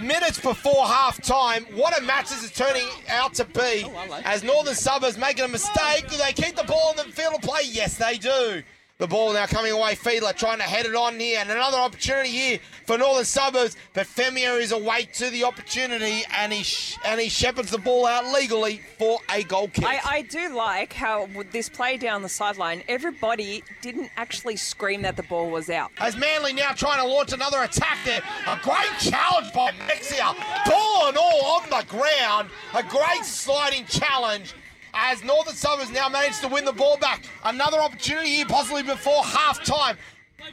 Minutes 0.00 0.40
before 0.40 0.86
half 0.86 1.20
time. 1.22 1.66
What 1.74 1.98
a 1.98 2.02
match 2.02 2.30
this 2.30 2.42
is 2.42 2.52
turning 2.52 2.86
out 3.08 3.34
to 3.34 3.44
be. 3.44 3.84
As 4.24 4.42
Northern 4.42 4.74
Suburbs 4.74 5.18
making 5.18 5.44
a 5.44 5.48
mistake. 5.48 6.08
Do 6.08 6.16
they 6.16 6.32
keep 6.32 6.56
the 6.56 6.64
ball 6.64 6.92
in 6.92 6.96
the 6.96 7.12
field 7.12 7.34
of 7.34 7.42
play? 7.42 7.60
Yes, 7.64 7.98
they 7.98 8.16
do. 8.16 8.62
The 9.00 9.06
ball 9.06 9.32
now 9.32 9.46
coming 9.46 9.72
away. 9.72 9.94
Fiedler 9.94 10.36
trying 10.36 10.58
to 10.58 10.64
head 10.64 10.84
it 10.84 10.94
on 10.94 11.18
here. 11.18 11.38
And 11.40 11.50
another 11.50 11.78
opportunity 11.78 12.28
here 12.28 12.58
for 12.84 12.98
Northern 12.98 13.24
Suburbs. 13.24 13.74
But 13.94 14.06
Femia 14.06 14.60
is 14.60 14.72
awake 14.72 15.14
to 15.14 15.30
the 15.30 15.42
opportunity 15.44 16.22
and 16.36 16.52
he, 16.52 16.62
sh- 16.62 16.98
and 17.06 17.18
he 17.18 17.30
shepherds 17.30 17.70
the 17.70 17.78
ball 17.78 18.04
out 18.04 18.30
legally 18.30 18.82
for 18.98 19.18
a 19.34 19.42
goal 19.42 19.68
kick. 19.68 19.86
I, 19.86 20.00
I 20.04 20.22
do 20.22 20.54
like 20.54 20.92
how 20.92 21.24
with 21.34 21.50
this 21.50 21.70
play 21.70 21.96
down 21.96 22.20
the 22.20 22.28
sideline, 22.28 22.82
everybody 22.88 23.64
didn't 23.80 24.10
actually 24.18 24.56
scream 24.56 25.00
that 25.00 25.16
the 25.16 25.22
ball 25.22 25.48
was 25.48 25.70
out. 25.70 25.90
As 25.96 26.14
Manly 26.14 26.52
now 26.52 26.72
trying 26.72 27.00
to 27.00 27.06
launch 27.06 27.32
another 27.32 27.62
attack 27.62 27.96
there. 28.04 28.20
A 28.46 28.60
great 28.62 28.98
challenge 28.98 29.50
by 29.54 29.72
Mexia. 29.88 30.36
Ball 30.66 31.08
and 31.08 31.16
all 31.16 31.62
on 31.62 31.70
the 31.70 31.86
ground. 31.88 32.50
A 32.74 32.82
great 32.82 33.24
sliding 33.24 33.86
challenge. 33.86 34.52
As 34.94 35.22
Northern 35.24 35.54
Suburbs 35.54 35.90
now 35.90 36.08
managed 36.08 36.40
to 36.42 36.48
win 36.48 36.64
the 36.64 36.72
ball 36.72 36.96
back. 36.98 37.24
Another 37.44 37.78
opportunity 37.78 38.30
here, 38.30 38.46
possibly 38.46 38.82
before 38.82 39.22
half 39.24 39.62
time. 39.64 39.96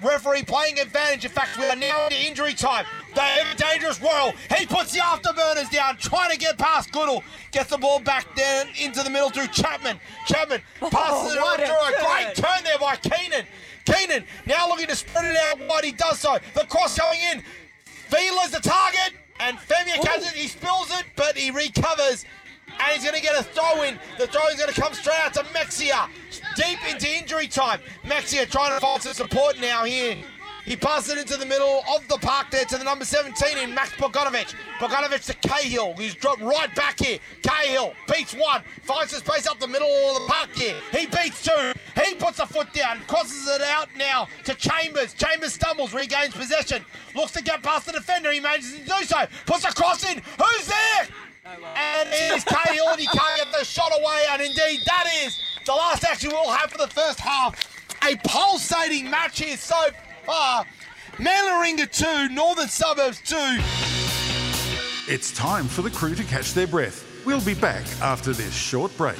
Referee 0.01 0.43
playing 0.43 0.79
advantage. 0.79 1.25
In 1.25 1.31
fact, 1.31 1.57
we 1.57 1.65
are 1.65 1.75
now 1.75 2.05
into 2.05 2.17
injury 2.17 2.53
time. 2.53 2.85
They 3.15 3.21
have 3.21 3.55
a 3.55 3.57
dangerous 3.57 4.01
Worrell. 4.01 4.33
He 4.57 4.65
puts 4.65 4.91
the 4.91 4.99
afterburners 4.99 5.71
down, 5.71 5.97
trying 5.97 6.31
to 6.31 6.37
get 6.37 6.57
past 6.57 6.91
Goodall. 6.91 7.23
Gets 7.51 7.69
the 7.69 7.77
ball 7.77 7.99
back 7.99 8.35
down 8.35 8.67
into 8.79 9.01
the 9.01 9.09
middle 9.09 9.29
through 9.29 9.47
Chapman. 9.47 9.99
Chapman 10.25 10.61
oh, 10.81 10.89
passes 10.89 11.33
it 11.33 11.39
on 11.39 11.57
through 11.57 11.65
a 11.65 12.05
great 12.05 12.35
turn. 12.35 12.63
there 12.63 12.77
by 12.77 12.95
Keenan. 12.97 13.45
Keenan 13.85 14.25
now 14.45 14.67
looking 14.67 14.87
to 14.87 14.95
spread 14.95 15.25
it 15.25 15.37
out 15.37 15.67
wide. 15.67 15.85
He 15.85 15.93
does 15.93 16.19
so. 16.19 16.37
The 16.53 16.65
cross 16.65 16.99
going 16.99 17.19
in. 17.31 17.43
Fiedler's 18.09 18.51
the 18.51 18.61
target, 18.61 19.13
and 19.39 19.57
Femia 19.57 20.01
catches 20.01 20.31
it. 20.31 20.35
He 20.35 20.47
spills 20.47 20.91
it, 20.91 21.05
but 21.15 21.37
he 21.37 21.51
recovers. 21.51 22.25
And 22.79 22.93
he's 22.93 23.03
going 23.03 23.15
to 23.15 23.21
get 23.21 23.39
a 23.39 23.43
throw 23.43 23.83
in. 23.83 23.99
The 24.17 24.27
throw 24.27 24.47
is 24.47 24.55
going 24.55 24.73
to 24.73 24.79
come 24.79 24.93
straight 24.93 25.19
out 25.19 25.33
to 25.35 25.43
Mexia. 25.45 26.09
Deep 26.55 26.79
into 26.89 27.09
injury 27.09 27.47
time. 27.47 27.79
Mexia 28.03 28.49
trying 28.49 28.73
to 28.73 28.79
find 28.79 29.01
some 29.01 29.13
support 29.13 29.59
now 29.59 29.83
here. 29.83 30.17
He 30.67 30.75
passes 30.75 31.13
it 31.13 31.17
into 31.17 31.37
the 31.37 31.45
middle 31.45 31.81
of 31.95 32.05
the 32.09 32.17
park 32.17 32.51
there 32.51 32.65
to 32.65 32.77
the 32.77 32.83
number 32.83 33.05
17 33.05 33.57
in 33.57 33.73
Max 33.73 33.91
Bogdanovic. 33.91 34.53
Bogdanovic 34.79 35.25
to 35.27 35.33
Cahill. 35.47 35.93
He's 35.95 36.13
dropped 36.13 36.41
right 36.41 36.73
back 36.75 36.99
here. 36.99 37.19
Cahill 37.41 37.93
beats 38.13 38.33
one. 38.33 38.63
Finds 38.83 39.13
the 39.13 39.19
space 39.19 39.47
up 39.47 39.59
the 39.59 39.67
middle 39.67 39.87
of 39.87 40.21
the 40.21 40.27
park 40.27 40.49
here. 40.53 40.75
He 40.91 41.05
beats 41.05 41.41
two. 41.41 41.71
He 42.03 42.15
puts 42.15 42.39
a 42.39 42.45
foot 42.45 42.73
down, 42.73 42.99
crosses 43.07 43.47
it 43.47 43.61
out 43.61 43.87
now 43.97 44.27
to 44.43 44.53
Chambers. 44.55 45.13
Chambers 45.13 45.53
stumbles, 45.53 45.93
regains 45.93 46.33
possession, 46.33 46.83
looks 47.15 47.31
to 47.31 47.41
get 47.41 47.63
past 47.63 47.85
the 47.85 47.93
defender. 47.93 48.33
He 48.33 48.41
manages 48.41 48.73
to 48.73 48.83
do 48.83 49.03
so. 49.05 49.25
Puts 49.45 49.63
a 49.63 49.73
cross 49.73 50.03
in. 50.03 50.21
Who's 50.37 50.67
there? 50.67 51.07
And 51.75 52.09
it 52.09 52.35
is 52.35 52.43
he 52.99 53.05
can't 53.05 53.37
get 53.37 53.51
the 53.57 53.63
shot 53.63 53.91
away. 53.97 54.25
And 54.31 54.41
indeed, 54.41 54.81
that 54.85 55.05
is 55.23 55.39
the 55.65 55.73
last 55.73 56.03
action 56.03 56.31
we'll 56.31 56.51
have 56.51 56.71
for 56.71 56.77
the 56.77 56.87
first 56.87 57.19
half. 57.19 57.55
A 58.03 58.15
pulsating 58.27 59.09
match 59.09 59.39
here 59.39 59.57
so 59.57 59.89
far. 60.25 60.65
Manly 61.19 61.51
Warringah 61.51 62.27
2, 62.29 62.33
Northern 62.33 62.67
Suburbs 62.67 63.21
2. 63.21 63.35
It's 65.11 65.31
time 65.31 65.65
for 65.65 65.81
the 65.81 65.89
crew 65.89 66.15
to 66.15 66.23
catch 66.23 66.53
their 66.53 66.67
breath. 66.67 67.05
We'll 67.25 67.41
be 67.41 67.53
back 67.53 67.85
after 68.01 68.33
this 68.33 68.53
short 68.53 68.95
break. 68.97 69.17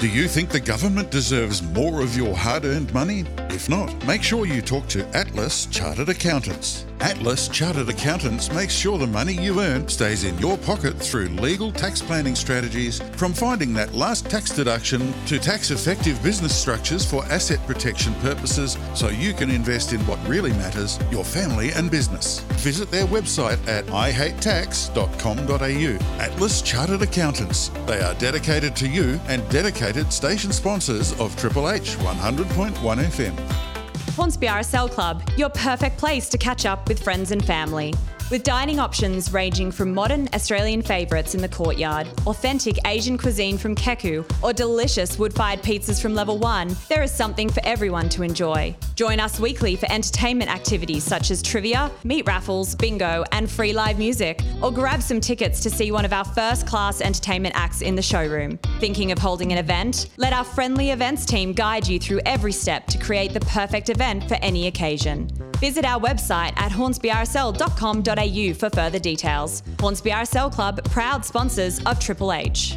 Do 0.00 0.06
you 0.06 0.28
think 0.28 0.50
the 0.50 0.60
government 0.60 1.10
deserves 1.10 1.60
more 1.60 2.02
of 2.02 2.16
your 2.16 2.32
hard 2.32 2.64
earned 2.64 2.94
money? 2.94 3.24
If 3.50 3.68
not, 3.68 3.92
make 4.06 4.22
sure 4.22 4.46
you 4.46 4.62
talk 4.62 4.86
to 4.90 5.04
Atlas 5.08 5.66
Chartered 5.66 6.08
Accountants. 6.08 6.86
Atlas 7.00 7.48
Chartered 7.48 7.88
Accountants 7.88 8.52
makes 8.52 8.72
sure 8.72 8.96
the 8.96 9.08
money 9.08 9.32
you 9.32 9.60
earn 9.60 9.88
stays 9.88 10.22
in 10.22 10.38
your 10.38 10.56
pocket 10.58 10.96
through 10.98 11.26
legal 11.28 11.72
tax 11.72 12.00
planning 12.00 12.36
strategies, 12.36 13.00
from 13.16 13.32
finding 13.32 13.74
that 13.74 13.92
last 13.92 14.30
tax 14.30 14.54
deduction 14.54 15.12
to 15.26 15.40
tax 15.40 15.72
effective 15.72 16.22
business 16.22 16.56
structures 16.56 17.04
for 17.04 17.24
asset 17.24 17.58
protection 17.66 18.14
purposes 18.16 18.78
so 18.94 19.08
you 19.08 19.32
can 19.32 19.50
invest 19.50 19.92
in 19.92 19.98
what 20.06 20.24
really 20.28 20.52
matters 20.52 20.96
your 21.10 21.24
family 21.24 21.72
and 21.72 21.90
business. 21.90 22.38
Visit 22.58 22.92
their 22.92 23.06
website 23.06 23.58
at 23.66 23.84
ihatetax.com.au. 23.86 26.22
Atlas 26.22 26.62
Chartered 26.62 27.02
Accountants. 27.02 27.70
They 27.86 28.00
are 28.00 28.14
dedicated 28.14 28.76
to 28.76 28.88
you 28.88 29.18
and 29.26 29.42
dedicated 29.50 29.87
station 30.12 30.52
sponsors 30.52 31.18
of 31.18 31.34
Triple 31.36 31.70
H 31.70 31.96
100.1 31.96 32.74
FM. 32.74 33.38
Hornsby 34.14 34.46
RSL 34.46 34.90
Club, 34.90 35.22
your 35.36 35.48
perfect 35.48 35.96
place 35.96 36.28
to 36.28 36.36
catch 36.36 36.66
up 36.66 36.88
with 36.88 37.02
friends 37.02 37.30
and 37.30 37.42
family. 37.44 37.94
With 38.30 38.42
dining 38.42 38.78
options 38.78 39.32
ranging 39.32 39.72
from 39.72 39.94
modern 39.94 40.28
Australian 40.34 40.82
favourites 40.82 41.34
in 41.34 41.40
the 41.40 41.48
courtyard, 41.48 42.06
authentic 42.26 42.76
Asian 42.86 43.16
cuisine 43.16 43.56
from 43.56 43.74
Keku, 43.74 44.22
or 44.42 44.52
delicious 44.52 45.18
wood 45.18 45.32
fired 45.32 45.62
pizzas 45.62 45.98
from 46.00 46.14
Level 46.14 46.36
1, 46.36 46.76
there 46.90 47.02
is 47.02 47.10
something 47.10 47.48
for 47.48 47.64
everyone 47.64 48.10
to 48.10 48.22
enjoy. 48.22 48.76
Join 48.96 49.18
us 49.18 49.40
weekly 49.40 49.76
for 49.76 49.90
entertainment 49.90 50.54
activities 50.54 51.04
such 51.04 51.30
as 51.30 51.40
trivia, 51.40 51.90
meat 52.04 52.26
raffles, 52.26 52.74
bingo, 52.74 53.24
and 53.32 53.50
free 53.50 53.72
live 53.72 53.98
music, 53.98 54.42
or 54.62 54.70
grab 54.70 55.00
some 55.00 55.22
tickets 55.22 55.62
to 55.62 55.70
see 55.70 55.90
one 55.90 56.04
of 56.04 56.12
our 56.12 56.26
first 56.26 56.66
class 56.66 57.00
entertainment 57.00 57.54
acts 57.56 57.80
in 57.80 57.94
the 57.94 58.02
showroom. 58.02 58.58
Thinking 58.78 59.10
of 59.10 59.18
holding 59.18 59.52
an 59.52 59.58
event? 59.58 60.10
Let 60.18 60.34
our 60.34 60.44
friendly 60.44 60.90
events 60.90 61.24
team 61.24 61.54
guide 61.54 61.88
you 61.88 61.98
through 61.98 62.20
every 62.26 62.52
step 62.52 62.88
to 62.88 62.98
create 62.98 63.32
the 63.32 63.40
perfect 63.40 63.88
event 63.88 64.28
for 64.28 64.34
any 64.42 64.66
occasion. 64.66 65.30
Visit 65.60 65.86
our 65.86 65.98
website 65.98 66.52
at 66.56 66.70
hornsbyrsl.com.au 66.70 68.17
for 68.54 68.70
further 68.70 68.98
details. 68.98 69.62
Hornsby 69.80 70.10
RSL 70.10 70.52
Club, 70.52 70.82
proud 70.90 71.24
sponsors 71.24 71.78
of 71.84 72.00
Triple 72.00 72.32
H. 72.32 72.76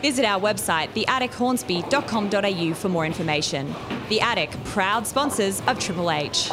Visit 0.00 0.24
our 0.24 0.40
website, 0.40 0.90
theattichornsby.com.au 0.94 2.74
for 2.74 2.88
more 2.88 3.04
information. 3.04 3.74
The 4.10 4.20
Attic, 4.20 4.52
proud 4.66 5.08
sponsors 5.08 5.60
of 5.66 5.80
Triple 5.80 6.12
H. 6.12 6.50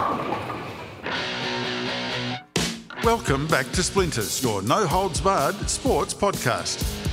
Welcome 3.04 3.46
back 3.48 3.72
to 3.74 3.84
Splinters, 3.84 4.42
your 4.42 4.64
no 4.64 4.88
holds 4.88 5.22
barred 5.22 5.70
sports 5.70 6.16
podcast. 6.16 7.07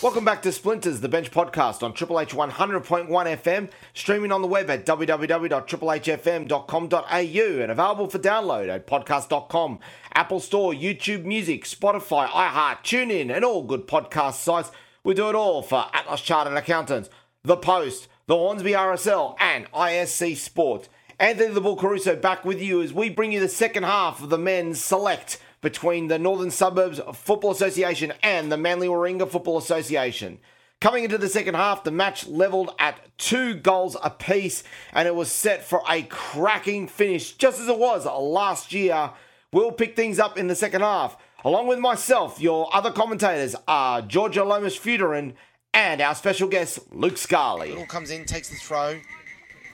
Welcome 0.00 0.24
back 0.24 0.42
to 0.42 0.52
Splinters, 0.52 1.00
the 1.00 1.08
bench 1.08 1.32
podcast 1.32 1.82
on 1.82 1.92
Triple 1.92 2.20
H 2.20 2.32
100.1 2.32 3.08
FM, 3.08 3.68
streaming 3.94 4.30
on 4.30 4.42
the 4.42 4.48
web 4.48 4.70
at 4.70 4.86
www.triplehfm.com.au 4.86 7.62
and 7.62 7.72
available 7.72 8.08
for 8.08 8.20
download 8.20 8.68
at 8.68 8.86
podcast.com, 8.86 9.80
Apple 10.14 10.38
Store, 10.38 10.72
YouTube 10.72 11.24
Music, 11.24 11.64
Spotify, 11.64 12.28
iHeart, 12.28 12.84
TuneIn, 12.84 13.34
and 13.34 13.44
all 13.44 13.64
good 13.64 13.88
podcast 13.88 14.34
sites. 14.34 14.70
We 15.02 15.14
do 15.14 15.30
it 15.30 15.34
all 15.34 15.62
for 15.62 15.86
Atlas 15.92 16.20
Chartered 16.20 16.56
Accountants, 16.56 17.10
The 17.42 17.56
Post, 17.56 18.06
the 18.28 18.36
Hornsby 18.36 18.74
RSL, 18.74 19.34
and 19.40 19.68
ISC 19.72 20.36
Sport. 20.36 20.88
Anthony 21.18 21.52
the 21.52 21.60
Bull 21.60 21.74
Caruso 21.74 22.14
back 22.14 22.44
with 22.44 22.62
you 22.62 22.80
as 22.82 22.92
we 22.92 23.10
bring 23.10 23.32
you 23.32 23.40
the 23.40 23.48
second 23.48 23.82
half 23.82 24.22
of 24.22 24.30
the 24.30 24.38
men's 24.38 24.80
select 24.80 25.42
between 25.60 26.08
the 26.08 26.18
Northern 26.18 26.50
Suburbs 26.50 27.00
Football 27.14 27.50
Association 27.50 28.12
and 28.22 28.50
the 28.50 28.56
Manly 28.56 28.88
Warringah 28.88 29.28
Football 29.28 29.58
Association. 29.58 30.38
Coming 30.80 31.02
into 31.02 31.18
the 31.18 31.28
second 31.28 31.54
half, 31.54 31.82
the 31.82 31.90
match 31.90 32.28
levelled 32.28 32.72
at 32.78 33.00
two 33.18 33.54
goals 33.54 33.96
apiece, 34.02 34.62
and 34.92 35.08
it 35.08 35.14
was 35.14 35.30
set 35.30 35.64
for 35.64 35.82
a 35.88 36.02
cracking 36.02 36.86
finish, 36.86 37.32
just 37.32 37.60
as 37.60 37.68
it 37.68 37.78
was 37.78 38.06
last 38.06 38.72
year. 38.72 39.10
We'll 39.52 39.72
pick 39.72 39.96
things 39.96 40.20
up 40.20 40.38
in 40.38 40.46
the 40.46 40.54
second 40.54 40.82
half. 40.82 41.16
Along 41.44 41.66
with 41.66 41.80
myself, 41.80 42.40
your 42.40 42.68
other 42.74 42.92
commentators 42.92 43.56
are 43.66 44.02
Georgia 44.02 44.44
Lomas 44.44 44.78
Fuderin 44.78 45.34
and 45.74 46.00
our 46.00 46.14
special 46.14 46.48
guest, 46.48 46.80
Luke 46.92 47.14
Scarley. 47.14 47.70
Little 47.70 47.86
comes 47.86 48.10
in, 48.10 48.24
takes 48.24 48.48
the 48.48 48.56
throw, 48.56 49.00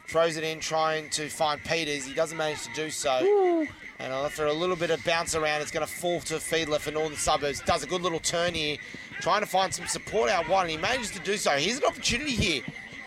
throws 0.08 0.36
it 0.36 0.44
in, 0.44 0.60
trying 0.60 1.10
to 1.10 1.28
find 1.28 1.62
Peters. 1.64 2.06
He 2.06 2.14
doesn't 2.14 2.36
manage 2.36 2.62
to 2.64 2.74
do 2.74 2.90
so. 2.90 3.66
And 3.98 4.12
after 4.12 4.46
a 4.46 4.52
little 4.52 4.76
bit 4.76 4.90
of 4.90 5.04
bounce 5.04 5.34
around, 5.34 5.62
it's 5.62 5.70
going 5.70 5.86
to 5.86 5.92
fall 5.92 6.20
to 6.22 6.34
Fiedler 6.34 6.78
for 6.78 6.90
Northern 6.90 7.16
Suburbs. 7.16 7.60
Does 7.60 7.84
a 7.84 7.86
good 7.86 8.02
little 8.02 8.18
turn 8.18 8.54
here, 8.54 8.76
trying 9.20 9.40
to 9.40 9.46
find 9.46 9.72
some 9.72 9.86
support 9.86 10.30
out 10.30 10.48
wide, 10.48 10.62
and 10.62 10.70
he 10.70 10.76
manages 10.76 11.10
to 11.12 11.20
do 11.20 11.36
so. 11.36 11.52
Here's 11.52 11.78
an 11.78 11.84
opportunity 11.84 12.32
here 12.32 12.62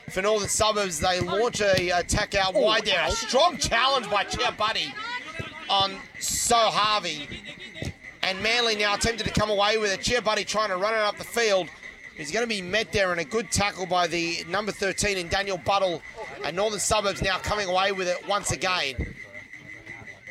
for 0.10 0.22
Northern 0.22 0.48
Suburbs. 0.48 1.00
They 1.00 1.20
launch 1.20 1.62
a 1.62 1.90
attack 1.90 2.36
out 2.36 2.54
oh, 2.56 2.62
wide 2.62 2.86
there. 2.86 3.06
A 3.06 3.12
strong 3.12 3.58
challenge 3.58 4.10
by 4.10 4.24
Chia 4.24 4.52
Buddy 4.54 4.94
on 5.70 5.96
Saul 6.20 6.72
Harvey. 6.72 7.28
And 8.24 8.42
Manly 8.42 8.76
now 8.76 8.96
attempted 8.96 9.26
to 9.26 9.34
come 9.34 9.50
away 9.50 9.78
with 9.78 9.92
it. 9.94 10.02
Chia 10.02 10.22
Buddy 10.22 10.44
trying 10.46 10.70
to 10.70 10.78
run 10.78 10.94
it 10.94 11.00
up 11.00 11.18
the 11.18 11.24
field. 11.24 11.68
He's 12.16 12.32
going 12.32 12.44
to 12.44 12.50
be 12.50 12.62
met 12.62 12.92
there 12.92 13.12
and 13.12 13.20
a 13.20 13.26
good 13.26 13.52
tackle 13.52 13.86
by 13.86 14.08
the 14.08 14.44
number 14.50 14.72
13 14.72 15.18
in 15.18 15.28
Daniel 15.28 15.58
Buttle. 15.58 16.02
And 16.44 16.56
Northern 16.56 16.80
Suburbs 16.80 17.22
now 17.22 17.38
coming 17.38 17.68
away 17.70 17.92
with 17.92 18.08
it 18.08 18.28
once 18.28 18.52
again. 18.52 18.96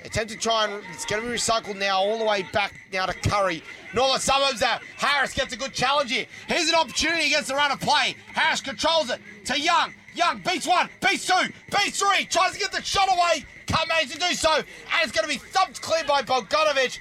Attempt 0.06 0.30
to 0.30 0.38
try 0.38 0.64
and 0.66 0.84
it's 0.92 1.04
going 1.04 1.20
to 1.20 1.28
be 1.28 1.34
recycled 1.34 1.76
now 1.76 1.98
all 1.98 2.16
the 2.16 2.24
way 2.24 2.44
back 2.52 2.72
now 2.92 3.06
to 3.06 3.12
Curry. 3.12 3.62
Northern 3.92 4.20
Suburbs 4.20 4.60
there. 4.60 4.78
Harris 4.96 5.34
gets 5.34 5.52
a 5.52 5.56
good 5.56 5.72
challenge 5.72 6.12
here. 6.12 6.26
Here's 6.46 6.68
an 6.68 6.76
opportunity 6.76 7.26
against 7.26 7.48
the 7.48 7.54
run 7.54 7.72
of 7.72 7.80
play. 7.80 8.14
Harris 8.28 8.60
controls 8.60 9.10
it 9.10 9.20
to 9.46 9.60
Young. 9.60 9.92
Young 10.14 10.38
beats 10.38 10.66
one, 10.66 10.88
beats 11.00 11.26
two, 11.26 11.52
beats 11.70 12.00
three. 12.00 12.24
Tries 12.26 12.52
to 12.52 12.58
get 12.58 12.70
the 12.72 12.82
shot 12.82 13.08
away. 13.12 13.44
Can't 13.66 13.88
manage 13.88 14.12
to 14.12 14.18
do 14.18 14.32
so. 14.32 14.54
And 14.54 14.64
it's 15.02 15.12
going 15.12 15.28
to 15.28 15.28
be 15.28 15.44
thumped 15.44 15.82
clear 15.82 16.04
by 16.04 16.22
Bogdanovic. 16.22 17.00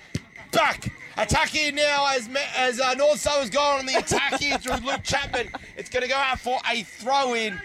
back. 0.51 0.91
Attack 1.17 1.49
here 1.49 1.71
now 1.71 2.07
as 2.09 2.27
as 2.57 2.81
uh, 2.81 2.93
North 2.95 3.19
Suburbs 3.19 3.49
going 3.49 3.79
on 3.79 3.85
the 3.85 3.95
attack 3.95 4.39
here 4.39 4.57
through 4.57 4.85
Luke 4.85 5.03
Chapman. 5.03 5.47
It's 5.77 5.89
going 5.89 6.03
to 6.03 6.09
go 6.09 6.15
out 6.15 6.39
for 6.39 6.59
a 6.69 6.83
throw 6.83 7.35
in, 7.35 7.57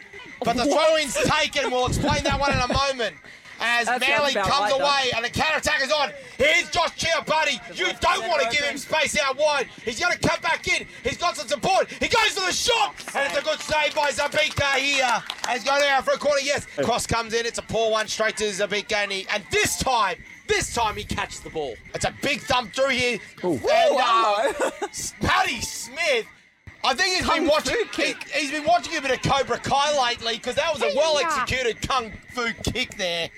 but 0.44 0.56
the 0.56 0.66
throw 0.66 0.96
in's 0.98 1.14
taken. 1.14 1.70
We'll 1.70 1.86
explain 1.86 2.22
that 2.24 2.38
one 2.38 2.52
in 2.52 2.58
a 2.58 2.68
moment. 2.68 3.16
As 3.60 3.86
That 3.86 4.00
Manly 4.00 4.32
comes 4.32 4.48
right, 4.48 4.72
away 4.72 5.10
and 5.14 5.24
the 5.24 5.28
counter 5.28 5.58
attack 5.58 5.82
is 5.82 5.92
on. 5.92 6.10
Here's 6.38 6.70
Josh 6.70 6.96
Chiapati. 6.96 7.78
You 7.78 7.92
don't 8.00 8.26
want 8.26 8.42
to 8.42 8.48
give 8.48 8.64
him 8.64 8.78
space 8.78 9.18
out 9.22 9.36
wide. 9.36 9.68
He's 9.84 10.00
going 10.00 10.12
to 10.12 10.18
cut 10.18 10.40
back 10.40 10.66
in. 10.66 10.86
He's 11.04 11.18
got 11.18 11.36
some 11.36 11.46
support. 11.46 11.90
He 11.90 12.08
goes 12.08 12.30
for 12.30 12.46
the 12.46 12.52
shot. 12.52 12.94
And 13.14 13.28
it's 13.28 13.38
a 13.38 13.42
good 13.42 13.60
save 13.60 13.94
by 13.94 14.10
Zabika 14.10 14.76
here. 14.76 15.22
As 15.46 15.62
going 15.62 15.82
out 15.88 16.04
for 16.04 16.12
a 16.12 16.18
corner. 16.18 16.40
Yes, 16.42 16.66
cross 16.82 17.06
comes 17.06 17.34
in. 17.34 17.44
It's 17.44 17.58
a 17.58 17.62
poor 17.62 17.90
one 17.90 18.08
straight 18.08 18.38
to 18.38 18.44
Zabika. 18.44 18.94
And, 18.94 19.12
he, 19.12 19.26
and 19.30 19.44
this 19.50 19.78
time, 19.78 20.16
this 20.48 20.74
time 20.74 20.96
he 20.96 21.04
catches 21.04 21.40
the 21.40 21.50
ball. 21.50 21.74
It's 21.94 22.06
a 22.06 22.14
big 22.22 22.40
thump 22.40 22.72
through 22.72 22.88
here. 22.88 23.18
And 23.42 23.60
uh, 23.64 24.52
Paddy 25.20 25.60
Smith. 25.60 26.26
I 26.82 26.94
think 26.94 27.18
he's 27.18 27.28
been 27.28 27.46
watching. 27.46 27.76
fu 27.90 28.02
He, 28.02 28.14
he's 28.32 28.50
been 28.50 28.64
watching 28.64 28.96
a 28.96 29.02
bit 29.02 29.10
of 29.10 29.22
Cobra 29.22 29.58
Kai 29.58 30.08
lately 30.08 30.36
because 30.36 30.54
that 30.54 30.72
was 30.72 30.82
a 30.82 30.96
well 30.96 31.18
executed 31.18 31.86
kung 31.86 32.10
fu 32.32 32.54
kick 32.64 32.96
there. 32.96 33.28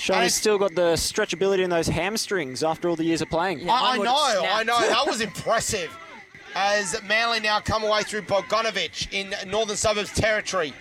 Showing 0.00 0.22
he's 0.22 0.34
still 0.34 0.56
got 0.56 0.74
the 0.74 0.94
stretchability 0.94 1.62
in 1.62 1.68
those 1.68 1.86
hamstrings 1.86 2.62
after 2.62 2.88
all 2.88 2.96
the 2.96 3.04
years 3.04 3.20
of 3.20 3.28
playing. 3.28 3.60
Yeah. 3.60 3.74
I, 3.74 3.92
I 3.92 3.98
know, 3.98 4.46
I 4.48 4.64
know. 4.64 4.80
That 4.80 5.06
was 5.06 5.20
impressive. 5.20 5.94
As 6.54 7.00
Manly 7.06 7.38
now 7.38 7.60
come 7.60 7.84
away 7.84 8.02
through 8.02 8.22
Bogdanovic 8.22 9.12
in 9.12 9.34
Northern 9.50 9.76
Suburbs 9.76 10.12
territory. 10.14 10.72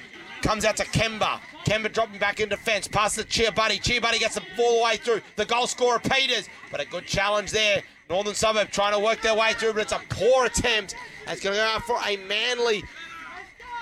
Comes 0.41 0.63
out 0.63 0.78
to 0.78 0.86
Kemba. 0.86 1.41
Kemba 1.65 1.91
dropping 1.91 2.17
back 2.17 2.39
in 2.39 2.47
defence. 2.47 2.88
Passes 2.88 3.26
to 3.26 3.30
Chiabuddy. 3.30 3.82
Chiabuddy 3.82 4.20
gets 4.20 4.36
the 4.36 4.43
ball 4.55 4.78
the 4.78 4.84
way 4.86 4.95
through. 4.95 5.20
The 5.36 5.45
goal 5.45 5.67
scorer, 5.67 5.99
Peters. 5.99 6.47
But 6.72 6.80
a 6.80 6.86
good 6.86 7.05
challenge 7.05 7.51
there. 7.51 7.84
Northern 8.09 8.34
Suburb 8.34 8.72
trying 8.72 8.93
to 8.93 8.99
work 8.99 9.22
their 9.22 9.36
way 9.36 9.51
through, 9.51 9.74
but 9.74 9.82
it's 9.82 9.91
a 9.91 10.01
poor 10.07 10.45
attempt. 10.45 10.95
And 11.28 11.34
it's 11.34 11.43
going 11.43 11.55
to 11.55 11.61
go 11.61 11.67
out 11.67 11.84
for 11.84 11.97
a 12.07 12.15
Manly 12.26 12.84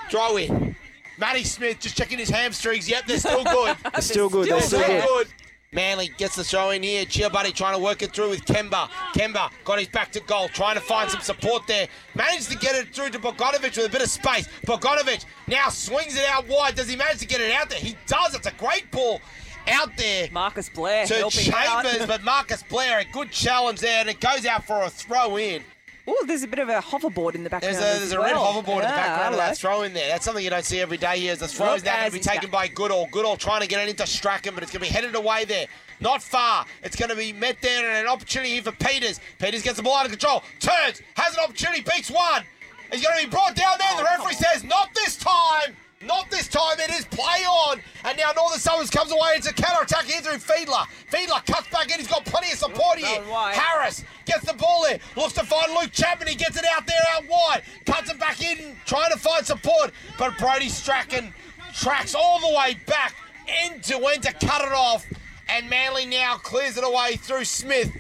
throw 0.10 0.38
in. 0.38 0.76
Matty 1.18 1.44
Smith 1.44 1.80
just 1.80 1.98
checking 1.98 2.20
his 2.20 2.30
hamstrings. 2.30 2.90
Yep, 2.90 3.08
they're 3.08 3.20
still 3.20 3.44
good. 3.44 3.76
They're 3.92 4.02
still 4.02 4.30
good. 4.30 4.48
They're 4.48 4.62
still 4.62 4.82
still 4.82 5.02
good. 5.02 5.28
good. 5.28 5.28
Manly 5.74 6.10
gets 6.18 6.36
the 6.36 6.44
throw 6.44 6.70
in 6.70 6.82
here. 6.82 7.06
Chiabuddy 7.06 7.54
trying 7.54 7.76
to 7.76 7.84
work 7.84 8.02
it 8.02 8.14
through 8.14 8.30
with 8.30 8.46
Kemba. 8.46 8.88
Kemba 9.14 9.52
got 9.66 9.80
his 9.80 9.90
back 9.90 10.12
to 10.14 10.22
goal, 10.22 10.48
trying 10.48 10.76
to 10.76 10.82
find 10.82 11.12
some 11.12 11.20
support 11.20 11.68
there. 11.68 11.88
Managed 12.16 12.50
to 12.52 12.58
get 12.58 12.76
it 12.76 12.94
through 12.96 13.10
to 13.10 13.20
Bogdanovic 13.20 13.76
with 13.76 13.86
a 13.86 13.90
bit 13.90 14.02
of 14.02 14.10
space. 14.10 14.48
Bogdanovic 14.66 15.26
now 15.48 15.68
swings 15.68 16.16
it 16.16 16.26
out 16.30 16.48
wide. 16.48 16.76
Does 16.76 16.88
he 16.88 16.96
manage 16.96 17.20
to 17.20 17.28
get 17.28 17.42
it 17.42 17.52
out 17.52 17.70
there? 17.70 17.80
He 17.80 17.98
does. 18.06 18.34
It's 18.34 18.48
a 18.48 18.54
great 18.54 18.90
ball 18.92 19.20
out 19.68 19.96
there 19.98 20.30
Marcus 20.32 20.70
Blair 20.70 21.06
to 21.06 21.14
helping 21.14 21.54
out. 21.54 21.84
Chambers, 21.84 22.08
but 22.08 22.24
Marcus 22.24 22.64
Blair, 22.64 23.00
a 23.00 23.06
good 23.06 23.32
challenge 23.32 23.82
there, 23.82 24.00
and 24.00 24.10
it 24.10 24.22
goes 24.22 24.46
out 24.46 24.66
for 24.66 24.84
a 24.84 24.90
throw 24.90 25.38
in. 25.38 25.64
Oh, 26.10 26.24
there's 26.26 26.44
a 26.44 26.48
bit 26.48 26.60
of 26.60 26.70
a 26.70 26.80
hoverboard 26.80 27.36
in 27.36 27.44
the 27.44 27.50
background. 27.50 27.76
There's 27.76 27.98
a, 27.98 28.00
there's 28.00 28.12
a 28.14 28.20
red 28.20 28.34
well. 28.34 28.54
hoverboard 28.54 28.78
in 28.78 28.90
the 28.90 28.96
background 28.96 29.34
of 29.34 29.40
that 29.40 29.58
throw 29.58 29.82
in 29.82 29.94
there. 29.94 30.08
That's 30.08 30.24
something 30.24 30.44
you 30.44 30.50
don't 30.50 30.64
see 30.64 30.80
every 30.80 30.98
day 30.98 31.20
here. 31.20 31.36
The 31.36 31.50
throw's 31.50 31.80
Look 31.80 31.86
now 31.86 31.98
going 31.98 32.12
to 32.12 32.18
be 32.18 32.24
taken 32.24 32.50
by 32.50 32.70
Goodall. 32.70 33.10
Goodall 33.12 33.36
trying 33.36 33.62
to 33.62 33.68
get 33.68 33.86
it 33.86 33.90
into 33.90 34.08
Strachan, 34.08 34.54
but 34.54 34.64
it's 34.64 34.72
going 34.72 34.86
to 34.86 34.90
be 34.90 34.94
headed 34.94 35.16
away 35.16 35.44
there. 35.44 35.68
Not 36.00 36.24
far. 36.24 36.66
It's 36.84 36.96
going 36.96 37.10
to 37.10 37.16
be 37.16 37.34
met 37.34 37.58
there 37.62 37.90
and 37.90 38.08
an 38.08 38.12
opportunity 38.12 38.54
here 38.54 38.64
for 38.64 38.72
Peters. 38.72 39.20
Peters 39.38 39.64
gets 39.64 39.78
the 39.78 39.84
ball 39.84 39.98
out 39.98 40.06
of 40.06 40.12
control. 40.12 40.44
Turns. 40.60 41.02
Has 41.16 41.34
an 41.34 41.44
opportunity. 41.44 41.82
Beats 41.82 42.10
one. 42.10 42.44
He's 42.92 43.04
going 43.04 43.20
to 43.20 43.26
be 43.26 43.30
brought 43.30 43.56
down 43.56 43.78
there. 43.78 43.98
The 43.98 44.10
oh, 44.10 44.18
referee 44.18 44.36
says, 44.36 44.64
not 44.64 44.94
this 44.94 45.18
time. 45.18 45.76
Not 46.02 46.30
this 46.30 46.48
time. 46.48 46.80
It 46.80 46.92
is 46.92 47.06
play 47.06 47.44
on. 47.46 47.80
And 48.06 48.18
now 48.18 48.32
Northern 48.36 48.60
Suburbs 48.60 48.90
comes 48.90 49.12
away. 49.12 49.30
It's 49.36 49.48
a 49.48 49.54
counter 49.54 49.84
attack 49.84 50.06
here 50.06 50.22
through 50.22 50.38
Fiedler. 50.38 50.86
Fiedler 51.12 51.44
cuts 51.46 51.68
back 51.70 51.92
in. 51.92 52.00
He's 52.00 52.08
got 52.08 52.24
plenty 52.26 52.52
of 52.52 52.60
support 52.60 53.00
here. 53.00 53.22
Harris 53.24 54.04
gets 54.26 54.46
the 54.46 54.54
ball 54.54 54.84
there. 54.84 55.00
Looks 55.16 55.34
to 55.34 55.44
find 55.44 55.74
Luke 55.74 55.92
Chapman. 55.92 56.28
He 56.28 56.36
gets 56.36 56.56
it 56.58 56.66
out 56.76 56.86
there 56.86 57.02
out 57.14 57.24
wide. 57.28 57.64
Cuts 57.86 58.12
it 58.12 58.20
back 58.20 58.42
in. 58.42 58.76
Trying 58.86 59.12
to 59.12 59.18
find 59.18 59.46
support. 59.46 59.92
But 60.20 60.38
Brody 60.38 60.70
Strachan 60.70 61.34
tracks 61.74 62.14
all 62.14 62.40
the 62.40 62.56
way 62.56 62.78
back 62.86 63.16
end 63.48 63.84
to 63.86 63.96
end 63.98 64.24
to 64.24 64.34
cut 64.34 64.62
it 64.62 64.74
off. 64.74 65.06
And 65.50 65.68
Manly 65.68 66.06
now 66.06 66.36
clears 66.36 66.78
it 66.78 66.84
away 66.84 67.16
through 67.16 67.46
Smith. 67.46 67.92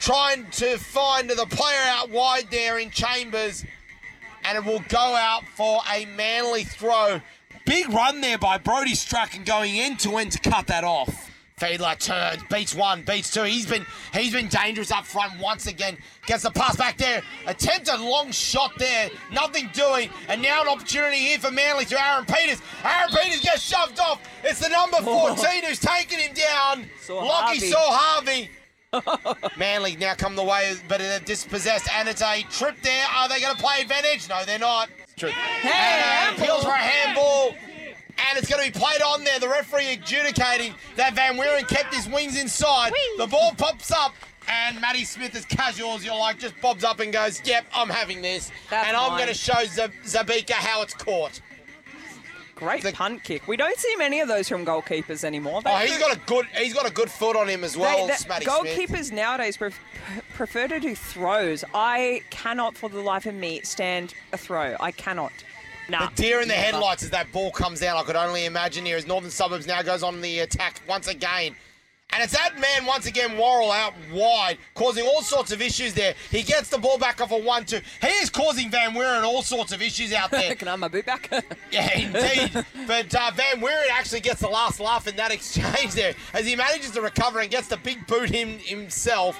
Trying 0.00 0.46
to 0.52 0.78
find 0.78 1.30
the 1.30 1.46
player 1.46 1.82
out 1.86 2.10
wide 2.10 2.50
there 2.50 2.78
in 2.78 2.90
Chambers 2.90 3.64
and 4.46 4.56
it 4.56 4.64
will 4.64 4.82
go 4.88 4.98
out 4.98 5.44
for 5.56 5.80
a 5.92 6.04
manly 6.06 6.64
throw. 6.64 7.20
Big 7.66 7.92
run 7.92 8.20
there 8.20 8.38
by 8.38 8.58
Brody 8.58 8.94
Strachan 8.94 9.42
going 9.42 9.78
end 9.80 9.98
to 10.00 10.16
end 10.16 10.30
to 10.32 10.38
cut 10.38 10.68
that 10.68 10.84
off. 10.84 11.30
Fiedler 11.60 11.98
turns, 11.98 12.42
beats 12.48 12.74
one, 12.74 13.02
beats 13.02 13.32
two. 13.32 13.42
He's 13.42 13.66
been 13.66 13.84
he's 14.12 14.32
been 14.32 14.46
dangerous 14.46 14.92
up 14.92 15.04
front 15.04 15.40
once 15.40 15.66
again. 15.66 15.96
Gets 16.26 16.44
the 16.44 16.50
pass 16.50 16.76
back 16.76 16.96
there. 16.96 17.22
Attempts 17.46 17.90
a 17.90 17.96
long 17.96 18.30
shot 18.30 18.72
there. 18.78 19.10
Nothing 19.32 19.68
doing. 19.72 20.10
And 20.28 20.42
now 20.42 20.62
an 20.62 20.68
opportunity 20.68 21.16
here 21.16 21.38
for 21.38 21.50
Manly 21.50 21.86
to 21.86 22.00
Aaron 22.00 22.24
Peters. 22.26 22.62
Aaron 22.84 23.08
Peters 23.10 23.40
gets 23.40 23.62
shoved 23.62 23.98
off. 23.98 24.20
It's 24.44 24.60
the 24.60 24.68
number 24.68 24.96
14 25.02 25.64
who's 25.64 25.80
taking 25.80 26.20
him 26.20 26.34
down. 26.34 26.86
Saw 27.00 27.24
Lockie 27.24 27.58
Harvey. 27.58 27.70
Saul 27.70 27.90
Harvey. 27.90 28.50
Manly 29.58 29.96
now 29.96 30.14
come 30.14 30.36
the 30.36 30.44
way, 30.44 30.74
but 30.88 30.98
they're 30.98 31.18
dispossessed, 31.20 31.88
and 31.94 32.08
it's 32.08 32.22
a 32.22 32.42
trip 32.50 32.76
there. 32.82 33.04
Are 33.16 33.28
they 33.28 33.40
going 33.40 33.56
to 33.56 33.62
play 33.62 33.80
advantage? 33.80 34.28
No, 34.28 34.44
they're 34.44 34.58
not. 34.58 34.88
True. 35.16 35.30
And 35.30 36.38
uh, 36.38 36.42
appeals 36.42 36.62
for 36.62 36.68
a 36.70 36.76
handball, 36.76 37.48
and 37.48 38.36
it's 38.38 38.50
going 38.50 38.62
to 38.62 38.70
be 38.70 38.78
played 38.78 39.00
on 39.00 39.24
there. 39.24 39.40
The 39.40 39.48
referee 39.48 39.94
adjudicating 39.94 40.74
that 40.96 41.14
Van 41.14 41.38
Weeren 41.38 41.66
kept 41.66 41.94
his 41.94 42.06
wings 42.06 42.38
inside. 42.38 42.92
The 43.16 43.26
ball 43.26 43.52
pops 43.56 43.90
up. 43.90 44.12
And 44.48 44.80
Matty 44.80 45.04
Smith, 45.04 45.34
as 45.34 45.44
casual 45.44 45.94
as 45.94 46.04
you 46.04 46.14
like, 46.14 46.38
just 46.38 46.54
bobs 46.60 46.84
up 46.84 47.00
and 47.00 47.12
goes, 47.12 47.40
"Yep, 47.44 47.66
I'm 47.74 47.88
having 47.88 48.22
this," 48.22 48.52
That's 48.70 48.86
and 48.86 48.96
I'm 48.96 49.16
going 49.16 49.26
to 49.26 49.34
show 49.34 49.54
Zabika 49.54 50.52
how 50.52 50.82
it's 50.82 50.94
caught. 50.94 51.40
Great 52.56 52.82
The- 52.82 52.92
punt 52.92 53.22
kick. 53.22 53.46
We 53.46 53.56
don't 53.56 53.78
see 53.78 53.94
many 53.96 54.20
of 54.20 54.28
those 54.28 54.48
from 54.48 54.64
goalkeepers 54.64 55.24
anymore. 55.24 55.60
They 55.62 55.70
Oh, 55.70 55.76
he's 55.76 55.92
do- 55.92 56.00
got 56.00 56.16
a 56.16 56.20
good, 56.20 56.46
he's 56.58 56.72
got 56.74 56.86
a 56.86 56.90
good 56.90 57.10
foot 57.10 57.36
on 57.36 57.48
him 57.48 57.62
as 57.62 57.76
well, 57.76 58.06
They- 58.06 58.14
Matty 58.28 58.46
the 58.46 58.50
Smith. 58.60 58.78
goalkeepers 58.78 59.12
nowadays 59.12 59.56
pref- 59.58 59.78
prefer 60.34 60.66
to 60.68 60.80
do 60.80 60.94
throws. 60.96 61.64
I 61.74 62.22
cannot, 62.30 62.76
for 62.76 62.88
the 62.88 63.00
life 63.00 63.26
of 63.26 63.34
me, 63.34 63.60
stand 63.62 64.14
a 64.32 64.38
throw. 64.38 64.74
I 64.80 64.90
cannot. 64.90 65.32
Nah. 65.88 66.08
The 66.08 66.22
deer 66.22 66.40
in 66.40 66.48
the 66.48 66.54
never. 66.54 66.64
headlights 66.66 67.02
as 67.04 67.10
that 67.10 67.30
ball 67.30 67.52
comes 67.52 67.78
down. 67.80 67.96
I 67.96 68.02
could 68.02 68.16
only 68.16 68.44
imagine 68.46 68.84
here 68.86 68.96
as 68.96 69.06
Northern 69.06 69.30
Suburbs 69.30 69.66
now 69.66 69.82
goes 69.82 70.02
on 70.02 70.20
the 70.20 70.40
attack 70.40 70.80
once 70.88 71.06
again. 71.08 71.54
And 72.10 72.22
it's 72.22 72.32
that 72.32 72.58
man 72.58 72.86
once 72.86 73.06
again, 73.06 73.36
Worrell, 73.36 73.70
out 73.72 73.92
wide, 74.12 74.58
causing 74.74 75.04
all 75.04 75.22
sorts 75.22 75.52
of 75.52 75.60
issues 75.60 75.92
there. 75.92 76.14
He 76.30 76.42
gets 76.42 76.70
the 76.70 76.78
ball 76.78 76.98
back 76.98 77.20
off 77.20 77.30
a 77.32 77.36
1 77.36 77.64
2. 77.66 77.80
He 78.00 78.06
is 78.06 78.30
causing 78.30 78.70
Van 78.70 78.94
Weeren 78.94 79.24
all 79.24 79.42
sorts 79.42 79.72
of 79.72 79.82
issues 79.82 80.12
out 80.12 80.30
there. 80.30 80.54
Can 80.56 80.68
I 80.68 80.70
have 80.72 80.80
my 80.80 80.88
boot 80.88 81.04
back? 81.04 81.30
Yeah, 81.72 81.98
indeed. 81.98 82.64
but 82.86 83.14
uh, 83.14 83.30
Van 83.34 83.60
Weeren 83.60 83.90
actually 83.92 84.20
gets 84.20 84.40
the 84.40 84.48
last 84.48 84.78
laugh 84.80 85.06
in 85.08 85.16
that 85.16 85.30
exchange 85.32 85.92
there 85.94 86.14
as 86.32 86.46
he 86.46 86.56
manages 86.56 86.92
to 86.92 87.00
recover 87.02 87.40
and 87.40 87.50
gets 87.50 87.68
the 87.68 87.76
big 87.76 88.06
boot 88.06 88.30
him 88.30 88.58
himself. 88.60 89.38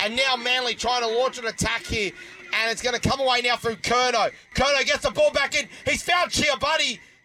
And 0.00 0.16
now 0.16 0.36
Manly 0.36 0.74
trying 0.74 1.02
to 1.02 1.08
launch 1.18 1.38
an 1.38 1.46
attack 1.46 1.84
here. 1.84 2.10
And 2.54 2.70
it's 2.70 2.82
going 2.82 2.98
to 2.98 3.08
come 3.08 3.20
away 3.20 3.42
now 3.42 3.56
through 3.56 3.76
Kerno. 3.76 4.30
Kerno 4.54 4.84
gets 4.86 5.02
the 5.02 5.10
ball 5.10 5.30
back 5.32 5.54
in. 5.54 5.68
He's 5.84 6.02
found 6.02 6.30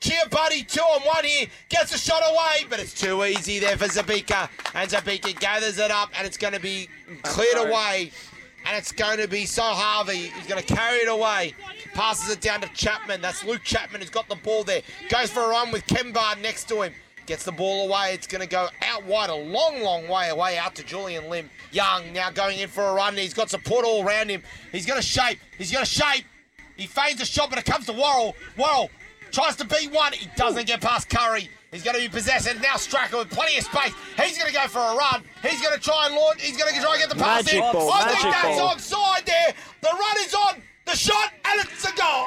Chiabuddy. 0.01 0.31
Chiabuddy, 0.31 0.67
two 0.67 0.81
on 0.81 1.01
one 1.01 1.23
here. 1.23 1.47
Gets 1.69 1.93
a 1.93 1.97
shot 1.97 2.21
away, 2.25 2.65
but 2.69 2.79
it's 2.79 2.93
too 2.93 3.23
easy 3.23 3.59
there 3.59 3.77
for 3.77 3.85
Zabika. 3.85 4.49
And 4.73 4.89
Zabika 4.89 5.39
gathers 5.39 5.77
it 5.77 5.91
up, 5.91 6.09
and 6.17 6.27
it's 6.27 6.37
going 6.37 6.53
to 6.53 6.59
be 6.59 6.89
cleared 7.23 7.67
away. 7.69 8.11
And 8.65 8.77
it's 8.77 8.91
going 8.91 9.17
to 9.17 9.27
be 9.27 9.45
Saul 9.45 9.73
Harvey. 9.73 10.27
He's 10.27 10.45
going 10.45 10.61
to 10.61 10.75
carry 10.75 10.99
it 10.99 11.07
away. 11.07 11.55
Passes 11.93 12.29
it 12.29 12.41
down 12.41 12.61
to 12.61 12.67
Chapman. 12.69 13.19
That's 13.19 13.43
Luke 13.43 13.63
Chapman 13.63 14.01
who's 14.01 14.11
got 14.11 14.29
the 14.29 14.35
ball 14.35 14.63
there. 14.63 14.83
Goes 15.09 15.31
for 15.31 15.41
a 15.41 15.47
run 15.47 15.71
with 15.71 15.85
Kemba 15.87 16.39
next 16.41 16.67
to 16.69 16.83
him. 16.83 16.93
Gets 17.25 17.43
the 17.43 17.51
ball 17.51 17.87
away. 17.87 18.11
It's 18.13 18.27
going 18.27 18.41
to 18.41 18.47
go 18.47 18.67
out 18.83 19.03
wide, 19.05 19.31
a 19.31 19.35
long, 19.35 19.81
long 19.81 20.07
way 20.07 20.29
away 20.29 20.59
out 20.59 20.75
to 20.75 20.83
Julian 20.83 21.27
Lim. 21.27 21.49
Young 21.71 22.13
now 22.13 22.29
going 22.29 22.59
in 22.59 22.69
for 22.69 22.83
a 22.83 22.93
run. 22.93 23.17
He's 23.17 23.33
got 23.33 23.49
support 23.49 23.83
all 23.83 24.05
around 24.05 24.29
him. 24.29 24.43
He's 24.71 24.85
going 24.85 25.01
to 25.01 25.05
shape. 25.07 25.39
He's 25.57 25.71
going 25.71 25.85
to 25.85 25.91
shape. 25.91 26.25
He 26.77 26.85
feigns 26.85 27.19
a 27.19 27.25
shot, 27.25 27.49
but 27.49 27.57
it 27.57 27.65
comes 27.65 27.87
to 27.87 27.93
Worrell. 27.93 28.35
Worrell 28.57 28.91
tries 29.31 29.55
to 29.57 29.65
beat 29.65 29.91
one. 29.91 30.13
He 30.13 30.27
doesn't 30.35 30.67
get 30.67 30.81
past 30.81 31.09
Curry. 31.09 31.49
He's 31.71 31.83
going 31.83 31.95
to 31.95 32.01
be 32.01 32.09
possessed. 32.09 32.47
And 32.47 32.61
now 32.61 32.75
Strachan 32.75 33.17
with 33.19 33.29
plenty 33.29 33.57
of 33.57 33.63
space. 33.63 33.93
He's 34.17 34.37
going 34.37 34.51
to 34.51 34.53
go 34.53 34.67
for 34.67 34.79
a 34.79 34.95
run. 34.95 35.23
He's 35.41 35.61
going 35.61 35.73
to 35.73 35.79
try 35.81 36.07
and 36.07 36.15
launch. 36.15 36.41
He's 36.41 36.57
going 36.57 36.73
to 36.73 36.79
try 36.81 36.93
and 36.93 36.99
get 37.01 37.09
the 37.09 37.15
pass 37.15 37.45
Magic 37.45 37.63
in. 37.63 37.71
ball, 37.71 37.91
I 37.93 38.09
think 38.09 38.21
that's 38.33 38.59
ball. 38.59 38.75
onside 38.75 39.25
there. 39.25 39.53
The 39.81 39.87
run 39.89 40.15
is 40.25 40.33
on. 40.33 40.61
The 40.85 40.95
shot, 40.97 41.31
and 41.45 41.61
it's 41.61 41.85
a 41.85 41.95
goal. 41.95 42.25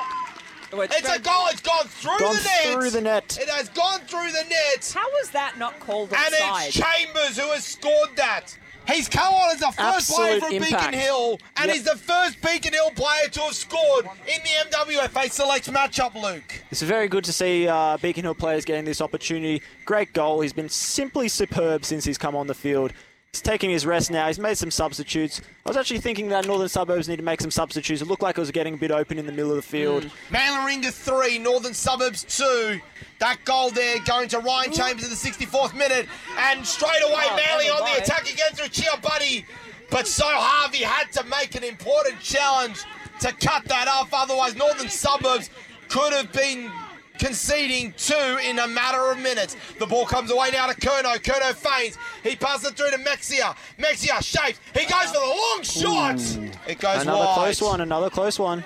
It's 0.76 1.08
a 1.08 1.20
goal. 1.20 1.46
It's 1.50 1.60
gone 1.60 1.86
through 1.86 2.18
Gone 2.18 2.34
the 2.36 2.42
net. 2.42 2.72
through 2.72 2.90
the 2.90 3.00
net. 3.00 3.38
It 3.40 3.48
has 3.48 3.68
gone 3.68 4.00
through 4.00 4.32
the 4.32 4.44
net. 4.48 4.92
How 4.94 5.08
was 5.20 5.30
that 5.30 5.58
not 5.58 5.78
called 5.80 6.12
And 6.12 6.20
it's 6.32 6.74
Chambers 6.74 7.38
who 7.38 7.50
has 7.52 7.64
scored 7.64 8.16
that. 8.16 8.56
He's 8.86 9.08
come 9.08 9.32
on 9.34 9.50
as 9.54 9.60
the 9.60 9.66
first 9.72 10.10
player 10.14 10.34
Absolute 10.36 10.42
from 10.42 10.52
impact. 10.52 10.90
Beacon 10.92 11.00
Hill, 11.00 11.38
and 11.56 11.66
Yep. 11.66 11.74
he's 11.74 11.84
the 11.84 11.96
first 11.96 12.40
Beacon 12.42 12.72
Hill 12.72 12.90
player 12.90 13.28
to 13.32 13.40
have 13.40 13.54
scored 13.54 14.06
in 14.26 14.40
the 14.42 14.76
MWFA 14.76 15.30
Selects 15.30 15.68
matchup, 15.68 16.14
Luke. 16.20 16.62
It's 16.70 16.82
very 16.82 17.08
good 17.08 17.24
to 17.24 17.32
see 17.32 17.66
uh, 17.66 17.96
Beacon 17.98 18.24
Hill 18.24 18.34
players 18.34 18.64
getting 18.64 18.84
this 18.84 19.00
opportunity. 19.00 19.62
Great 19.84 20.12
goal. 20.12 20.40
He's 20.42 20.52
been 20.52 20.68
simply 20.68 21.28
superb 21.28 21.84
since 21.84 22.04
he's 22.04 22.18
come 22.18 22.36
on 22.36 22.46
the 22.46 22.54
field. 22.54 22.92
He's 23.34 23.42
taking 23.42 23.68
his 23.70 23.84
rest 23.84 24.12
now. 24.12 24.28
He's 24.28 24.38
made 24.38 24.56
some 24.56 24.70
substitutes. 24.70 25.40
I 25.66 25.68
was 25.70 25.76
actually 25.76 25.98
thinking 25.98 26.28
that 26.28 26.46
Northern 26.46 26.68
Suburbs 26.68 27.08
need 27.08 27.16
to 27.16 27.22
make 27.24 27.40
some 27.40 27.50
substitutes. 27.50 28.00
It 28.00 28.06
looked 28.06 28.22
like 28.22 28.38
it 28.38 28.40
was 28.40 28.52
getting 28.52 28.74
a 28.74 28.76
bit 28.76 28.92
open 28.92 29.18
in 29.18 29.26
the 29.26 29.32
middle 29.32 29.50
of 29.50 29.56
the 29.56 29.62
field. 29.62 30.04
Mm. 30.04 30.10
Manly 30.30 30.76
Warringah 30.76 30.92
3, 30.92 31.38
Northern 31.40 31.74
Suburbs 31.74 32.22
2. 32.22 32.78
That 33.18 33.38
goal 33.44 33.70
there 33.70 33.98
going 34.04 34.28
to 34.28 34.38
Ryan 34.38 34.70
Chambers 34.70 35.02
in 35.02 35.10
the 35.10 35.16
64th 35.16 35.74
minute. 35.76 36.06
And 36.38 36.64
straight 36.64 37.02
away, 37.02 37.24
Oh, 37.28 37.36
Manly 37.44 37.68
on 37.70 37.78
the 37.78 37.82
mind. 37.86 38.02
attack 38.02 38.32
again 38.32 38.52
through 38.52 38.68
Chia 38.68 38.96
Buddy. 39.02 39.44
But 39.90 40.06
Saul 40.06 40.30
Harvey 40.32 40.84
had 40.84 41.10
to 41.14 41.24
make 41.24 41.56
an 41.56 41.64
important 41.64 42.20
challenge 42.20 42.84
to 43.18 43.32
cut 43.32 43.64
that 43.64 43.88
off. 43.88 44.10
Otherwise, 44.12 44.54
Northern 44.54 44.88
Suburbs 44.88 45.50
could 45.88 46.12
have 46.12 46.32
been 46.32 46.70
conceding 47.18 47.92
two 47.96 48.38
in 48.44 48.58
a 48.58 48.66
matter 48.66 49.10
of 49.10 49.18
minutes. 49.18 49.56
The 49.78 49.86
ball 49.86 50.06
comes 50.06 50.30
away 50.30 50.50
now 50.52 50.66
to 50.66 50.74
Kerno. 50.74 51.16
Kerno 51.16 51.52
feigns. 51.54 51.96
He 52.22 52.36
passes 52.36 52.70
it 52.70 52.76
through 52.76 52.90
to 52.90 52.98
Mexia. 52.98 53.56
Mexia 53.78 54.22
shapes. 54.22 54.60
He 54.74 54.84
goes 54.86 55.06
for 55.06 55.12
the 55.12 55.20
long 55.20 55.62
shot. 55.62 56.20
It 56.68 56.78
goes 56.78 57.02
Another 57.02 57.24
wide. 57.24 57.34
close 57.36 57.62
one, 57.62 57.80
another 57.80 58.10
close 58.10 58.38
one. 58.38 58.64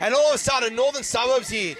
And 0.00 0.14
all 0.14 0.28
of 0.28 0.34
a 0.34 0.38
sudden, 0.38 0.74
Northern 0.76 1.02
Suburbs 1.02 1.48
here 1.48 1.74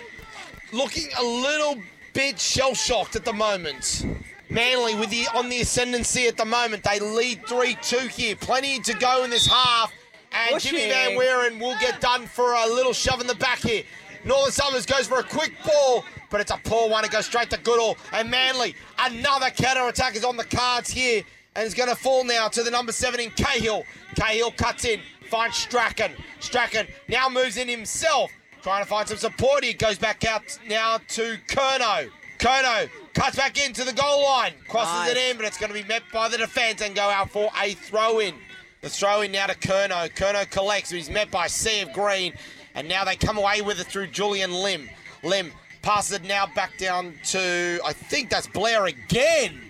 looking 0.72 1.08
a 1.18 1.22
little 1.22 1.76
bit 2.14 2.38
shell 2.38 2.74
shocked 2.74 3.16
at 3.16 3.24
the 3.24 3.32
moment. 3.32 4.04
Manly 4.50 4.94
with 4.94 5.10
the 5.10 5.26
on 5.36 5.48
the 5.50 5.60
ascendancy 5.60 6.26
at 6.26 6.36
the 6.36 6.44
moment. 6.44 6.82
They 6.82 6.98
lead 7.00 7.42
3-2 7.42 8.08
here. 8.08 8.34
Plenty 8.34 8.80
to 8.80 8.94
go 8.94 9.22
in 9.24 9.30
this 9.30 9.46
half. 9.46 9.92
And 10.32 10.54
Pushing. 10.54 10.72
Jimmy 10.72 10.90
Van 10.90 11.16
Weeren 11.16 11.58
will 11.60 11.76
get 11.80 12.00
done 12.00 12.26
for 12.26 12.54
a 12.54 12.66
little 12.66 12.92
shove 12.92 13.20
in 13.20 13.26
the 13.26 13.34
back 13.34 13.58
here. 13.58 13.82
Northern 14.24 14.52
Suburbs 14.52 14.86
goes 14.86 15.06
for 15.06 15.18
a 15.18 15.22
quick 15.22 15.52
ball, 15.64 16.04
but 16.30 16.40
it's 16.40 16.50
a 16.50 16.60
poor 16.64 16.88
one. 16.88 17.04
It 17.04 17.10
goes 17.10 17.26
straight 17.26 17.50
to 17.50 17.58
Goodall. 17.58 17.96
And 18.12 18.30
Manly, 18.30 18.74
another 18.98 19.50
counter 19.50 19.86
attack 19.88 20.16
is 20.16 20.24
on 20.24 20.36
the 20.36 20.44
cards 20.44 20.90
here. 20.90 21.22
And 21.54 21.64
it's 21.66 21.74
going 21.74 21.88
to 21.88 21.96
fall 21.96 22.24
now 22.24 22.48
to 22.48 22.62
the 22.62 22.70
number 22.70 22.92
17, 22.92 23.32
Cahill. 23.32 23.84
Cahill 24.14 24.52
cuts 24.52 24.84
in, 24.84 25.00
finds 25.28 25.56
Strachan. 25.56 26.12
Strachan 26.40 26.86
now 27.08 27.28
moves 27.28 27.56
in 27.56 27.68
himself, 27.68 28.30
trying 28.62 28.84
to 28.84 28.88
find 28.88 29.08
some 29.08 29.18
support. 29.18 29.64
He 29.64 29.72
goes 29.72 29.98
back 29.98 30.24
out 30.24 30.58
now 30.68 30.98
to 31.08 31.36
Kerno. 31.48 32.10
Kerno 32.38 32.88
cuts 33.14 33.36
back 33.36 33.58
into 33.58 33.82
the 33.82 33.92
goal 33.92 34.24
line, 34.24 34.52
crosses 34.68 35.10
it 35.10 35.16
in, 35.16 35.36
but 35.36 35.46
it's 35.46 35.58
going 35.58 35.72
to 35.72 35.82
be 35.82 35.86
met 35.88 36.02
by 36.12 36.28
the 36.28 36.38
defence 36.38 36.80
and 36.80 36.94
go 36.94 37.02
out 37.02 37.30
for 37.30 37.50
a 37.60 37.74
throw 37.74 38.20
in. 38.20 38.34
The 38.80 38.88
throw 38.88 39.22
in 39.22 39.32
now 39.32 39.46
to 39.46 39.56
Kerno. 39.56 40.08
Kerno 40.10 40.48
collects, 40.48 40.90
but 40.90 40.98
he's 40.98 41.10
met 41.10 41.32
by 41.32 41.48
Sea 41.48 41.80
of 41.80 41.92
Green. 41.92 42.32
And 42.78 42.88
now 42.88 43.04
they 43.04 43.16
come 43.16 43.38
away 43.38 43.60
with 43.60 43.80
it 43.80 43.88
through 43.88 44.06
Julian 44.06 44.52
Lim. 44.52 44.88
Lim 45.24 45.50
passes 45.82 46.12
it 46.12 46.22
now 46.22 46.46
back 46.54 46.78
down 46.78 47.12
to, 47.24 47.80
I 47.84 47.92
think 47.92 48.30
that's 48.30 48.46
Blair 48.46 48.86
again. 48.86 49.60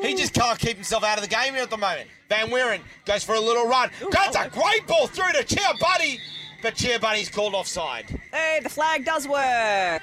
He 0.00 0.14
just 0.14 0.32
can't 0.32 0.58
keep 0.58 0.76
himself 0.76 1.04
out 1.04 1.18
of 1.18 1.22
the 1.22 1.28
game 1.28 1.52
here 1.52 1.62
at 1.62 1.68
the 1.68 1.76
moment. 1.76 2.08
Van 2.30 2.48
Weeren 2.50 2.80
goes 3.04 3.22
for 3.22 3.34
a 3.34 3.40
little 3.40 3.66
run. 3.68 3.90
That's 4.10 4.34
a 4.34 4.48
great 4.48 4.86
ball 4.86 5.08
through 5.08 5.32
to 5.32 5.44
Cheer 5.44 5.74
Buddy. 5.78 6.20
But 6.62 6.74
Cheer 6.74 6.98
Buddy's 6.98 7.28
called 7.28 7.52
offside. 7.52 8.18
Hey, 8.32 8.60
the 8.62 8.70
flag 8.70 9.04
does 9.04 9.28
work. 9.28 10.00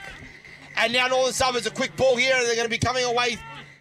And 0.78 0.94
now 0.94 1.08
Northern 1.08 1.34
Suburbs 1.34 1.66
a 1.66 1.72
quick 1.72 1.98
ball 1.98 2.16
here. 2.16 2.36
They're 2.44 2.56
going 2.56 2.68
to 2.68 2.70
be 2.70 2.78
coming 2.78 3.06
away, 3.06 3.38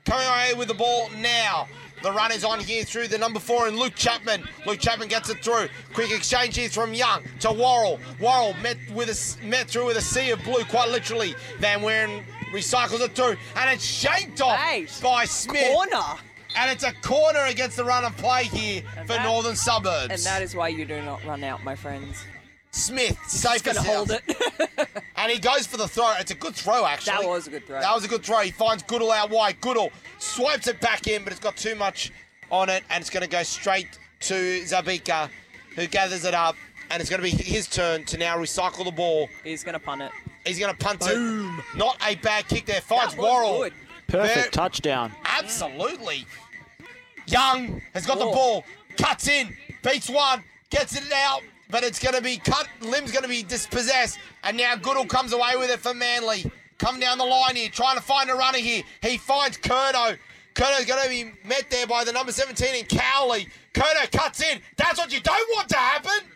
coming 0.07 0.27
away 0.27 0.55
with 0.57 0.69
the 0.69 0.75
ball 0.75 1.11
now. 1.19 1.69
The 2.05 2.13
run 2.13 2.33
is 2.33 2.45
on 2.45 2.61
here 2.61 2.85
through 2.85 3.09
the 3.09 3.17
number 3.17 3.41
four 3.41 3.67
and 3.67 3.79
Luke 3.79 3.95
Chapman. 3.95 4.47
Luke 4.67 4.79
Chapman 4.79 5.09
gets 5.09 5.31
it 5.31 5.43
through. 5.43 5.69
Quick 5.95 6.11
exchange 6.11 6.55
here 6.55 6.69
from 6.69 6.93
Young 6.93 7.23
to 7.41 7.51
Worrell. 7.51 7.99
Worrell 8.21 8.53
met 8.63 8.77
with 8.93 9.09
a 9.09 9.47
met 9.47 9.69
through 9.71 9.87
with 9.87 9.97
a 9.97 10.03
sea 10.03 10.31
of 10.31 10.45
blue, 10.45 10.65
quite 10.65 10.91
literally. 10.91 11.35
Van 11.61 11.81
Weeren 11.81 12.23
recycles 12.53 13.01
it 13.01 13.13
through, 13.15 13.37
and 13.57 13.71
it's 13.71 13.87
shanked 13.87 14.43
off 14.43 14.59
Hey, 14.59 14.87
by 15.03 15.25
Smith. 15.25 15.73
Corner. 15.73 16.21
And 16.57 16.71
it's 16.71 16.85
a 16.85 16.93
corner 16.93 17.47
against 17.47 17.79
the 17.79 17.85
run 17.85 18.05
of 18.05 18.15
play 18.19 18.45
here 18.45 18.83
for 19.07 19.15
that- 19.15 19.25
Northern 19.25 19.57
Suburbs. 19.57 20.11
And 20.11 20.21
that 20.25 20.43
is 20.43 20.55
why 20.55 20.69
you 20.69 20.85
do 20.85 21.01
not 21.01 21.25
run 21.25 21.43
out, 21.43 21.65
my 21.65 21.75
friends. 21.75 22.27
Smith, 22.75 23.17
safe 23.29 23.63
Just 23.63 23.65
gonna 23.65 23.81
as 23.81 23.87
hold 23.87 24.11
house. 24.11 24.21
it. 24.27 24.89
And 25.17 25.31
he 25.33 25.39
goes 25.39 25.67
for 25.67 25.77
the 25.77 25.87
throw. 25.89 26.13
It's 26.19 26.33
a 26.33 26.35
good 26.35 26.55
throw, 26.55 26.85
actually. 26.85 27.13
That 27.23 27.29
was 27.29 27.47
a 27.47 27.51
good 27.51 27.65
throw. 27.67 27.81
That 27.81 27.95
was 27.95 28.05
a 28.05 28.09
good 28.09 28.25
throw. 28.25 28.41
He 28.41 28.51
finds 28.51 28.83
Goodall 28.83 29.13
out 29.13 29.31
wide. 29.31 29.59
Goodall 29.61 29.91
swipes 30.19 30.67
it 30.67 30.81
back 30.81 31.07
in, 31.07 31.23
but 31.25 31.33
it's 31.33 31.41
got 31.41 31.57
too 31.57 31.75
much 31.77 32.11
on 32.51 32.69
it, 32.69 32.83
and 32.91 33.01
it's 33.01 33.09
going 33.11 33.23
to 33.23 33.29
go 33.29 33.43
straight 33.45 33.99
to 34.23 34.35
Zabika, 34.65 35.31
who 35.77 35.87
gathers 35.87 36.25
it 36.27 36.35
up, 36.35 36.57
and 36.91 37.01
it's 37.01 37.09
going 37.09 37.23
to 37.23 37.25
be 37.25 37.31
his 37.43 37.69
turn 37.69 38.05
to 38.07 38.19
now 38.19 38.37
recycle 38.37 38.85
the 38.85 38.91
ball. 38.91 39.29
He's 39.45 39.63
gonna 39.65 39.79
punt 39.79 40.03
it. 40.03 40.11
He's 40.45 40.59
going 40.59 40.75
to 40.75 40.79
punt 40.85 41.03
it. 41.07 41.17
Not 41.77 41.97
a 42.07 42.17
bad 42.17 42.47
kick 42.49 42.67
there. 42.67 42.81
Finds 42.83 43.15
That 43.15 43.21
was 43.23 43.31
Worrell. 43.31 43.59
good. 43.63 43.73
Perfect 44.09 44.35
Very- 44.35 44.51
touchdown. 44.51 45.13
Absolutely. 45.25 46.27
Young 47.27 47.81
has 47.95 48.05
got 48.05 48.19
the 48.19 48.25
ball, 48.27 48.65
cuts 48.99 49.29
in, 49.29 49.57
beats 49.83 50.11
one, 50.11 50.45
gets 50.69 50.95
it 50.97 51.11
out, 51.13 51.41
but 51.71 51.85
it's 51.85 51.99
going 51.99 52.15
to 52.15 52.23
be 52.23 52.37
cut. 52.37 52.69
Lim's 52.81 53.13
going 53.13 53.23
to 53.23 53.29
be 53.29 53.43
dispossessed, 53.43 54.19
and 54.43 54.57
now 54.57 54.77
Goodall 54.77 55.07
comes 55.07 55.33
away 55.33 55.53
with 55.57 55.71
it 55.71 55.81
for 55.81 55.95
Manly. 55.95 56.51
Come 56.79 56.99
down 57.01 57.19
the 57.19 57.25
line 57.25 57.57
here, 57.57 57.69
trying 57.69 57.97
to 57.97 58.03
find 58.03 58.31
a 58.31 58.35
runner 58.35 58.59
here. 58.59 58.83
He 59.03 59.17
finds 59.17 59.57
Kerno. 59.59 60.19
Kerno's 60.55 60.85
going 60.87 61.03
to 61.03 61.09
be 61.09 61.49
met 61.49 61.69
there 61.71 61.87
by 61.87 62.05
the 62.05 62.13
number 62.13 62.33
17 62.33 62.75
in 62.75 62.85
Cowley. 62.87 63.49
Kerno 63.73 64.11
cuts 64.13 64.43
in. 64.43 64.61
That's 64.77 64.99
what 64.99 65.13
you 65.13 65.21
don't 65.21 65.49
want 65.57 65.69
to 65.71 65.77
happen. 65.77 66.29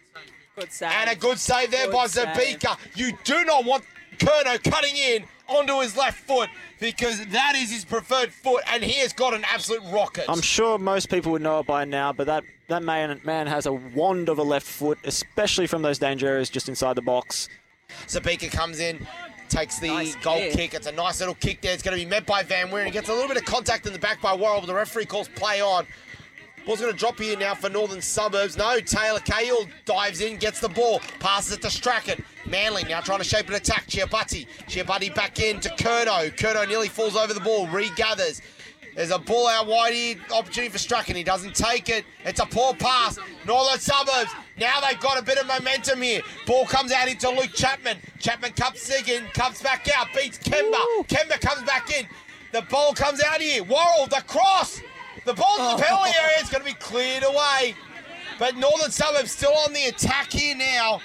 Good 0.57 0.73
save. 0.73 0.91
And 0.91 1.11
a 1.11 1.17
good 1.17 1.39
save 1.39 1.71
there 1.71 1.87
Good 1.87 1.93
by 1.93 2.07
save. 2.07 2.29
Zabika. 2.29 2.79
You 2.97 3.13
do 3.25 3.45
not 3.45 3.65
want 3.65 3.85
Kerno 4.19 4.63
cutting 4.71 4.97
in 4.97 5.25
onto 5.49 5.81
his 5.81 5.97
left 5.97 6.19
foot 6.19 6.49
because 6.81 7.25
that 7.27 7.55
is 7.57 7.71
his 7.71 7.85
preferred 7.85 8.33
foot, 8.33 8.63
and 8.67 8.83
he 8.83 9.01
has 9.01 9.13
got 9.13 9.35
an 9.35 9.45
absolute 9.45 9.83
rocket. 9.93 10.25
I'm 10.29 10.41
sure 10.41 10.79
most 10.79 11.11
people 11.11 11.33
would 11.33 11.43
know 11.43 11.61
it 11.61 11.67
by 11.67 11.85
now, 11.85 12.13
but 12.13 12.27
that, 12.27 12.45
that 12.69 12.83
man, 12.83 13.21
man 13.25 13.47
has 13.47 13.67
a 13.67 13.73
wand 13.73 14.29
of 14.29 14.39
a 14.39 14.43
left 14.43 14.67
foot, 14.67 14.99
especially 15.05 15.67
from 15.67 15.83
those 15.83 15.99
danger 15.99 16.29
areas 16.29 16.51
just 16.51 16.69
inside 16.69 16.95
the 16.95 17.03
box. 17.03 17.49
Zabika 18.07 18.51
comes 18.51 18.79
in, 18.79 19.07
takes 19.49 19.79
the 19.79 19.89
Nice 19.89 20.15
goal 20.17 20.37
kick. 20.37 20.53
kick. 20.53 20.75
It's 20.75 20.87
a 20.87 20.93
nice 20.93 21.21
little 21.21 21.35
kick 21.35 21.63
there. 21.63 21.73
It's 21.73 21.83
going 21.83 21.99
to 21.99 22.05
be 22.05 22.09
met 22.09 22.27
by 22.27 22.43
Van 22.43 22.71
Weeren. 22.71 22.85
He 22.87 22.93
gets 22.93 23.09
a 23.09 23.13
little 23.13 23.29
bit 23.29 23.39
of 23.39 23.45
contact 23.47 23.87
in 23.87 23.93
the 23.95 23.99
back 23.99 24.21
by 24.21 24.35
Worrell, 24.35 24.61
but 24.61 24.67
the 24.67 24.75
referee 24.75 25.07
calls 25.07 25.29
play 25.29 25.61
on. 25.63 25.87
Ball's 26.67 26.81
going 26.81 26.93
to 26.93 26.99
drop 26.99 27.19
here 27.19 27.39
now 27.39 27.55
for 27.55 27.71
Northern 27.71 28.03
Suburbs. 28.03 28.59
No, 28.59 28.79
Taylor 28.79 29.21
Cahill 29.21 29.67
dives 29.87 30.21
in, 30.21 30.37
gets 30.37 30.61
the 30.61 30.69
ball, 30.69 31.01
passes 31.19 31.53
it 31.55 31.63
to 31.63 31.71
Strachan. 31.71 32.23
Manly 32.47 32.85
now 32.85 33.01
trying 33.01 33.21
to 33.21 33.25
shape 33.25 33.49
an 33.49 33.55
attack. 33.55 33.87
Chiabatti. 33.87 34.47
Chiabatti 34.67 35.15
back 35.15 35.41
in 35.41 35.61
to 35.61 35.71
Kerno. 35.71 36.31
Kerno 36.37 36.69
nearly 36.69 36.89
falls 36.89 37.17
over 37.17 37.33
the 37.33 37.41
ball, 37.41 37.67
regathers. 37.69 38.43
There's 38.99 39.13
a 39.13 39.19
ball 39.21 39.47
out 39.47 39.69
wide 39.69 39.95
here, 39.95 40.17
opportunity 40.35 40.73
for 40.73 40.79
Strachan. 40.79 41.15
He 41.15 41.23
doesn't 41.23 41.55
take 41.55 41.89
it. 41.89 42.05
It's 42.25 42.41
a 42.41 42.47
poor 42.47 42.75
pass. 42.75 43.17
Northern 43.47 43.79
Suburbs. 43.79 44.33
Now 44.59 44.81
they've 44.81 44.99
got 44.99 45.17
a 45.17 45.23
bit 45.23 45.39
of 45.39 45.47
momentum 45.47 46.03
here. 46.03 46.21
Ball 46.49 46.67
comes 46.67 46.91
out 46.91 47.07
into 47.07 47.31
Luke 47.31 47.53
Chapman. 47.55 47.99
Chapman 48.19 48.55
cups 48.55 48.91
in, 49.09 49.25
comes 49.35 49.63
back 49.63 49.89
out, 49.97 50.09
beats 50.17 50.39
Kemba. 50.39 51.07
Kemba 51.07 51.41
comes 51.41 51.63
back 51.63 51.97
in. 51.97 52.09
The 52.51 52.63
ball 52.63 52.93
comes 52.93 53.23
out 53.23 53.41
here. 53.41 53.63
Worrell, 53.63 54.09
the 54.09 54.21
cross. 54.27 54.81
The 55.25 55.33
ball's 55.33 55.61
in 55.61 55.65
the 55.67 55.75
oh. 55.75 55.79
penalty 55.81 56.19
area. 56.21 56.37
It's 56.41 56.51
going 56.51 56.65
to 56.65 56.69
be 56.69 56.75
cleared 56.75 57.23
away. 57.23 57.77
But 58.37 58.57
Northern 58.57 58.91
Suburbs 58.91 59.31
still 59.31 59.55
on 59.65 59.73
the 59.75 59.85
attack 59.85 60.33
here 60.33 60.57
now 60.57 61.01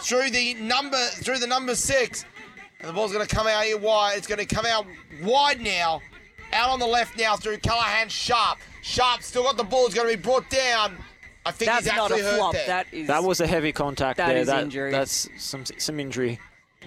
through 0.00 0.28
the 0.28 0.52
number 0.60 1.02
through 1.22 1.38
the 1.38 1.46
number 1.46 1.74
six. 1.74 2.26
And 2.80 2.88
the 2.90 2.92
ball's 2.92 3.14
going 3.14 3.26
to 3.26 3.34
come 3.34 3.46
out 3.46 3.64
here 3.64 3.78
wide. 3.78 4.18
It's 4.18 4.26
going 4.26 4.46
to 4.46 4.54
come 4.54 4.66
out 4.66 4.84
wide 5.22 5.62
now. 5.62 6.02
Out 6.52 6.70
on 6.70 6.78
the 6.80 6.86
left 6.86 7.16
now 7.18 7.36
through 7.36 7.58
Callahan 7.58 8.08
Sharp. 8.08 8.58
Sharp 8.82 9.22
still 9.22 9.44
got 9.44 9.56
the 9.56 9.64
ball. 9.64 9.86
It's 9.86 9.94
going 9.94 10.10
to 10.10 10.16
be 10.16 10.22
brought 10.22 10.48
down. 10.50 10.96
I 11.46 11.52
think 11.52 11.70
That's 11.70 11.86
he's 11.86 11.96
not 11.96 12.10
a 12.10 12.16
hurt 12.16 12.36
flop. 12.36 12.52
there. 12.52 12.66
That 12.66 12.86
is. 12.92 13.06
That 13.06 13.22
was 13.22 13.40
a 13.40 13.46
heavy 13.46 13.72
contact 13.72 14.18
That 14.18 14.28
there. 14.28 14.36
is 14.38 14.46
that, 14.48 14.62
injury. 14.62 14.90
That's 14.90 15.28
some 15.38 15.64
some 15.64 15.98
injury. 16.00 16.38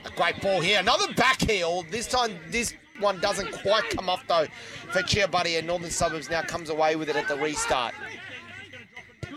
A 0.06 0.10
great 0.12 0.40
ball 0.42 0.62
here. 0.62 0.80
Another 0.80 1.12
back 1.14 1.42
heel. 1.42 1.86
This 1.90 2.08
time, 2.08 2.38
this 2.50 2.74
one 3.00 3.20
doesn't 3.20 3.52
quite 3.52 3.90
come 3.90 4.10
off 4.10 4.24
though 4.28 4.46
for 4.92 5.02
Cheer 5.02 5.28
Buddy, 5.28 5.56
and 5.56 5.66
Northern 5.66 5.90
Suburbs 5.90 6.30
now 6.30 6.42
comes 6.44 6.70
away 6.70 6.96
with 6.96 7.10
it 7.10 7.16
at 7.16 7.28
the 7.28 7.38
restart. 7.38 7.94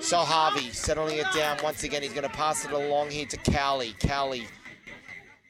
Saul 0.00 0.26
Harvey 0.26 0.70
settling 0.70 1.16
it 1.18 1.26
down 1.34 1.56
once 1.62 1.82
again. 1.82 2.02
He's 2.02 2.12
going 2.12 2.28
to 2.28 2.34
pass 2.36 2.64
it 2.66 2.70
along 2.72 3.10
here 3.10 3.24
to 3.26 3.36
Cowley. 3.38 3.94
Cowley 3.98 4.46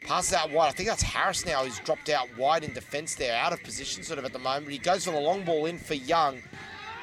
passes 0.07 0.33
out 0.35 0.51
wide. 0.51 0.69
I 0.69 0.73
think 0.73 0.89
that's 0.89 1.03
Harris 1.03 1.45
now 1.45 1.65
who's 1.65 1.79
dropped 1.81 2.09
out 2.09 2.29
wide 2.39 2.65
in 2.65 2.73
defence 2.73 3.15
there, 3.15 3.37
out 3.37 3.53
of 3.53 3.63
position 3.63 4.03
sort 4.03 4.19
of 4.19 4.25
at 4.25 4.33
the 4.33 4.39
moment. 4.39 4.71
He 4.71 4.79
goes 4.79 5.05
for 5.05 5.11
the 5.11 5.21
long 5.21 5.45
ball 5.45 5.67
in 5.67 5.79
for 5.79 5.95
Young, 5.95 6.39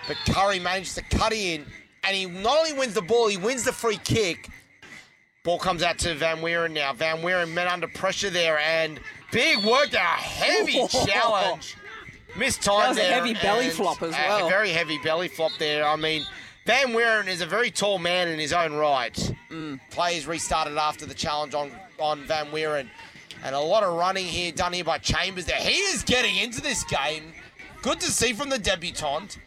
but 0.08 0.18
Curry 0.28 0.60
manages 0.60 0.96
to 0.96 1.02
cut 1.04 1.34
in, 1.34 1.66
and 2.04 2.16
he 2.16 2.26
not 2.26 2.58
only 2.58 2.74
wins 2.74 2.94
the 2.94 3.02
ball, 3.02 3.28
he 3.28 3.38
wins 3.38 3.64
the 3.64 3.74
free 3.74 3.98
kick. 3.98 4.50
Ball 5.44 5.60
comes 5.60 5.84
out 5.84 5.98
to 6.00 6.16
Van 6.16 6.38
Weeren 6.38 6.74
now. 6.74 6.94
Van 6.94 7.18
Weeren 7.18 7.54
met 7.54 7.68
under 7.68 7.88
pressure 7.88 8.30
there 8.30 8.60
and 8.60 9.00
big 9.32 9.58
work 9.66 9.90
there. 9.92 10.02
A 10.02 10.06
heavy 10.06 10.88
challenge. 11.06 11.76
Missed 12.38 12.64
time 12.64 12.80
That 12.80 12.90
was 12.90 12.98
a 12.98 13.04
heavy 13.04 13.34
belly 13.34 13.70
flop 13.70 14.02
as 14.02 14.12
well. 14.12 14.48
A 14.48 14.50
very 14.50 14.70
heavy 14.70 14.98
belly 15.04 15.28
flop 15.28 15.52
there. 15.60 15.86
I 15.86 15.98
mean, 15.98 16.26
Van 16.66 16.94
Weeren 16.94 17.28
is 17.28 17.42
a 17.42 17.46
very 17.46 17.70
tall 17.70 18.00
man 18.00 18.30
in 18.30 18.40
his 18.40 18.54
own 18.54 18.74
right. 18.74 19.14
Mm. 19.50 19.82
Players 19.90 20.26
restarted 20.26 20.78
after 20.78 21.06
the 21.06 21.14
challenge 21.14 21.54
on, 21.54 21.72
on 22.00 22.22
Van 22.24 22.48
Weeren. 22.52 22.90
And 23.44 23.54
a 23.54 23.60
lot 23.60 23.84
of 23.84 23.94
running 23.96 24.26
here 24.26 24.54
done 24.54 24.72
here 24.72 24.86
by 24.86 24.98
Chambers 24.98 25.46
there. 25.46 25.58
He 25.58 25.76
is 25.76 26.04
getting 26.04 26.38
into 26.38 26.62
this 26.62 26.86
game. 26.86 27.34
Good 27.82 28.00
to 28.00 28.10
see 28.10 28.32
from 28.32 28.48
the 28.50 28.58
debutant. 28.58 29.40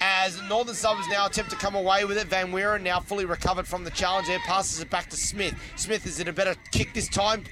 As 0.00 0.40
Northern 0.48 0.74
Suburbs 0.74 1.06
now 1.08 1.26
attempt 1.26 1.50
to 1.50 1.56
come 1.56 1.74
away 1.74 2.06
with 2.06 2.16
it. 2.16 2.28
Van 2.28 2.50
Weeren 2.50 2.82
now 2.82 2.98
fully 2.98 3.26
recovered 3.26 3.66
from 3.66 3.84
the 3.84 3.90
challenge 3.90 4.28
there, 4.28 4.38
passes 4.40 4.80
it 4.80 4.88
back 4.88 5.10
to 5.10 5.16
Smith. 5.18 5.54
Smith, 5.76 6.06
is 6.06 6.18
it 6.18 6.28
a 6.28 6.32
better 6.32 6.54
kick 6.72 6.94
this 6.94 7.08
time? 7.08 7.44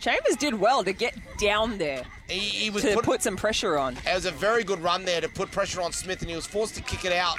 Chambers 0.00 0.36
did 0.36 0.54
well 0.54 0.82
to 0.84 0.92
get 0.92 1.14
down 1.38 1.78
there 1.78 2.02
He, 2.28 2.38
he 2.38 2.70
was 2.70 2.82
to 2.82 2.94
put, 2.94 3.04
put 3.04 3.22
some 3.22 3.36
pressure 3.36 3.78
on. 3.78 3.96
It 3.98 4.14
was 4.14 4.26
a 4.26 4.30
very 4.30 4.64
good 4.64 4.82
run 4.82 5.04
there 5.04 5.20
to 5.20 5.28
put 5.28 5.50
pressure 5.50 5.82
on 5.82 5.92
Smith, 5.92 6.20
and 6.20 6.30
he 6.30 6.36
was 6.36 6.46
forced 6.46 6.74
to 6.74 6.82
kick 6.82 7.04
it 7.04 7.12
out. 7.12 7.38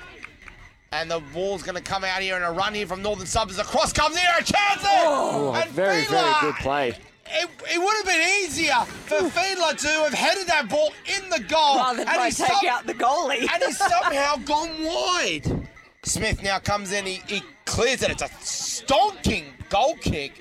And 0.92 1.12
the 1.12 1.20
ball's 1.34 1.64
going 1.64 1.76
to 1.76 1.82
come 1.82 2.04
out 2.04 2.22
here 2.22 2.38
in 2.38 2.44
a 2.44 2.52
run 2.52 2.74
here 2.74 2.88
from 2.88 3.02
Northern 3.02 3.26
Suburbs. 3.28 3.60
Across 3.60 3.94
comes 3.94 4.18
here, 4.18 4.30
a 4.40 4.44
chance 4.44 4.82
there! 4.82 5.04
Oh, 5.06 5.54
and 5.54 5.70
very, 5.72 6.06
very 6.06 6.34
good 6.42 6.56
play. 6.56 6.90
It, 7.28 7.50
it 7.74 7.80
would 7.80 7.96
have 7.98 8.06
been 8.06 8.28
easier 8.44 8.76
for 8.86 9.18
Fiedler 9.30 9.76
to 9.78 9.88
have 9.88 10.14
headed 10.14 10.48
that 10.48 10.70
ball 10.70 10.94
in 11.06 11.30
the 11.30 11.40
goal. 11.40 11.78
Rather 11.78 11.98
than 11.98 12.08
and 12.08 12.16
try 12.16 12.26
he's 12.28 12.38
to 12.38 12.44
take 12.44 12.54
some- 12.54 12.70
out 12.70 12.86
the 12.88 12.94
goalie. 12.94 13.42
and 13.52 13.64
he's 13.64 13.78
somehow 13.78 14.36
gone 14.46 14.70
wide. 14.84 15.68
Smith 16.04 16.44
now 16.44 16.60
comes 16.60 16.92
in, 16.92 17.06
he, 17.06 17.22
he 17.28 17.42
clears 17.66 18.04
it. 18.04 18.12
It's 18.12 18.22
a 18.22 18.28
stonking 18.28 19.46
goal 19.70 19.96
kick 19.96 20.40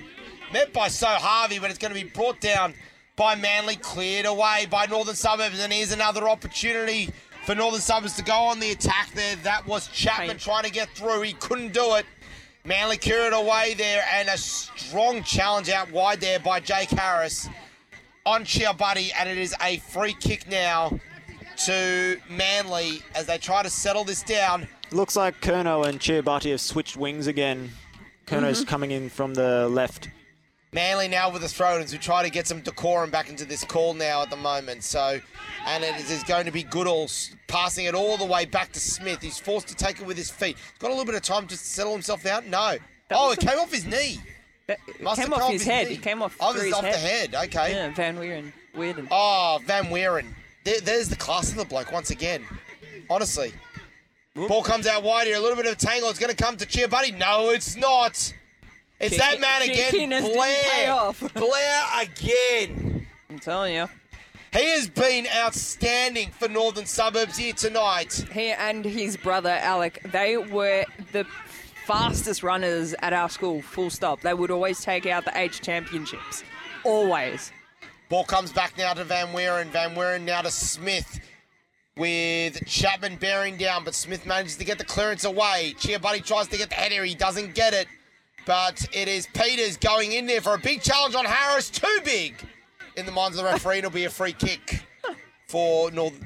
met 0.53 0.71
by 0.71 0.87
Saul 0.87 1.19
Harvey, 1.19 1.59
but 1.59 1.69
it's 1.71 1.79
going 1.79 1.93
to 1.93 1.99
be 2.01 2.07
brought 2.07 2.39
down 2.39 2.75
by 3.15 3.33
Manly, 3.35 3.77
cleared 3.77 4.25
away 4.25 4.67
by 4.69 4.85
Northern 4.85 5.15
Suburbs, 5.15 5.59
and 5.59 5.73
here's 5.73 5.91
another 5.91 6.29
opportunity 6.29 7.09
for 7.45 7.55
Northern 7.55 7.81
Suburbs 7.81 8.15
to 8.17 8.23
go 8.23 8.33
on 8.33 8.59
the 8.59 8.71
attack 8.71 9.11
there. 9.13 9.35
That 9.37 9.65
was 9.67 9.87
Chapman 9.87 10.29
Right. 10.29 10.39
trying 10.39 10.63
to 10.63 10.71
get 10.71 10.89
through. 10.95 11.21
He 11.21 11.33
couldn't 11.33 11.73
do 11.73 11.95
it. 11.95 12.05
Manly 12.63 12.97
cleared 12.97 13.33
away 13.33 13.75
there, 13.75 14.03
and 14.11 14.27
a 14.27 14.37
strong 14.37 15.21
challenge 15.23 15.69
out 15.69 15.91
wide 15.91 16.19
there 16.19 16.39
by 16.39 16.59
Jake 16.59 16.89
Harris 16.89 17.47
on 18.25 18.43
Chiabuddy, 18.43 19.11
and 19.19 19.29
it 19.29 19.37
is 19.37 19.53
a 19.61 19.77
free 19.77 20.13
kick 20.19 20.47
now 20.49 20.99
to 21.65 22.19
Manly 22.29 23.03
as 23.13 23.27
they 23.27 23.37
try 23.37 23.61
to 23.61 23.69
settle 23.69 24.03
this 24.03 24.23
down. 24.23 24.67
Looks 24.91 25.15
like 25.15 25.39
Kerno 25.41 25.85
and 25.85 25.99
Chiabati 25.99 26.49
have 26.51 26.61
switched 26.61 26.97
wings 26.97 27.27
again. 27.27 27.71
Kerno's 28.25 28.61
Mm-hmm. 28.61 28.69
coming 28.69 28.91
in 28.91 29.09
from 29.11 29.35
the 29.35 29.69
left. 29.69 30.09
Manly 30.75 31.07
now 31.07 31.29
with 31.29 31.41
the 31.41 31.47
throw-ins 31.47 31.93
who 31.93 31.97
try 31.97 32.21
to 32.21 32.29
get 32.29 32.45
some 32.47 32.59
decorum 32.59 33.09
back 33.09 33.29
into 33.29 33.45
this 33.45 33.63
call 33.63 33.93
now 33.93 34.21
at 34.23 34.29
the 34.29 34.35
moment. 34.35 34.83
So, 34.83 35.21
and 35.65 35.83
it 35.85 35.95
is 36.11 36.21
going 36.25 36.43
to 36.47 36.51
be 36.51 36.63
Goodall 36.63 37.09
passing 37.47 37.85
it 37.85 37.95
all 37.95 38.17
the 38.17 38.25
way 38.25 38.43
back 38.43 38.73
to 38.73 38.79
Smith. 38.81 39.21
He's 39.21 39.39
forced 39.39 39.69
to 39.69 39.75
take 39.75 40.01
it 40.01 40.05
with 40.05 40.17
his 40.17 40.29
feet. 40.29 40.57
He's 40.57 40.77
got 40.79 40.87
a 40.89 40.93
little 40.93 41.05
bit 41.05 41.15
of 41.15 41.21
time 41.21 41.47
just 41.47 41.63
to 41.63 41.69
settle 41.69 41.93
himself 41.93 42.25
out. 42.25 42.45
No. 42.47 42.75
oh, 43.11 43.31
it 43.31 43.39
came 43.39 43.57
off 43.57 43.71
his 43.71 43.85
knee. 43.85 44.19
It 44.67 44.77
Must 45.01 45.21
came 45.21 45.29
have 45.31 45.33
off 45.37 45.43
come 45.43 45.51
his 45.53 45.63
head. 45.63 45.87
knee. 45.87 45.93
It 45.93 46.01
came 46.01 46.21
off 46.21 46.35
Oh, 46.41 46.51
through 46.51 46.63
this 46.63 46.73
is 46.73 46.75
his 46.75 46.95
off 46.95 47.01
the 47.01 47.07
head. 47.07 47.35
Okay. 47.35 47.71
Yeah, 47.73 47.93
Van 47.93 48.17
Weeren. 48.19 48.51
Weird. 48.75 48.97
and- 48.99 49.07
Oh, 49.11 49.59
Van 49.63 49.85
Weeren. 49.85 50.35
There, 50.65 50.81
there's 50.81 51.07
the 51.07 51.15
class 51.15 51.51
of 51.51 51.55
the 51.55 51.63
bloke 51.63 51.93
once 51.93 52.09
again. 52.09 52.45
Honestly. 53.09 53.53
Ball 54.35 54.61
comes 54.63 54.87
out 54.87 55.03
wide 55.03 55.27
here. 55.27 55.37
A 55.37 55.39
little 55.39 55.55
bit 55.55 55.67
of 55.67 55.71
a 55.71 55.75
tangle. 55.77 56.09
It's 56.09 56.19
going 56.19 56.35
to 56.35 56.43
come 56.43 56.57
to 56.57 56.65
Chiabuddy. 56.65 57.17
No, 57.17 57.51
it's 57.51 57.77
not. 57.77 58.33
It's 58.99 59.17
that 59.17 59.39
man 59.39 59.61
again. 59.61 59.77
it 59.77 59.91
didn't 59.91 60.23
pay 60.23 60.33
Blair. 60.33 61.13
Blair 61.33 61.83
again. 62.01 63.07
I'm 63.29 63.39
telling 63.39 63.75
you. 63.75 63.87
He 64.53 64.69
has 64.69 64.87
been 64.87 65.27
outstanding 65.35 66.29
for 66.29 66.47
Northern 66.47 66.85
Suburbs 66.85 67.37
here 67.37 67.51
tonight. 67.51 68.25
He 68.31 68.51
and 68.51 68.85
his 68.85 69.17
brother 69.17 69.49
Alec, 69.49 70.01
they 70.13 70.37
were 70.37 70.85
the 71.11 71.25
fastest 71.85 72.41
runners 72.41 72.95
at 72.99 73.11
our 73.11 73.27
school, 73.27 73.61
full 73.61 73.89
stop. 73.89 74.21
They 74.21 74.33
would 74.33 74.51
always 74.51 74.79
take 74.79 75.05
out 75.05 75.25
the 75.25 75.37
age 75.37 75.59
championships. 75.59 76.45
Always. 76.85 77.51
Ball 78.07 78.23
comes 78.23 78.53
back 78.53 78.77
now 78.77 78.93
to 78.93 79.03
Van 79.03 79.33
Weeren. 79.33 79.67
Van 79.71 79.93
Weeren 79.93 80.23
now 80.23 80.41
to 80.41 80.51
Smith. 80.51 81.19
With 81.97 82.65
Chapman 82.65 83.17
bearing 83.17 83.57
down, 83.57 83.83
but 83.83 83.95
Smith 83.95 84.25
manages 84.25 84.57
to 84.57 84.65
get 84.65 84.77
the 84.77 84.83
clearance 84.83 85.23
away. 85.23 85.75
Chiabuddy 85.77 86.23
tries 86.23 86.47
to 86.49 86.57
get 86.57 86.69
the 86.69 86.75
header. 86.75 87.03
He 87.03 87.15
doesn't 87.15 87.55
get 87.55 87.73
it. 87.73 87.87
But 88.45 88.87
it 88.93 89.07
is 89.07 89.27
Peters 89.27 89.77
going 89.77 90.11
in 90.11 90.27
there 90.27 90.41
for 90.41 90.53
a 90.53 90.59
big 90.59 90.81
challenge 90.81 91.15
on 91.15 91.25
Harris. 91.25 91.69
Too 91.69 91.99
big. 92.03 92.35
In 92.95 93.05
the 93.05 93.11
minds 93.11 93.37
of 93.37 93.43
the 93.43 93.51
referee, 93.51 93.79
it'll 93.79 93.91
be 93.91 94.05
a 94.05 94.09
free 94.09 94.33
kick 94.33 94.83
for 95.47 95.91
North 95.91 96.19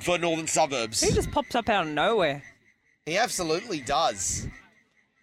for 0.00 0.16
Northern 0.16 0.46
Suburbs. 0.46 1.00
He 1.00 1.12
just 1.12 1.30
pops 1.32 1.54
up 1.54 1.68
out 1.68 1.86
of 1.86 1.92
nowhere. 1.92 2.42
He 3.04 3.16
absolutely 3.18 3.80
does. 3.80 4.46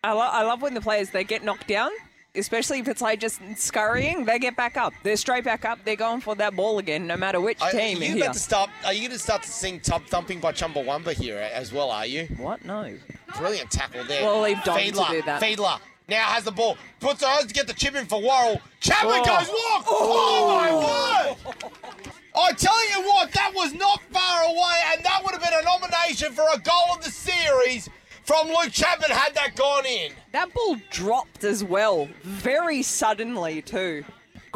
I, 0.03 0.11
lo- 0.11 0.19
I 0.31 0.43
love 0.43 0.61
when 0.61 0.73
the 0.73 0.81
players 0.81 1.09
they 1.11 1.23
get 1.23 1.43
knocked 1.43 1.67
down, 1.67 1.89
especially 2.35 2.79
if 2.79 2.87
it's 2.87 3.01
like 3.01 3.19
just 3.19 3.39
scurrying. 3.55 4.25
They 4.25 4.37
get 4.37 4.55
back 4.55 4.75
up. 4.77 4.93
They're 5.03 5.15
straight 5.15 5.45
back 5.45 5.65
up. 5.65 5.79
They're 5.85 5.95
going 5.95 6.21
for 6.21 6.35
that 6.35 6.55
ball 6.55 6.77
again, 6.77 7.07
no 7.07 7.15
matter 7.15 7.39
which 7.39 7.61
Are 7.61 7.71
team 7.71 8.03
you 8.03 8.17
about 8.17 8.33
to 8.33 8.39
start? 8.39 8.69
Are 8.85 8.93
you 8.93 9.01
going 9.01 9.11
to 9.11 9.19
start 9.19 9.43
to 9.43 9.49
sing 9.49 9.79
"Tub 9.79 10.03
Thumping" 10.05 10.39
by 10.39 10.51
Chumbawamba 10.51 11.13
here 11.13 11.37
as 11.53 11.71
well? 11.71 11.89
Are 11.89 12.05
you? 12.05 12.25
What? 12.37 12.65
No. 12.65 12.93
Brilliant 13.37 13.71
tackle 13.71 14.03
there. 14.03 14.23
We'll 14.23 14.41
leave 14.41 14.61
Dom 14.63 14.77
to 14.77 14.91
do 15.09 15.21
that. 15.23 15.41
Fiedler 15.41 15.79
now 16.07 16.23
has 16.25 16.43
the 16.43 16.51
ball. 16.51 16.77
Puts 16.99 17.21
her 17.21 17.27
hands 17.27 17.47
to 17.47 17.53
get 17.53 17.67
the 17.67 17.73
chip 17.73 17.95
in 17.95 18.05
for 18.05 18.21
Worrell. 18.21 18.61
Chapman 18.79 19.21
Oh. 19.21 19.25
goes 19.25 19.47
walk. 19.47 19.85
Oh. 19.87 20.57
my 20.57 20.69
oh. 20.71 21.37
word! 21.45 21.71
I 22.37 22.51
tell 22.51 22.89
you 22.89 23.07
what, 23.07 23.31
that 23.31 23.53
was 23.53 23.73
not 23.73 24.01
far 24.11 24.43
away, 24.43 24.79
and 24.93 25.03
that 25.05 25.21
would 25.23 25.31
have 25.31 25.41
been 25.41 25.53
a 25.53 25.63
nomination 25.63 26.33
for 26.33 26.43
a 26.53 26.59
goal 26.59 26.95
of 26.95 27.03
the 27.03 27.09
series 27.09 27.89
from 28.25 28.47
Luke 28.47 28.71
Chapman 28.71 29.11
had 29.11 29.33
that 29.35 29.55
gone 29.55 29.85
in. 29.85 30.11
That 30.33 30.53
ball 30.53 30.77
dropped 30.89 31.43
as 31.43 31.63
well, 31.63 32.09
very 32.23 32.81
suddenly 32.81 33.61
too. 33.61 34.03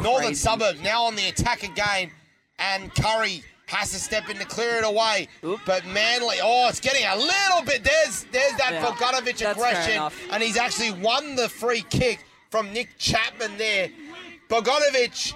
Northern 0.00 0.26
Crazy. 0.28 0.34
Suburbs 0.34 0.80
now 0.82 1.04
on 1.04 1.14
the 1.16 1.28
attack 1.28 1.62
again, 1.62 2.10
and 2.58 2.94
Curry 2.94 3.44
has 3.70 3.92
to 3.92 3.98
step 3.98 4.28
in 4.28 4.36
to 4.36 4.44
clear 4.44 4.76
it 4.76 4.84
away. 4.84 5.28
Oop. 5.44 5.60
But 5.64 5.86
Manly, 5.86 6.36
oh, 6.42 6.68
it's 6.68 6.80
getting 6.80 7.04
a 7.06 7.16
little 7.16 7.62
bit. 7.64 7.84
There's 7.84 8.24
there's 8.32 8.52
that 8.58 8.72
Yeah, 8.72 8.84
aggression, 9.52 9.92
and 10.32 10.42
he's 10.42 10.56
actually 10.56 10.92
won 10.92 11.36
the 11.36 11.48
free 11.48 11.82
kick 11.88 12.24
from 12.50 12.72
Nick 12.72 12.88
Chapman 12.98 13.56
there. 13.58 13.90
Bogdanovic 14.48 15.34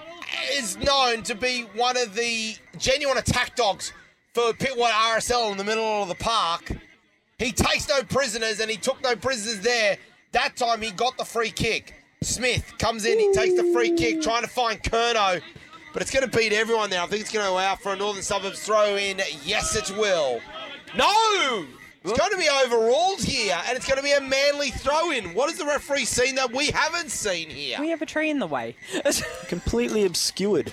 is 0.54 0.76
known 0.78 1.22
to 1.22 1.34
be 1.34 1.62
one 1.74 1.96
of 1.96 2.14
the 2.14 2.56
genuine 2.78 3.18
attack 3.18 3.54
dogs 3.54 3.92
for 4.32 4.52
Pittwater 4.52 4.90
RSL 4.90 5.52
in 5.52 5.56
the 5.58 5.64
middle 5.64 6.02
of 6.02 6.08
the 6.08 6.16
park. 6.16 6.72
He 7.38 7.52
takes 7.52 7.88
no 7.88 8.02
prisoners, 8.02 8.58
and 8.60 8.70
he 8.70 8.76
took 8.76 9.00
no 9.02 9.14
prisoners 9.14 9.60
there. 9.60 9.96
That 10.32 10.56
time 10.56 10.82
he 10.82 10.90
got 10.90 11.16
the 11.16 11.24
free 11.24 11.50
kick. 11.50 11.94
Smith 12.22 12.74
comes 12.78 13.04
in, 13.04 13.18
he 13.18 13.32
takes 13.32 13.54
the 13.54 13.70
free 13.72 13.92
kick, 13.92 14.22
trying 14.22 14.42
to 14.42 14.48
find 14.48 14.82
Kerno. 14.82 15.40
But 15.94 16.02
it's 16.02 16.10
going 16.10 16.28
to 16.28 16.36
beat 16.36 16.52
everyone 16.52 16.90
there. 16.90 17.00
I 17.00 17.06
think 17.06 17.22
it's 17.22 17.32
going 17.32 17.46
to 17.46 17.50
go 17.52 17.58
out 17.58 17.80
for 17.80 17.92
a 17.92 17.96
Northern 17.96 18.22
Suburbs 18.22 18.60
throw 18.60 18.96
in. 18.96 19.20
Yes, 19.44 19.76
it 19.76 19.96
will. 19.96 20.40
No! 20.96 21.64
It's 22.06 22.18
going 22.18 22.32
to 22.32 22.36
be 22.36 22.48
overruled 22.66 23.22
here, 23.22 23.56
and 23.66 23.76
it's 23.78 23.86
going 23.86 23.96
to 23.96 24.02
be 24.02 24.12
a 24.12 24.20
manly 24.20 24.70
throw 24.70 25.10
in. 25.10 25.32
What 25.32 25.48
has 25.48 25.58
the 25.58 25.64
referee 25.64 26.04
seen 26.04 26.34
that 26.34 26.52
we 26.52 26.66
haven't 26.66 27.10
seen 27.10 27.48
here? 27.48 27.78
We 27.80 27.88
have 27.88 28.02
a 28.02 28.06
tree 28.06 28.28
in 28.28 28.40
the 28.40 28.46
way. 28.46 28.76
Completely 29.48 30.04
obscured. 30.04 30.70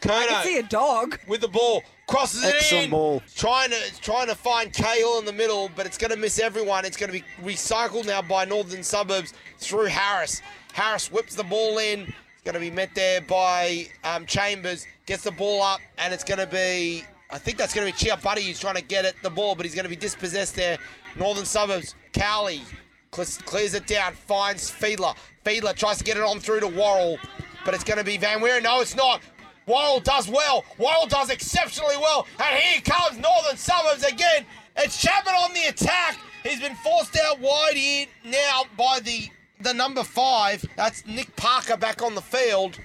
Kerno 0.00 0.42
See 0.42 0.58
a 0.58 0.62
dog. 0.62 1.18
with 1.26 1.40
the 1.42 1.48
ball, 1.48 1.82
crosses 2.06 2.44
it 2.44 2.54
Excellent 2.54 2.84
in. 2.84 2.90
ball. 2.92 3.22
Trying 3.34 3.70
to 3.70 4.00
trying 4.00 4.28
to 4.28 4.34
find 4.34 4.72
Kale 4.72 5.18
in 5.18 5.24
the 5.26 5.32
middle, 5.32 5.68
but 5.76 5.84
it's 5.84 5.98
going 5.98 6.12
to 6.12 6.16
miss 6.16 6.38
everyone. 6.38 6.84
It's 6.86 6.96
going 6.96 7.12
to 7.12 7.18
be 7.18 7.24
recycled 7.44 8.06
now 8.06 8.22
by 8.22 8.44
Northern 8.46 8.82
Suburbs 8.82 9.34
through 9.58 9.86
Harris. 9.86 10.40
Harris 10.72 11.10
whips 11.10 11.34
the 11.34 11.44
ball 11.44 11.78
in. 11.78 12.12
Going 12.46 12.54
to 12.54 12.60
be 12.60 12.70
met 12.70 12.94
there 12.94 13.20
by 13.22 13.88
um, 14.04 14.24
Chambers. 14.24 14.86
Gets 15.04 15.24
the 15.24 15.32
ball 15.32 15.62
up, 15.62 15.80
and 15.98 16.14
it's 16.14 16.22
going 16.22 16.38
to 16.38 16.46
be. 16.46 17.02
I 17.28 17.38
think 17.38 17.58
that's 17.58 17.74
going 17.74 17.88
to 17.88 17.92
be 17.92 17.98
Chia 17.98 18.16
Buddy 18.18 18.44
who's 18.44 18.60
trying 18.60 18.76
to 18.76 18.84
get 18.84 19.04
it 19.04 19.16
the 19.24 19.30
ball, 19.30 19.56
but 19.56 19.66
he's 19.66 19.74
going 19.74 19.82
to 19.82 19.90
be 19.90 19.96
dispossessed 19.96 20.54
there. 20.54 20.78
Northern 21.16 21.44
Suburbs. 21.44 21.96
Cowley 22.12 22.62
cl- 23.12 23.42
clears 23.46 23.74
it 23.74 23.88
down, 23.88 24.12
finds 24.12 24.70
Fiedler. 24.70 25.16
Fiedler 25.44 25.74
tries 25.74 25.98
to 25.98 26.04
get 26.04 26.16
it 26.16 26.22
on 26.22 26.38
through 26.38 26.60
to 26.60 26.68
Worrell, 26.68 27.18
but 27.64 27.74
it's 27.74 27.82
going 27.82 27.98
to 27.98 28.04
be 28.04 28.16
Van 28.16 28.40
Weeren. 28.40 28.62
No, 28.62 28.80
it's 28.80 28.94
not. 28.94 29.22
Worrell 29.66 29.98
does 29.98 30.28
well. 30.28 30.64
Worrell 30.78 31.08
does 31.08 31.30
exceptionally 31.30 31.96
well. 31.96 32.28
And 32.38 32.60
here 32.60 32.80
comes 32.82 33.18
Northern 33.18 33.56
Suburbs 33.56 34.04
again. 34.04 34.46
It's 34.76 35.02
Chapman 35.02 35.34
on 35.34 35.52
the 35.52 35.64
attack. 35.68 36.20
He's 36.44 36.60
been 36.60 36.76
forced 36.76 37.18
out 37.26 37.40
wide 37.40 37.74
here 37.74 38.06
now 38.24 38.66
by 38.78 39.00
the, 39.00 39.30
the 39.60 39.72
number 39.72 40.02
five. 40.02 40.64
That's 40.76 41.06
Nick 41.06 41.34
Parker 41.36 41.76
back 41.76 42.02
on 42.02 42.14
the 42.14 42.22
field. 42.22 42.78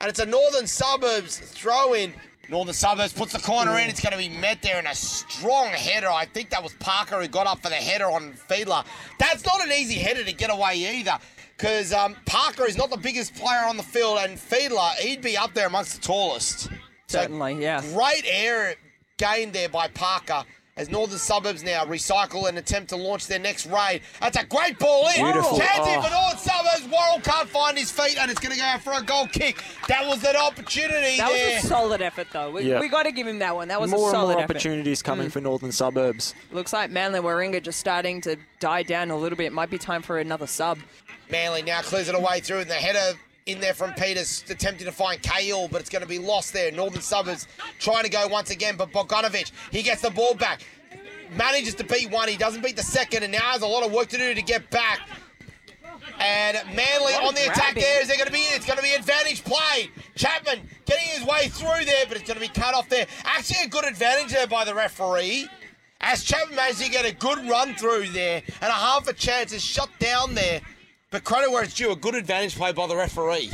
And 0.00 0.08
it's 0.08 0.20
a 0.20 0.26
Northern 0.26 0.66
Suburbs 0.66 1.38
throw 1.38 1.94
in. 1.94 2.12
Northern 2.48 2.74
Suburbs 2.74 3.12
puts 3.12 3.32
the 3.32 3.40
corner 3.40 3.78
in. 3.78 3.90
It's 3.90 4.00
going 4.00 4.12
to 4.12 4.18
be 4.18 4.28
met 4.28 4.62
there 4.62 4.78
in 4.78 4.86
a 4.86 4.94
strong 4.94 5.66
header. 5.68 6.08
I 6.08 6.24
think 6.24 6.50
that 6.50 6.62
was 6.62 6.72
Parker 6.74 7.20
who 7.20 7.28
got 7.28 7.46
up 7.46 7.62
for 7.62 7.68
the 7.68 7.74
header 7.74 8.06
on 8.06 8.32
Fiedler. 8.48 8.84
That's 9.18 9.44
not 9.44 9.62
an 9.64 9.72
easy 9.72 9.96
header 9.96 10.24
to 10.24 10.32
get 10.32 10.50
away 10.50 10.98
either. 10.98 11.18
Because 11.56 11.92
um, 11.92 12.16
Parker 12.24 12.64
is 12.66 12.76
not 12.76 12.88
the 12.88 12.96
biggest 12.96 13.34
player 13.34 13.64
on 13.66 13.76
the 13.76 13.82
field, 13.82 14.18
and 14.20 14.38
Fiedler, 14.38 14.94
he'd 15.00 15.20
be 15.20 15.36
up 15.36 15.54
there 15.54 15.66
amongst 15.66 15.96
the 15.96 16.00
tallest. 16.00 16.60
So 16.60 16.70
Certainly, 17.08 17.60
yeah. 17.60 17.82
Great 17.92 18.24
air 18.26 18.76
gained 19.18 19.52
there 19.52 19.68
by 19.68 19.88
Parker. 19.88 20.44
As 20.78 20.88
Northern 20.88 21.18
Suburbs 21.18 21.64
now 21.64 21.84
recycle 21.84 22.48
and 22.48 22.56
attempt 22.56 22.90
to 22.90 22.96
launch 22.96 23.26
their 23.26 23.40
next 23.40 23.66
raid. 23.66 24.00
That's 24.20 24.38
a 24.38 24.46
great 24.46 24.78
ball 24.78 25.08
in. 25.08 25.24
Beautiful. 25.24 25.58
Chance 25.58 25.80
Oh. 25.80 26.02
for 26.02 26.10
Northern 26.10 26.38
Suburbs. 26.38 26.86
Worrell 26.86 27.20
can't 27.20 27.48
find 27.48 27.76
his 27.76 27.90
feet 27.90 28.16
and 28.16 28.30
it's 28.30 28.38
going 28.38 28.52
to 28.52 28.58
go 28.58 28.64
out 28.64 28.80
for 28.80 28.92
a 28.92 29.02
goal 29.02 29.26
kick. 29.26 29.60
That 29.88 30.06
was 30.06 30.22
an 30.24 30.36
opportunity 30.36 31.16
That 31.16 31.30
there. 31.32 31.56
was 31.56 31.64
a 31.64 31.66
solid 31.66 32.00
effort, 32.00 32.28
though. 32.32 32.52
We, 32.52 32.62
Yeah. 32.62 32.78
we 32.80 32.88
got 32.88 33.02
to 33.02 33.12
give 33.12 33.26
him 33.26 33.40
that 33.40 33.56
one. 33.56 33.66
That 33.68 33.80
was 33.80 33.90
more 33.90 34.00
a 34.00 34.04
and 34.04 34.12
solid 34.12 34.32
more 34.34 34.42
effort. 34.44 34.56
opportunities 34.56 35.02
coming 35.02 35.26
mm. 35.26 35.32
for 35.32 35.40
Northern 35.40 35.72
Suburbs. 35.72 36.32
Looks 36.52 36.72
like 36.72 36.90
Manly 36.90 37.18
Warringah 37.18 37.60
just 37.62 37.80
starting 37.80 38.20
to 38.20 38.36
die 38.60 38.84
down 38.84 39.10
a 39.10 39.16
little 39.16 39.36
bit. 39.36 39.52
Might 39.52 39.70
be 39.70 39.78
time 39.78 40.02
for 40.02 40.18
another 40.18 40.46
sub. 40.46 40.78
Manly 41.28 41.62
now 41.62 41.82
clears 41.82 42.08
it 42.08 42.14
away 42.14 42.38
through, 42.40 42.60
and 42.60 42.70
the 42.70 42.74
header 42.74 43.18
in 43.48 43.60
there 43.60 43.74
from 43.74 43.92
Peters, 43.94 44.44
attempting 44.48 44.86
to 44.86 44.92
find 44.92 45.22
Cahill, 45.22 45.68
but 45.68 45.80
it's 45.80 45.90
going 45.90 46.02
to 46.02 46.08
be 46.08 46.18
lost 46.18 46.52
there. 46.52 46.70
Northern 46.70 47.00
Suburbs 47.00 47.48
trying 47.78 48.04
to 48.04 48.10
go 48.10 48.28
once 48.28 48.50
again, 48.50 48.76
but 48.76 48.92
Bogdanovic, 48.92 49.50
he 49.72 49.82
gets 49.82 50.02
the 50.02 50.10
ball 50.10 50.34
back. 50.34 50.60
Manages 51.36 51.74
to 51.74 51.84
beat 51.84 52.10
one, 52.10 52.28
he 52.28 52.36
doesn't 52.36 52.62
beat 52.62 52.76
the 52.76 52.82
second, 52.82 53.22
and 53.22 53.32
now 53.32 53.40
has 53.40 53.62
a 53.62 53.66
lot 53.66 53.84
of 53.84 53.92
work 53.92 54.08
to 54.08 54.18
do 54.18 54.34
to 54.34 54.42
get 54.42 54.68
back. 54.70 55.00
And 56.20 56.56
Manly 56.74 57.14
on 57.14 57.34
the 57.34 57.42
attack 57.42 57.74
there. 57.74 58.02
Is 58.02 58.08
there 58.08 58.16
going 58.16 58.26
to 58.26 58.32
be? 58.32 58.40
It's 58.40 58.66
going 58.66 58.76
to 58.76 58.82
be 58.82 58.92
advantage 58.92 59.44
play. 59.44 59.90
Chapman 60.16 60.60
getting 60.84 61.06
his 61.06 61.24
way 61.24 61.48
through 61.48 61.84
there, 61.84 62.06
but 62.08 62.16
it's 62.16 62.26
going 62.26 62.40
to 62.40 62.40
be 62.40 62.48
cut 62.48 62.74
off 62.74 62.88
there. 62.88 63.06
Actually, 63.24 63.66
a 63.66 63.68
good 63.68 63.84
advantage 63.84 64.32
there 64.32 64.46
by 64.46 64.64
the 64.64 64.74
referee. 64.74 65.48
As 66.00 66.24
Chapman 66.24 66.56
managed 66.56 66.82
to 66.82 66.90
get 66.90 67.04
a 67.04 67.14
good 67.14 67.48
run 67.48 67.74
through 67.74 68.08
there 68.08 68.42
and 68.60 68.70
a 68.70 68.72
half 68.72 69.08
a 69.08 69.12
chance 69.12 69.52
is 69.52 69.64
shut 69.64 69.90
down 69.98 70.34
there. 70.34 70.60
But 71.10 71.24
credit 71.24 71.50
where 71.50 71.62
it's 71.62 71.72
due, 71.72 71.90
a 71.90 71.96
good 71.96 72.14
advantage 72.14 72.54
play 72.54 72.70
by 72.72 72.86
the 72.86 72.94
referee. 72.94 73.50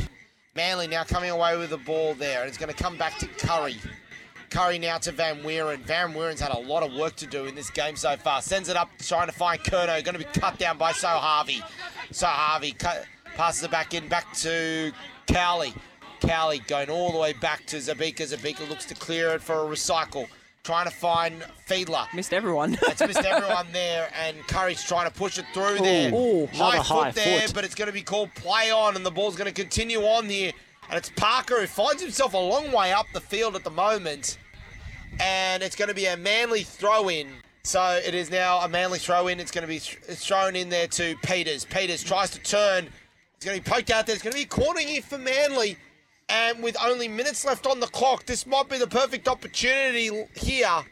Manly 0.56 0.88
now 0.88 1.04
coming 1.04 1.30
away 1.30 1.56
with 1.56 1.70
the 1.70 1.78
ball 1.78 2.14
there, 2.14 2.40
and 2.40 2.48
it's 2.48 2.58
going 2.58 2.72
to 2.72 2.82
come 2.82 2.96
back 2.96 3.16
to 3.18 3.26
Curry. 3.26 3.76
Curry 4.50 4.78
now 4.78 4.98
to 4.98 5.12
Van 5.12 5.36
Weeren. 5.44 5.80
Van 5.82 6.12
Weeren's 6.14 6.40
had 6.40 6.52
a 6.52 6.58
lot 6.58 6.82
of 6.82 6.92
work 6.94 7.14
to 7.16 7.28
do 7.28 7.44
in 7.44 7.54
this 7.54 7.70
game 7.70 7.94
so 7.94 8.16
far. 8.16 8.42
Sends 8.42 8.68
it 8.68 8.76
up, 8.76 8.88
trying 8.98 9.28
to 9.28 9.32
find 9.32 9.60
Kerno. 9.60 10.02
Going 10.04 10.18
to 10.18 10.18
be 10.18 10.40
cut 10.40 10.58
down 10.58 10.78
by 10.78 10.90
Saul 10.90 11.20
Harvey. 11.20 11.62
Saul 12.10 12.30
Harvey 12.30 12.72
cut, 12.72 13.04
passes 13.36 13.62
it 13.62 13.70
back 13.70 13.94
in, 13.94 14.08
back 14.08 14.32
to 14.34 14.92
Cowley. 15.28 15.74
Cowley 16.20 16.58
going 16.60 16.90
all 16.90 17.12
the 17.12 17.18
way 17.18 17.34
back 17.34 17.66
to 17.66 17.76
Zabika. 17.76 18.22
Zabika 18.22 18.68
looks 18.68 18.84
to 18.86 18.94
clear 18.96 19.28
it 19.30 19.42
for 19.42 19.54
a 19.54 19.68
recycle. 19.68 20.26
Trying 20.64 20.86
to 20.86 20.90
find 20.90 21.44
Fiedler. 21.68 22.12
Missed 22.14 22.32
everyone. 22.32 22.78
It's 22.84 23.00
missed 23.00 23.18
everyone 23.24 23.66
there, 23.72 24.10
and 24.18 24.36
Curry's 24.48 24.82
trying 24.82 25.06
to 25.10 25.14
push 25.14 25.38
it 25.38 25.44
through 25.52 25.78
there. 25.80 26.12
Ooh, 26.12 26.46
high 26.46 26.78
foot 26.78 26.86
high 26.86 27.10
there, 27.10 27.40
foot. 27.42 27.54
but 27.54 27.64
it's 27.64 27.74
going 27.74 27.88
to 27.88 27.92
be 27.92 28.00
called 28.00 28.34
play 28.34 28.70
on, 28.70 28.96
and 28.96 29.04
the 29.04 29.10
ball's 29.10 29.36
going 29.36 29.46
to 29.46 29.52
continue 29.52 30.00
on 30.00 30.26
here. 30.26 30.52
And 30.88 30.96
it's 30.96 31.10
Parker 31.10 31.60
who 31.60 31.66
finds 31.66 32.00
himself 32.02 32.32
a 32.32 32.38
long 32.38 32.72
way 32.72 32.92
up 32.92 33.06
the 33.12 33.20
field 33.20 33.56
at 33.56 33.62
the 33.64 33.70
moment, 33.70 34.38
and 35.20 35.62
it's 35.62 35.76
going 35.76 35.88
to 35.90 35.94
be 35.94 36.06
a 36.06 36.16
manly 36.16 36.62
throw 36.62 37.08
in. 37.10 37.28
So 37.62 38.00
it 38.04 38.14
is 38.14 38.30
now 38.30 38.60
a 38.60 38.68
manly 38.68 38.98
throw 38.98 39.28
in. 39.28 39.40
It's 39.40 39.50
going 39.50 39.62
to 39.62 39.68
be 39.68 39.80
th- 39.80 39.98
thrown 40.18 40.56
in 40.56 40.70
there 40.70 40.86
to 40.88 41.14
Peters. 41.22 41.64
Peters 41.66 42.02
tries 42.02 42.30
to 42.30 42.38
turn. 42.40 42.88
It's 43.36 43.44
going 43.44 43.58
to 43.58 43.62
be 43.62 43.70
poked 43.70 43.90
out 43.90 44.06
there. 44.06 44.14
It's 44.14 44.22
going 44.22 44.32
to 44.32 44.38
be 44.38 44.44
a 44.44 44.46
corner 44.46 44.80
here 44.80 45.02
for 45.02 45.18
Manly. 45.18 45.76
And 46.28 46.62
with 46.62 46.76
only 46.82 47.08
minutes 47.08 47.44
left 47.44 47.66
on 47.66 47.80
the 47.80 47.86
clock, 47.86 48.26
this 48.26 48.46
might 48.46 48.68
be 48.68 48.78
the 48.78 48.86
perfect 48.86 49.28
opportunity 49.28 50.10
here 50.34 50.82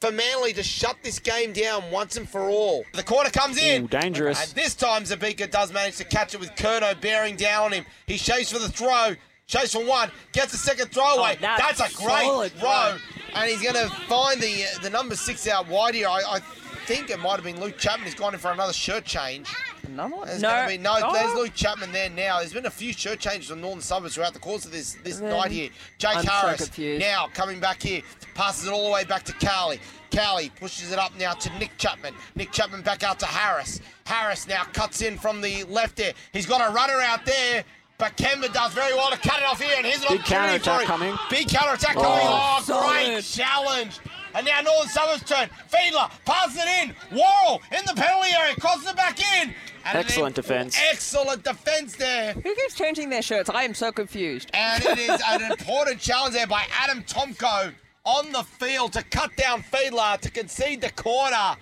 for 0.00 0.12
Manly 0.12 0.52
to 0.52 0.62
shut 0.62 0.96
this 1.02 1.18
game 1.18 1.52
down 1.52 1.90
once 1.90 2.16
and 2.16 2.28
for 2.28 2.48
all. 2.48 2.84
The 2.94 3.02
corner 3.02 3.30
comes 3.30 3.58
in. 3.58 3.84
Ooh, 3.84 3.88
dangerous. 3.88 4.42
And 4.42 4.52
this 4.52 4.74
time 4.74 5.04
Zabika 5.04 5.50
does 5.50 5.72
manage 5.72 5.96
to 5.96 6.04
catch 6.04 6.34
it 6.34 6.40
with 6.40 6.50
Kerno 6.50 6.98
bearing 7.00 7.36
down 7.36 7.64
on 7.64 7.72
him. 7.72 7.84
He 8.06 8.16
shaves 8.16 8.52
for 8.52 8.58
the 8.58 8.68
throw. 8.68 9.14
Shaves 9.46 9.72
for 9.72 9.84
one. 9.84 10.10
Gets 10.32 10.54
a 10.54 10.58
second 10.58 10.92
throwaway. 10.92 11.36
Oh, 11.36 11.40
that's 11.40 11.78
that's, 11.78 11.94
a 11.94 11.96
great 11.96 12.26
solid 12.26 12.52
throw. 12.52 12.60
throw. 12.60 12.96
And 13.34 13.50
he's 13.50 13.62
going 13.62 13.74
to 13.74 13.88
find 14.06 14.40
the 14.40 14.64
uh, 14.64 14.82
the 14.82 14.90
number 14.90 15.16
six 15.16 15.48
out 15.48 15.68
wide 15.68 15.94
here. 15.94 16.08
I, 16.08 16.20
I 16.28 16.40
think 16.86 17.10
it 17.10 17.18
might 17.18 17.36
have 17.36 17.44
been 17.44 17.60
Luke 17.60 17.78
Chapman. 17.78 18.04
He's 18.04 18.14
gone 18.14 18.34
in 18.34 18.40
for 18.40 18.52
another 18.52 18.72
shirt 18.72 19.04
change. 19.04 19.52
Another 19.92 20.16
one? 20.16 20.26
There's 20.28 20.42
no. 20.42 20.48
gonna 20.50 20.68
be, 20.68 20.78
no, 20.78 20.98
Oh. 21.02 21.12
there's 21.12 21.34
Luke 21.34 21.54
Chapman 21.54 21.92
there 21.92 22.10
now. 22.10 22.38
There's 22.38 22.52
been 22.52 22.66
a 22.66 22.70
few 22.70 22.92
shirt 22.92 23.18
changes 23.18 23.50
on 23.50 23.60
Northern 23.60 23.80
Suburbs 23.80 24.14
throughout 24.14 24.32
the 24.34 24.38
course 24.38 24.64
of 24.64 24.72
this 24.72 24.96
this 25.04 25.18
Then 25.18 25.30
night 25.30 25.50
here. 25.50 25.70
Jake 25.98 26.16
I'm 26.18 26.24
Harris 26.24 26.62
confused. 26.64 27.00
now 27.00 27.28
coming 27.34 27.60
back 27.60 27.82
here, 27.82 28.02
passes 28.34 28.66
it 28.66 28.72
all 28.72 28.84
the 28.84 28.90
way 28.92 29.04
back 29.04 29.24
to 29.24 29.32
Cowley. 29.34 29.80
Cowley 30.10 30.50
pushes 30.58 30.92
it 30.92 30.98
up 30.98 31.16
now 31.18 31.32
to 31.34 31.58
Nick 31.58 31.76
Chapman. 31.78 32.14
Nick 32.34 32.52
Chapman 32.52 32.82
back 32.82 33.02
out 33.02 33.18
to 33.20 33.26
Harris. 33.26 33.80
Harris 34.06 34.46
now 34.48 34.64
cuts 34.72 35.02
in 35.02 35.18
from 35.18 35.40
the 35.40 35.64
left 35.64 35.96
there. 35.96 36.12
He's 36.32 36.46
got 36.46 36.66
a 36.66 36.72
runner 36.72 37.00
out 37.02 37.24
there. 37.26 37.64
But 37.98 38.16
Kemba 38.16 38.52
does 38.52 38.72
very 38.74 38.94
well 38.94 39.10
to 39.10 39.18
cut 39.18 39.40
it 39.40 39.44
off 39.44 39.60
here, 39.60 39.74
and 39.76 39.84
here's 39.84 40.02
an 40.04 40.08
Big 40.10 40.20
opportunity 40.20 40.58
for 40.60 40.70
him. 40.78 40.86
coming. 40.86 41.18
Big 41.30 41.48
counter 41.48 41.74
attack 41.74 41.94
coming. 41.94 42.08
Oh, 42.12 42.58
oh 42.60 42.62
solid. 42.62 42.94
great 42.94 43.24
challenge. 43.24 43.98
And 44.38 44.46
now 44.46 44.60
Northern 44.60 44.88
Suburbs 44.88 45.24
turn. 45.24 45.50
Fiedler 45.68 46.08
passes 46.24 46.60
it 46.62 46.68
in. 46.84 46.94
Worrell 47.10 47.60
in 47.76 47.84
the 47.86 47.94
penalty 48.00 48.28
area, 48.38 48.54
crosses 48.54 48.88
it 48.88 48.94
back 48.94 49.18
in. 49.42 49.52
And 49.84 49.98
Excellent 49.98 50.36
then- 50.36 50.42
defence. 50.44 50.78
Excellent 50.92 51.42
defence 51.42 51.96
there. 51.96 52.34
Who 52.34 52.54
keeps 52.54 52.74
changing 52.74 53.10
their 53.10 53.20
shirts? 53.22 53.50
I 53.50 53.64
am 53.64 53.74
so 53.74 53.90
confused. 53.90 54.48
And 54.54 54.84
it 54.84 54.96
is 54.96 55.20
an 55.26 55.42
important 55.50 55.98
challenge 55.98 56.34
there 56.34 56.46
by 56.46 56.64
Adam 56.72 57.02
Tomko 57.02 57.74
on 58.04 58.30
the 58.30 58.44
field 58.44 58.92
to 58.92 59.02
cut 59.02 59.34
down 59.36 59.64
Fiedler 59.64 60.20
to 60.20 60.30
concede 60.30 60.82
the 60.82 60.90
corner. 60.92 61.56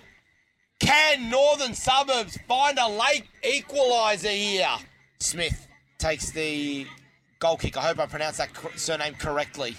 Can 0.79 1.31
Northern 1.31 1.73
Suburbs 1.73 2.37
find 2.47 2.77
a 2.77 2.87
late 2.87 3.23
equaliser 3.43 4.29
here? 4.29 4.69
Smith 5.19 5.67
takes 5.97 6.29
the 6.29 6.85
goal 7.39 7.57
kick. 7.57 7.75
I 7.75 7.81
hope 7.81 7.97
I 7.97 8.05
pronounced 8.05 8.37
that 8.37 8.51
surname 8.75 9.15
correctly. 9.15 9.75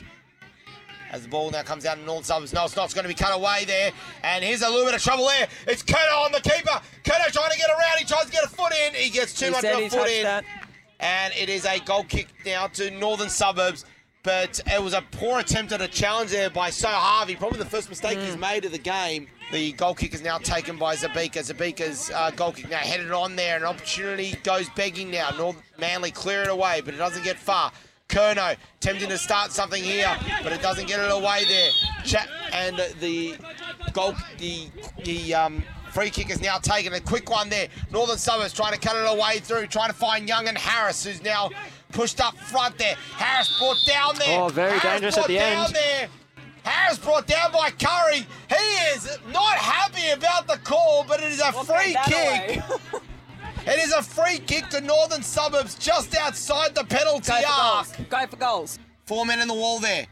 As 1.11 1.23
the 1.23 1.29
ball 1.29 1.51
now 1.51 1.63
comes 1.63 1.87
out 1.87 1.99
in 1.99 2.05
Northern 2.05 2.25
Suburbs. 2.25 2.53
No, 2.53 2.65
it's 2.65 2.77
not. 2.77 2.85
It's 2.85 2.95
going 2.95 3.05
to 3.05 3.09
be 3.09 3.15
cut 3.15 3.35
away 3.35 3.65
there. 3.67 3.93
And 4.23 4.45
here's 4.45 4.63
a 4.63 4.69
little 4.69 4.85
bit 4.85 4.95
of 4.95 5.03
trouble 5.03 5.27
there. 5.27 5.49
It's 5.67 5.83
Kerno 5.83 6.25
on 6.27 6.33
the 6.33 6.41
keeper. 6.41 6.81
Kerno 7.05 7.33
trying 7.33 7.51
to 7.51 7.59
get 7.59 7.71
around. 7.71 7.99
He 7.99 8.05
tries 8.05 8.27
to 8.27 8.33
get 8.33 8.45
a 8.45 8.49
foot 8.49 8.73
in. 8.87 8.95
He 8.95 9.09
gets 9.11 9.33
too 9.33 9.47
He 9.47 9.51
much 9.53 9.65
of 9.65 9.79
a 9.79 9.89
foot 9.89 10.11
in 10.11 10.25
that. 10.25 10.45
and 11.01 11.33
it 11.35 11.49
is 11.49 11.65
a 11.65 11.79
goal 11.81 12.05
kick 12.05 12.29
now 12.45 12.67
to 12.69 12.91
Northern 12.91 13.31
Suburbs. 13.31 13.85
But 14.25 14.61
it 14.67 14.83
was 14.83 14.93
a 14.93 15.03
poor 15.13 15.39
attempt 15.39 15.73
at 15.73 15.81
a 15.81 15.89
challenge 15.89 16.33
there 16.33 16.51
by 16.51 16.69
Saul 16.71 16.91
Harvey. 16.93 17.37
Probably 17.37 17.59
the 17.61 17.65
first 17.65 17.89
mistake 17.89 18.19
he's 18.19 18.37
made 18.37 18.65
of 18.67 18.73
the 18.73 18.79
game. 18.79 19.29
The 19.53 19.73
goal 19.73 19.95
kick 19.95 20.13
is 20.13 20.21
now 20.23 20.37
taken 20.37 20.77
by 20.77 20.95
Zabika. 20.97 21.39
Zabika's 21.39 22.11
uh, 22.15 22.31
goal 22.33 22.53
kick 22.53 22.69
now 22.69 22.79
headed 22.79 23.11
on 23.13 23.35
there. 23.37 23.57
An 23.57 23.63
opportunity 23.63 24.35
goes 24.43 24.69
begging 24.77 25.11
now. 25.11 25.31
North 25.39 25.57
Manly 25.79 26.11
clear 26.11 26.43
it 26.43 26.49
away, 26.51 26.83
but 26.85 26.93
it 26.93 26.99
doesn't 26.99 27.25
get 27.25 27.39
far. 27.39 27.73
Kerno 28.09 28.57
tempting 28.81 29.09
to 29.11 29.19
start 29.19 29.53
something 29.53 29.83
here, 29.83 30.17
but 30.43 30.53
it 30.53 30.63
doesn't 30.63 30.89
get 30.89 30.99
it 30.99 31.13
away 31.13 31.45
there. 31.47 31.71
Chat 32.05 32.29
and 32.53 32.77
the 33.01 33.37
goal, 33.93 34.15
the 34.39 34.69
the 35.05 35.35
um, 35.35 35.63
free 35.93 36.11
kick 36.11 36.31
is 36.31 36.41
now 36.41 36.57
taken. 36.59 36.95
A 36.95 37.01
quick 37.01 37.31
one 37.31 37.49
there. 37.51 37.69
Northern 37.93 38.17
Suburbs 38.17 38.53
trying 38.53 38.73
to 38.73 38.81
cut 38.81 38.97
it 38.97 39.07
away 39.07 39.41
through, 39.41 39.67
trying 39.67 39.91
to 39.91 39.95
find 39.95 40.27
Young 40.27 40.49
and 40.49 40.57
Harris, 40.57 41.05
who's 41.05 41.23
now 41.23 41.51
pushed 41.93 42.21
up 42.21 42.37
front 42.39 42.79
there. 42.79 42.95
Harris 43.17 43.59
brought 43.59 43.79
down 43.87 44.15
there. 44.19 44.41
Oh, 44.41 44.49
very 44.49 44.79
Harris 44.79 44.83
dangerous 44.83 45.15
brought 45.15 45.25
at 45.25 45.29
the 45.29 45.37
down 45.37 45.67
end. 45.67 45.75
There. 45.75 46.09
Harris 46.65 46.99
brought 46.99 47.27
down 47.27 47.53
by 47.53 47.71
Curry. 47.71 48.27
He 48.49 48.95
is 48.95 49.19
not 49.33 49.57
happy 49.57 50.11
about 50.11 50.47
the 50.47 50.59
call, 50.65 51.05
but 51.07 51.21
it 51.21 51.31
is 51.31 51.41
a 51.41 51.53
free 51.53 51.97
kick. 52.07 52.63
away. 53.69 53.77
It 53.77 53.85
is 53.85 53.93
a 53.93 54.03
free 54.03 54.39
kick 54.39 54.69
to 54.71 54.81
Northern 54.81 55.23
Suburbs 55.23 55.75
just 55.77 56.17
outside 56.17 56.75
the 56.75 56.85
penalty 56.85 57.33
Go 57.33 57.41
for 57.41 57.47
arc. 57.53 57.87
goals. 57.97 58.07
Go 58.09 58.27
for 58.27 58.37
goals. 58.37 58.79
Four 59.07 59.27
men 59.27 59.41
in 59.41 59.49
the 59.49 59.55
wall 59.55 59.79
there. 59.79 60.07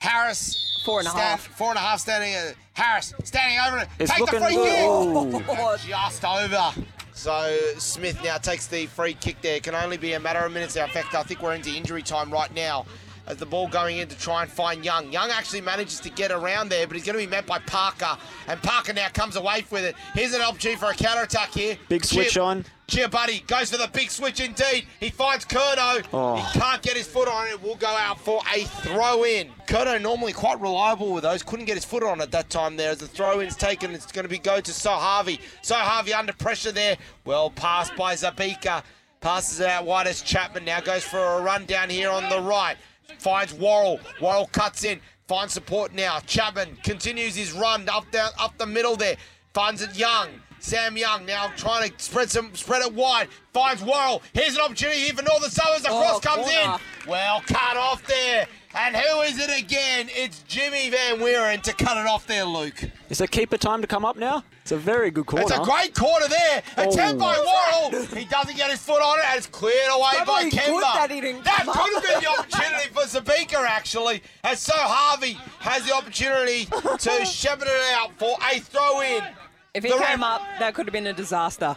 Harris. 0.00 0.82
Four 0.84 1.00
and 1.00 1.08
a 1.08 1.10
half. 1.12 1.46
Four 1.46 1.70
and 1.70 1.78
a 1.78 1.80
half 1.82 2.00
standing. 2.00 2.34
Uh, 2.34 2.52
Harris 2.72 3.12
standing 3.24 3.58
over 3.66 3.78
it. 3.82 3.88
It's 3.98 4.10
Take 4.10 4.20
looking 4.20 4.40
the 4.40 4.46
free 4.46 4.54
kick. 4.54 4.78
Oh, 4.80 5.76
Just 5.84 6.24
over. 6.24 6.72
So 7.12 7.56
Smith 7.78 8.22
now 8.22 8.38
takes 8.38 8.68
the 8.68 8.86
free 8.86 9.14
kick 9.14 9.40
there. 9.42 9.58
Can 9.58 9.74
only 9.74 9.96
be 9.96 10.12
a 10.12 10.20
matter 10.20 10.38
of 10.38 10.52
minutes. 10.52 10.76
In 10.76 10.88
fact, 10.88 11.14
I 11.14 11.24
think 11.24 11.42
we're 11.42 11.54
into 11.54 11.70
injury 11.74 12.02
time 12.02 12.30
right 12.30 12.52
now. 12.54 12.86
As 13.26 13.36
the 13.36 13.44
ball 13.44 13.68
going 13.68 13.98
in 13.98 14.08
to 14.08 14.16
try 14.18 14.42
and 14.42 14.50
find 14.50 14.82
Young. 14.84 15.12
Young 15.12 15.28
actually 15.30 15.60
manages 15.60 16.00
to 16.00 16.08
get 16.10 16.30
around 16.30 16.70
there, 16.70 16.86
but 16.86 16.96
he's 16.96 17.04
going 17.04 17.18
to 17.18 17.22
be 17.22 17.30
met 17.30 17.44
by 17.44 17.58
Parker. 17.58 18.16
And 18.46 18.62
Parker 18.62 18.94
now 18.94 19.08
comes 19.08 19.36
away 19.36 19.66
with 19.70 19.84
it. 19.84 19.96
Here's 20.14 20.32
an 20.32 20.40
opportunity 20.40 20.78
for 20.80 20.86
a 20.90 20.94
counter 20.94 21.24
attack 21.24 21.50
here. 21.52 21.76
Big 21.90 22.04
switch 22.06 22.32
Cheer- 22.34 22.42
on. 22.42 22.64
Buddy 23.10 23.44
goes 23.46 23.70
for 23.70 23.76
the 23.76 23.88
big 23.92 24.10
switch 24.10 24.40
indeed. 24.40 24.86
He 24.98 25.10
finds 25.10 25.44
Kerno. 25.44 26.04
Oh. 26.12 26.36
He 26.36 26.58
can't 26.58 26.82
get 26.82 26.96
his 26.96 27.06
foot 27.06 27.28
on 27.28 27.46
it. 27.46 27.62
Will 27.62 27.76
go 27.76 27.86
out 27.86 28.18
for 28.18 28.40
a 28.54 28.64
throw 28.64 29.24
in. 29.24 29.50
Kerno 29.66 30.00
normally 30.00 30.32
quite 30.32 30.60
reliable 30.60 31.12
with 31.12 31.22
those. 31.22 31.42
Couldn't 31.42 31.66
get 31.66 31.74
his 31.74 31.84
foot 31.84 32.02
on 32.02 32.20
at 32.20 32.30
that 32.32 32.48
time 32.50 32.76
there. 32.76 32.90
As 32.90 32.98
the 32.98 33.06
throw 33.06 33.40
in's 33.40 33.56
taken, 33.56 33.92
it's 33.92 34.10
going 34.10 34.24
to 34.24 34.28
be 34.28 34.38
go 34.38 34.60
to 34.60 34.72
Saul 34.72 34.98
Harvey. 34.98 35.38
Saul 35.62 35.78
Harvey 35.78 36.14
under 36.14 36.32
pressure 36.32 36.72
there. 36.72 36.96
Well 37.24 37.50
passed 37.50 37.94
by 37.94 38.14
Zabika. 38.14 38.82
Passes 39.20 39.60
out 39.60 39.84
wide 39.84 40.06
as 40.06 40.22
Chapman 40.22 40.64
now 40.64 40.80
goes 40.80 41.04
for 41.04 41.18
a 41.18 41.42
run 41.42 41.66
down 41.66 41.90
here 41.90 42.10
on 42.10 42.28
the 42.30 42.40
right. 42.40 42.76
Finds 43.18 43.52
Worrell. 43.52 44.00
Worrell 44.20 44.46
cuts 44.46 44.84
in. 44.84 45.00
Finds 45.26 45.52
support 45.52 45.92
now. 45.92 46.20
Chapman 46.20 46.78
continues 46.82 47.36
his 47.36 47.52
run 47.52 47.88
up 47.88 48.10
down 48.10 48.30
up 48.40 48.56
the 48.58 48.66
middle 48.66 48.96
there. 48.96 49.16
Finds 49.52 49.82
it 49.82 49.94
Young. 49.96 50.28
Sam 50.60 50.96
Young 50.96 51.24
now 51.26 51.50
trying 51.56 51.90
to 51.90 51.94
spread 52.02 52.30
some 52.30 52.54
spread 52.54 52.82
it 52.82 52.92
wide. 52.92 53.28
Finds 53.52 53.82
Worrell. 53.82 54.22
Here's 54.32 54.54
an 54.54 54.60
opportunity 54.60 55.00
here 55.00 55.14
for 55.14 55.22
Northern 55.22 55.50
Suburbs. 55.50 55.82
The 55.82 55.90
Oh, 55.90 56.00
cross 56.00 56.20
comes 56.20 56.46
corner. 56.50 56.74
in. 56.74 57.08
Well 57.10 57.40
cut 57.46 57.76
off 57.76 58.06
there. 58.06 58.46
And 58.74 58.94
who 58.94 59.20
is 59.22 59.38
it 59.38 59.58
again? 59.58 60.08
It's 60.10 60.42
Jimmy 60.46 60.90
Van 60.90 61.18
Weeren 61.20 61.62
to 61.62 61.72
cut 61.72 61.96
it 61.96 62.06
off 62.06 62.26
there, 62.26 62.44
Luke. 62.44 62.84
Is 63.08 63.18
the 63.18 63.26
keeper 63.26 63.56
time 63.56 63.80
to 63.80 63.86
come 63.86 64.04
up 64.04 64.16
now? 64.16 64.44
It's 64.60 64.72
a 64.72 64.76
very 64.76 65.10
good 65.10 65.24
corner. 65.24 65.46
It's 65.46 65.56
a 65.56 65.62
great 65.62 65.94
corner 65.94 66.26
there. 66.28 66.62
Attempt 66.76 67.14
oh. 67.14 67.18
by 67.18 67.88
Worrell. 67.90 68.04
He 68.14 68.26
doesn't 68.26 68.54
get 68.56 68.70
his 68.70 68.80
foot 68.80 69.00
on 69.00 69.18
it, 69.18 69.24
and 69.26 69.38
it's 69.38 69.46
cleared 69.46 69.90
away 69.90 70.12
by 70.26 70.50
Kemba. 70.50 70.80
that 70.82 71.08
That 71.44 71.64
could 71.66 71.94
have 71.94 72.02
been 72.04 72.20
the 72.20 72.28
opportunity 72.28 72.88
for 72.92 73.02
Zabika, 73.04 73.66
actually. 73.66 74.22
And 74.44 74.58
Saul 74.58 74.76
Harvey 74.76 75.38
has 75.60 75.86
the 75.86 75.94
opportunity 75.94 76.66
to 76.66 77.24
shepherd 77.24 77.68
it 77.68 77.94
out 77.94 78.12
for 78.18 78.36
a 78.52 78.60
throw 78.60 79.00
in. 79.00 79.22
If 79.74 79.84
he 79.84 79.90
The 79.90 79.96
came 79.96 80.20
ref- 80.20 80.40
up, 80.40 80.42
that 80.58 80.74
could 80.74 80.86
have 80.86 80.92
been 80.92 81.06
a 81.06 81.12
disaster. 81.12 81.76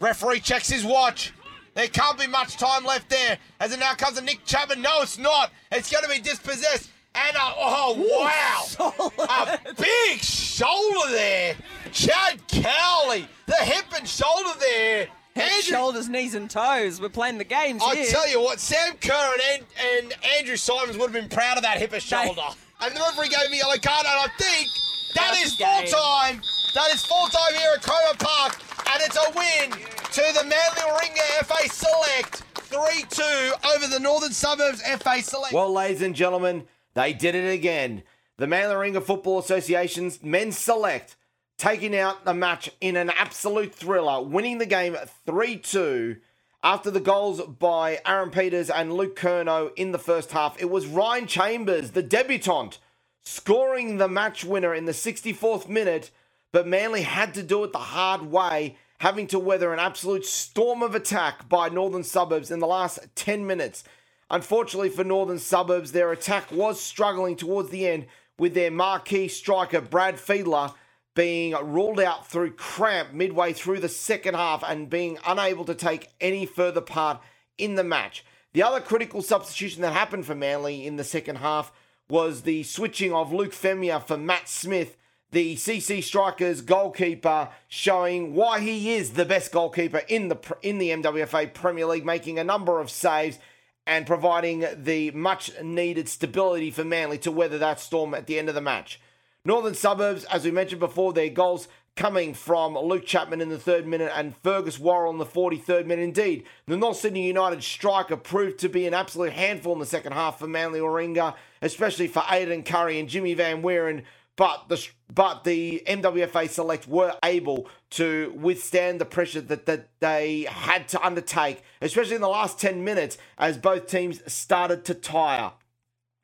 Referee 0.00 0.40
checks 0.40 0.68
his 0.68 0.84
watch. 0.84 1.32
There 1.74 1.86
can't 1.88 2.18
be 2.18 2.26
much 2.26 2.56
time 2.56 2.84
left 2.84 3.08
there. 3.08 3.38
As 3.60 3.72
it 3.72 3.80
now 3.80 3.94
comes 3.94 4.18
to 4.18 4.24
Nick 4.24 4.44
Chapman. 4.44 4.82
No, 4.82 5.02
it's 5.02 5.18
not. 5.18 5.50
It's 5.70 5.90
going 5.90 6.04
to 6.04 6.10
be 6.10 6.18
dispossessed. 6.20 6.90
And 7.14 7.36
uh, 7.36 7.52
oh 7.58 8.96
wow, 9.18 9.58
a 9.68 9.74
big 9.74 10.18
shoulder 10.20 11.10
there. 11.10 11.54
Chad 11.92 12.40
Cowley, 12.48 13.26
the 13.46 13.54
hip 13.56 13.84
and 13.96 14.08
shoulder 14.08 14.48
there. 14.58 15.08
Head, 15.36 15.44
Andrew- 15.50 15.60
shoulders, 15.62 16.08
knees, 16.08 16.34
and 16.34 16.48
toes. 16.50 17.00
We're 17.02 17.10
playing 17.10 17.36
the 17.38 17.44
games 17.44 17.82
I 17.84 17.96
here. 17.96 18.06
tell 18.10 18.28
you 18.30 18.40
what, 18.40 18.60
Sam 18.60 18.94
Kerr 19.00 19.34
and, 19.54 19.62
and 19.98 20.14
Andrew 20.38 20.56
Simons 20.56 20.96
would 20.96 21.10
have 21.10 21.12
been 21.12 21.28
proud 21.30 21.58
of 21.58 21.62
that 21.64 21.78
hip 21.78 21.92
and 21.92 22.02
shoulder. 22.02 22.40
And 22.80 22.94
the 22.96 23.00
referee 23.00 23.28
gave 23.28 23.50
me 23.50 23.58
a 23.58 23.62
yellow 23.62 23.76
card, 23.76 24.06
and 24.06 24.18
I 24.18 24.26
think 24.38 24.68
that 25.14 25.32
That's 25.32 25.46
is 25.46 25.54
full 25.56 26.00
time. 26.00 26.40
That 26.74 26.90
is 26.94 27.04
full 27.04 27.26
time 27.26 27.54
here 27.54 27.72
at 27.74 27.82
Cromer 27.82 28.16
Park, 28.18 28.58
and 28.90 29.02
it's 29.02 29.16
a 29.16 29.30
win 29.36 29.70
to 29.72 30.22
the 30.38 30.44
Manly 30.44 30.80
Warringah 30.80 31.44
FA 31.44 31.68
Select 31.68 32.36
3 32.54 33.04
2 33.10 33.52
over 33.74 33.86
the 33.88 34.00
Northern 34.00 34.32
Suburbs 34.32 34.80
FA 34.80 35.20
Select. 35.22 35.52
Well, 35.52 35.70
ladies 35.70 36.00
and 36.00 36.14
gentlemen, 36.14 36.64
they 36.94 37.12
did 37.12 37.34
it 37.34 37.52
again. 37.52 38.04
The 38.38 38.46
Manly 38.46 38.74
Warringah 38.74 39.02
Football 39.02 39.40
Association's 39.40 40.22
men's 40.22 40.56
select 40.56 41.16
taking 41.58 41.94
out 41.94 42.24
the 42.24 42.32
match 42.32 42.70
in 42.80 42.96
an 42.96 43.10
absolute 43.10 43.74
thriller, 43.74 44.22
winning 44.22 44.56
the 44.56 44.64
game 44.64 44.96
3 45.26 45.58
2 45.58 46.16
after 46.64 46.90
the 46.90 47.00
goals 47.00 47.42
by 47.42 48.00
Aaron 48.06 48.30
Peters 48.30 48.70
and 48.70 48.94
Luke 48.94 49.14
Kerno 49.14 49.72
in 49.76 49.92
the 49.92 49.98
first 49.98 50.32
half. 50.32 50.58
It 50.58 50.70
was 50.70 50.86
Ryan 50.86 51.26
Chambers, 51.26 51.90
the 51.90 52.02
debutant, 52.02 52.78
scoring 53.24 53.98
the 53.98 54.08
match 54.08 54.42
winner 54.42 54.74
in 54.74 54.86
the 54.86 54.92
64th 54.92 55.68
minute, 55.68 56.10
but 56.52 56.66
Manly 56.66 57.02
had 57.02 57.34
to 57.34 57.42
do 57.42 57.64
it 57.64 57.72
the 57.72 57.78
hard 57.78 58.22
way, 58.22 58.76
having 58.98 59.26
to 59.28 59.38
weather 59.38 59.72
an 59.72 59.78
absolute 59.78 60.24
storm 60.24 60.82
of 60.82 60.94
attack 60.94 61.48
by 61.48 61.68
Northern 61.68 62.04
Suburbs 62.04 62.50
in 62.50 62.60
the 62.60 62.66
last 62.66 63.00
10 63.14 63.46
minutes. 63.46 63.82
Unfortunately 64.30 64.90
for 64.90 65.04
Northern 65.04 65.38
Suburbs, 65.38 65.92
their 65.92 66.12
attack 66.12 66.52
was 66.52 66.80
struggling 66.80 67.36
towards 67.36 67.70
the 67.70 67.86
end 67.86 68.06
with 68.38 68.54
their 68.54 68.70
marquee 68.70 69.28
striker 69.28 69.80
Brad 69.80 70.16
Fiedler 70.16 70.74
being 71.14 71.52
ruled 71.52 72.00
out 72.00 72.26
through 72.26 72.52
cramp 72.52 73.12
midway 73.12 73.52
through 73.52 73.80
the 73.80 73.88
second 73.88 74.34
half 74.34 74.64
and 74.66 74.88
being 74.88 75.18
unable 75.26 75.64
to 75.64 75.74
take 75.74 76.08
any 76.20 76.46
further 76.46 76.80
part 76.80 77.20
in 77.58 77.74
the 77.74 77.84
match. 77.84 78.24
The 78.54 78.62
other 78.62 78.80
critical 78.80 79.22
substitution 79.22 79.82
that 79.82 79.92
happened 79.92 80.26
for 80.26 80.34
Manly 80.34 80.86
in 80.86 80.96
the 80.96 81.04
second 81.04 81.36
half 81.36 81.72
was 82.08 82.42
the 82.42 82.62
switching 82.62 83.12
of 83.12 83.32
Luke 83.32 83.52
Femia 83.52 84.02
for 84.02 84.16
Matt 84.16 84.48
Smith, 84.48 84.96
the 85.32 85.56
CC 85.56 86.02
Strikers 86.02 86.60
goalkeeper, 86.60 87.48
showing 87.66 88.34
why 88.34 88.60
he 88.60 88.94
is 88.94 89.12
the 89.12 89.24
best 89.24 89.50
goalkeeper 89.50 90.02
in 90.08 90.28
the 90.28 90.38
in 90.62 90.78
the 90.78 90.90
MWFA 90.90 91.52
Premier 91.52 91.86
League, 91.86 92.06
making 92.06 92.38
a 92.38 92.44
number 92.44 92.80
of 92.80 92.90
saves 92.90 93.38
and 93.86 94.06
providing 94.06 94.64
the 94.76 95.10
much 95.10 95.50
needed 95.60 96.08
stability 96.08 96.70
for 96.70 96.84
Manly 96.84 97.18
to 97.18 97.32
weather 97.32 97.58
that 97.58 97.80
storm 97.80 98.14
at 98.14 98.26
the 98.26 98.38
end 98.38 98.48
of 98.48 98.54
the 98.54 98.60
match. 98.60 99.00
Northern 99.44 99.74
Suburbs, 99.74 100.24
as 100.26 100.44
we 100.44 100.52
mentioned 100.52 100.78
before, 100.78 101.12
their 101.12 101.28
goals 101.28 101.66
coming 101.96 102.32
from 102.32 102.74
Luke 102.76 103.04
Chapman 103.04 103.40
in 103.40 103.48
the 103.48 103.58
third 103.58 103.86
minute 103.86 104.12
and 104.14 104.36
Fergus 104.38 104.78
Worrell 104.78 105.12
in 105.12 105.18
the 105.18 105.26
43rd 105.26 105.84
minute. 105.86 106.04
Indeed, 106.04 106.44
the 106.66 106.76
North 106.76 106.98
Sydney 106.98 107.26
United 107.26 107.62
striker 107.62 108.16
proved 108.16 108.58
to 108.60 108.68
be 108.68 108.86
an 108.86 108.94
absolute 108.94 109.32
handful 109.32 109.74
in 109.74 109.78
the 109.78 109.86
second 109.86 110.12
half 110.12 110.38
for 110.38 110.46
Manly 110.46 110.80
Warringah, 110.80 111.34
especially 111.60 112.06
for 112.06 112.22
Aidan 112.30 112.62
Curry 112.62 112.98
and 112.98 113.08
Jimmy 113.08 113.34
Van 113.34 113.62
Weeren. 113.62 114.04
But 114.36 114.68
the 114.68 114.88
but 115.12 115.44
the 115.44 115.82
MWFA 115.86 116.48
Select 116.48 116.88
were 116.88 117.14
able 117.22 117.68
to 117.90 118.32
withstand 118.34 119.00
the 119.00 119.04
pressure 119.04 119.42
that, 119.42 119.66
that 119.66 119.90
they 120.00 120.46
had 120.48 120.88
to 120.88 121.04
undertake, 121.04 121.62
especially 121.82 122.14
in 122.14 122.22
the 122.22 122.28
last 122.28 122.58
10 122.58 122.82
minutes 122.82 123.18
as 123.36 123.58
both 123.58 123.86
teams 123.86 124.22
started 124.32 124.86
to 124.86 124.94
tire. 124.94 125.52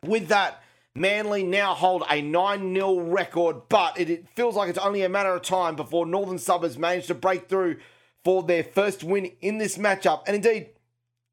With 0.07 0.29
that, 0.29 0.63
Manly 0.95 1.43
now 1.43 1.75
hold 1.75 2.03
a 2.11 2.23
9 2.23 2.75
0 2.75 3.01
record, 3.01 3.69
but 3.69 3.99
it, 4.01 4.11
it 4.11 4.29
feels 4.35 4.57
like 4.57 4.71
it's 4.71 4.79
only 4.79 5.03
a 5.03 5.09
matter 5.09 5.35
of 5.35 5.43
time 5.43 5.77
before 5.77 6.07
Northern 6.07 6.39
Suburbs 6.39 6.79
manage 6.79 7.07
to 7.07 7.15
break 7.15 7.49
through 7.49 7.77
for 8.25 8.43
their 8.43 8.65
first 8.65 9.05
win 9.05 9.31
in 9.41 9.59
this 9.59 9.79
matchup. 9.79 10.23
And 10.27 10.35
indeed, 10.35 10.71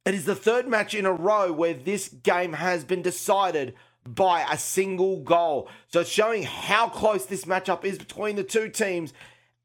it 0.05 0.13
is 0.13 0.25
the 0.25 0.35
third 0.35 0.67
match 0.67 0.93
in 0.93 1.05
a 1.05 1.11
row 1.11 1.51
where 1.51 1.73
this 1.73 2.09
game 2.09 2.53
has 2.53 2.83
been 2.83 3.01
decided 3.01 3.73
by 4.07 4.45
a 4.51 4.57
single 4.57 5.19
goal. 5.21 5.69
So 5.87 6.01
it's 6.01 6.09
showing 6.09 6.43
how 6.43 6.89
close 6.89 7.25
this 7.25 7.45
matchup 7.45 7.83
is 7.83 7.97
between 7.97 8.35
the 8.35 8.43
two 8.43 8.69
teams, 8.69 9.13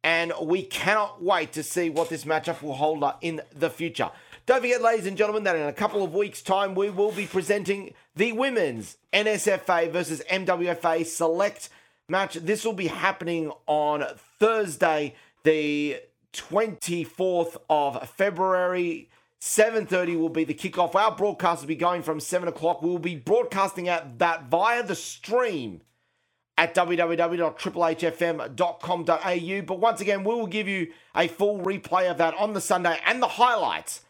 and 0.03 0.33
we 0.43 0.63
cannot 0.63 1.23
wait 1.23 1.53
to 1.53 1.63
see 1.63 1.91
what 1.91 2.09
this 2.09 2.25
matchup 2.25 2.63
will 2.63 2.75
hold 2.75 3.05
up 3.05 3.19
in 3.21 3.43
the 3.55 3.69
future. 3.69 4.11
Don't 4.47 4.63
forget, 4.63 4.83
ladies 4.83 5.07
and 5.07 5.17
gentlemen, 5.17 5.45
that 5.45 5.57
in 5.57 5.63
a 5.63 5.73
couple 5.73 6.03
of 6.03 6.15
weeks' 6.15 6.43
time, 6.43 6.75
we 6.75 6.91
will 6.91 7.13
be 7.13 7.27
presenting 7.27 7.95
the 8.17 8.33
women's 8.33 8.97
NSFA 9.13 9.93
versus 9.93 10.23
MWFA 10.31 11.05
select 11.05 11.69
match. 12.09 12.35
This 12.35 12.65
will 12.65 12.73
be 12.73 12.89
happening 12.89 13.53
on 13.67 14.05
Thursday, 14.39 15.15
the 15.45 16.01
24th 16.33 17.59
of 17.69 18.09
February. 18.09 19.11
7.30 19.41 20.19
will 20.19 20.29
be 20.29 20.43
the 20.45 20.55
kickoff. 20.55 20.95
Our 20.95 21.17
broadcast 21.17 21.63
will 21.63 21.69
be 21.69 21.77
going 21.77 22.03
from 22.03 22.21
7 22.21 22.47
o'clock. 22.49 22.83
We 22.83 22.91
will 22.91 22.99
be 22.99 23.17
broadcasting 23.17 23.89
out 23.89 24.19
that 24.19 24.51
via 24.51 24.83
the 24.83 24.95
stream 24.95 25.81
at 26.59 26.75
www.triplehfm.com.au. 26.75 29.63
But 29.63 29.81
once 29.81 30.03
again, 30.03 30.25
we 30.25 30.35
will 30.35 30.47
give 30.47 30.69
you 30.69 30.93
a 31.17 31.27
full 31.27 31.61
replay 31.61 32.11
of 32.11 32.19
that 32.19 32.35
on 32.35 32.53
the 32.53 32.61
Sunday 32.61 32.99
and 33.07 33.23
the 33.23 33.29
highlights 33.29 34.03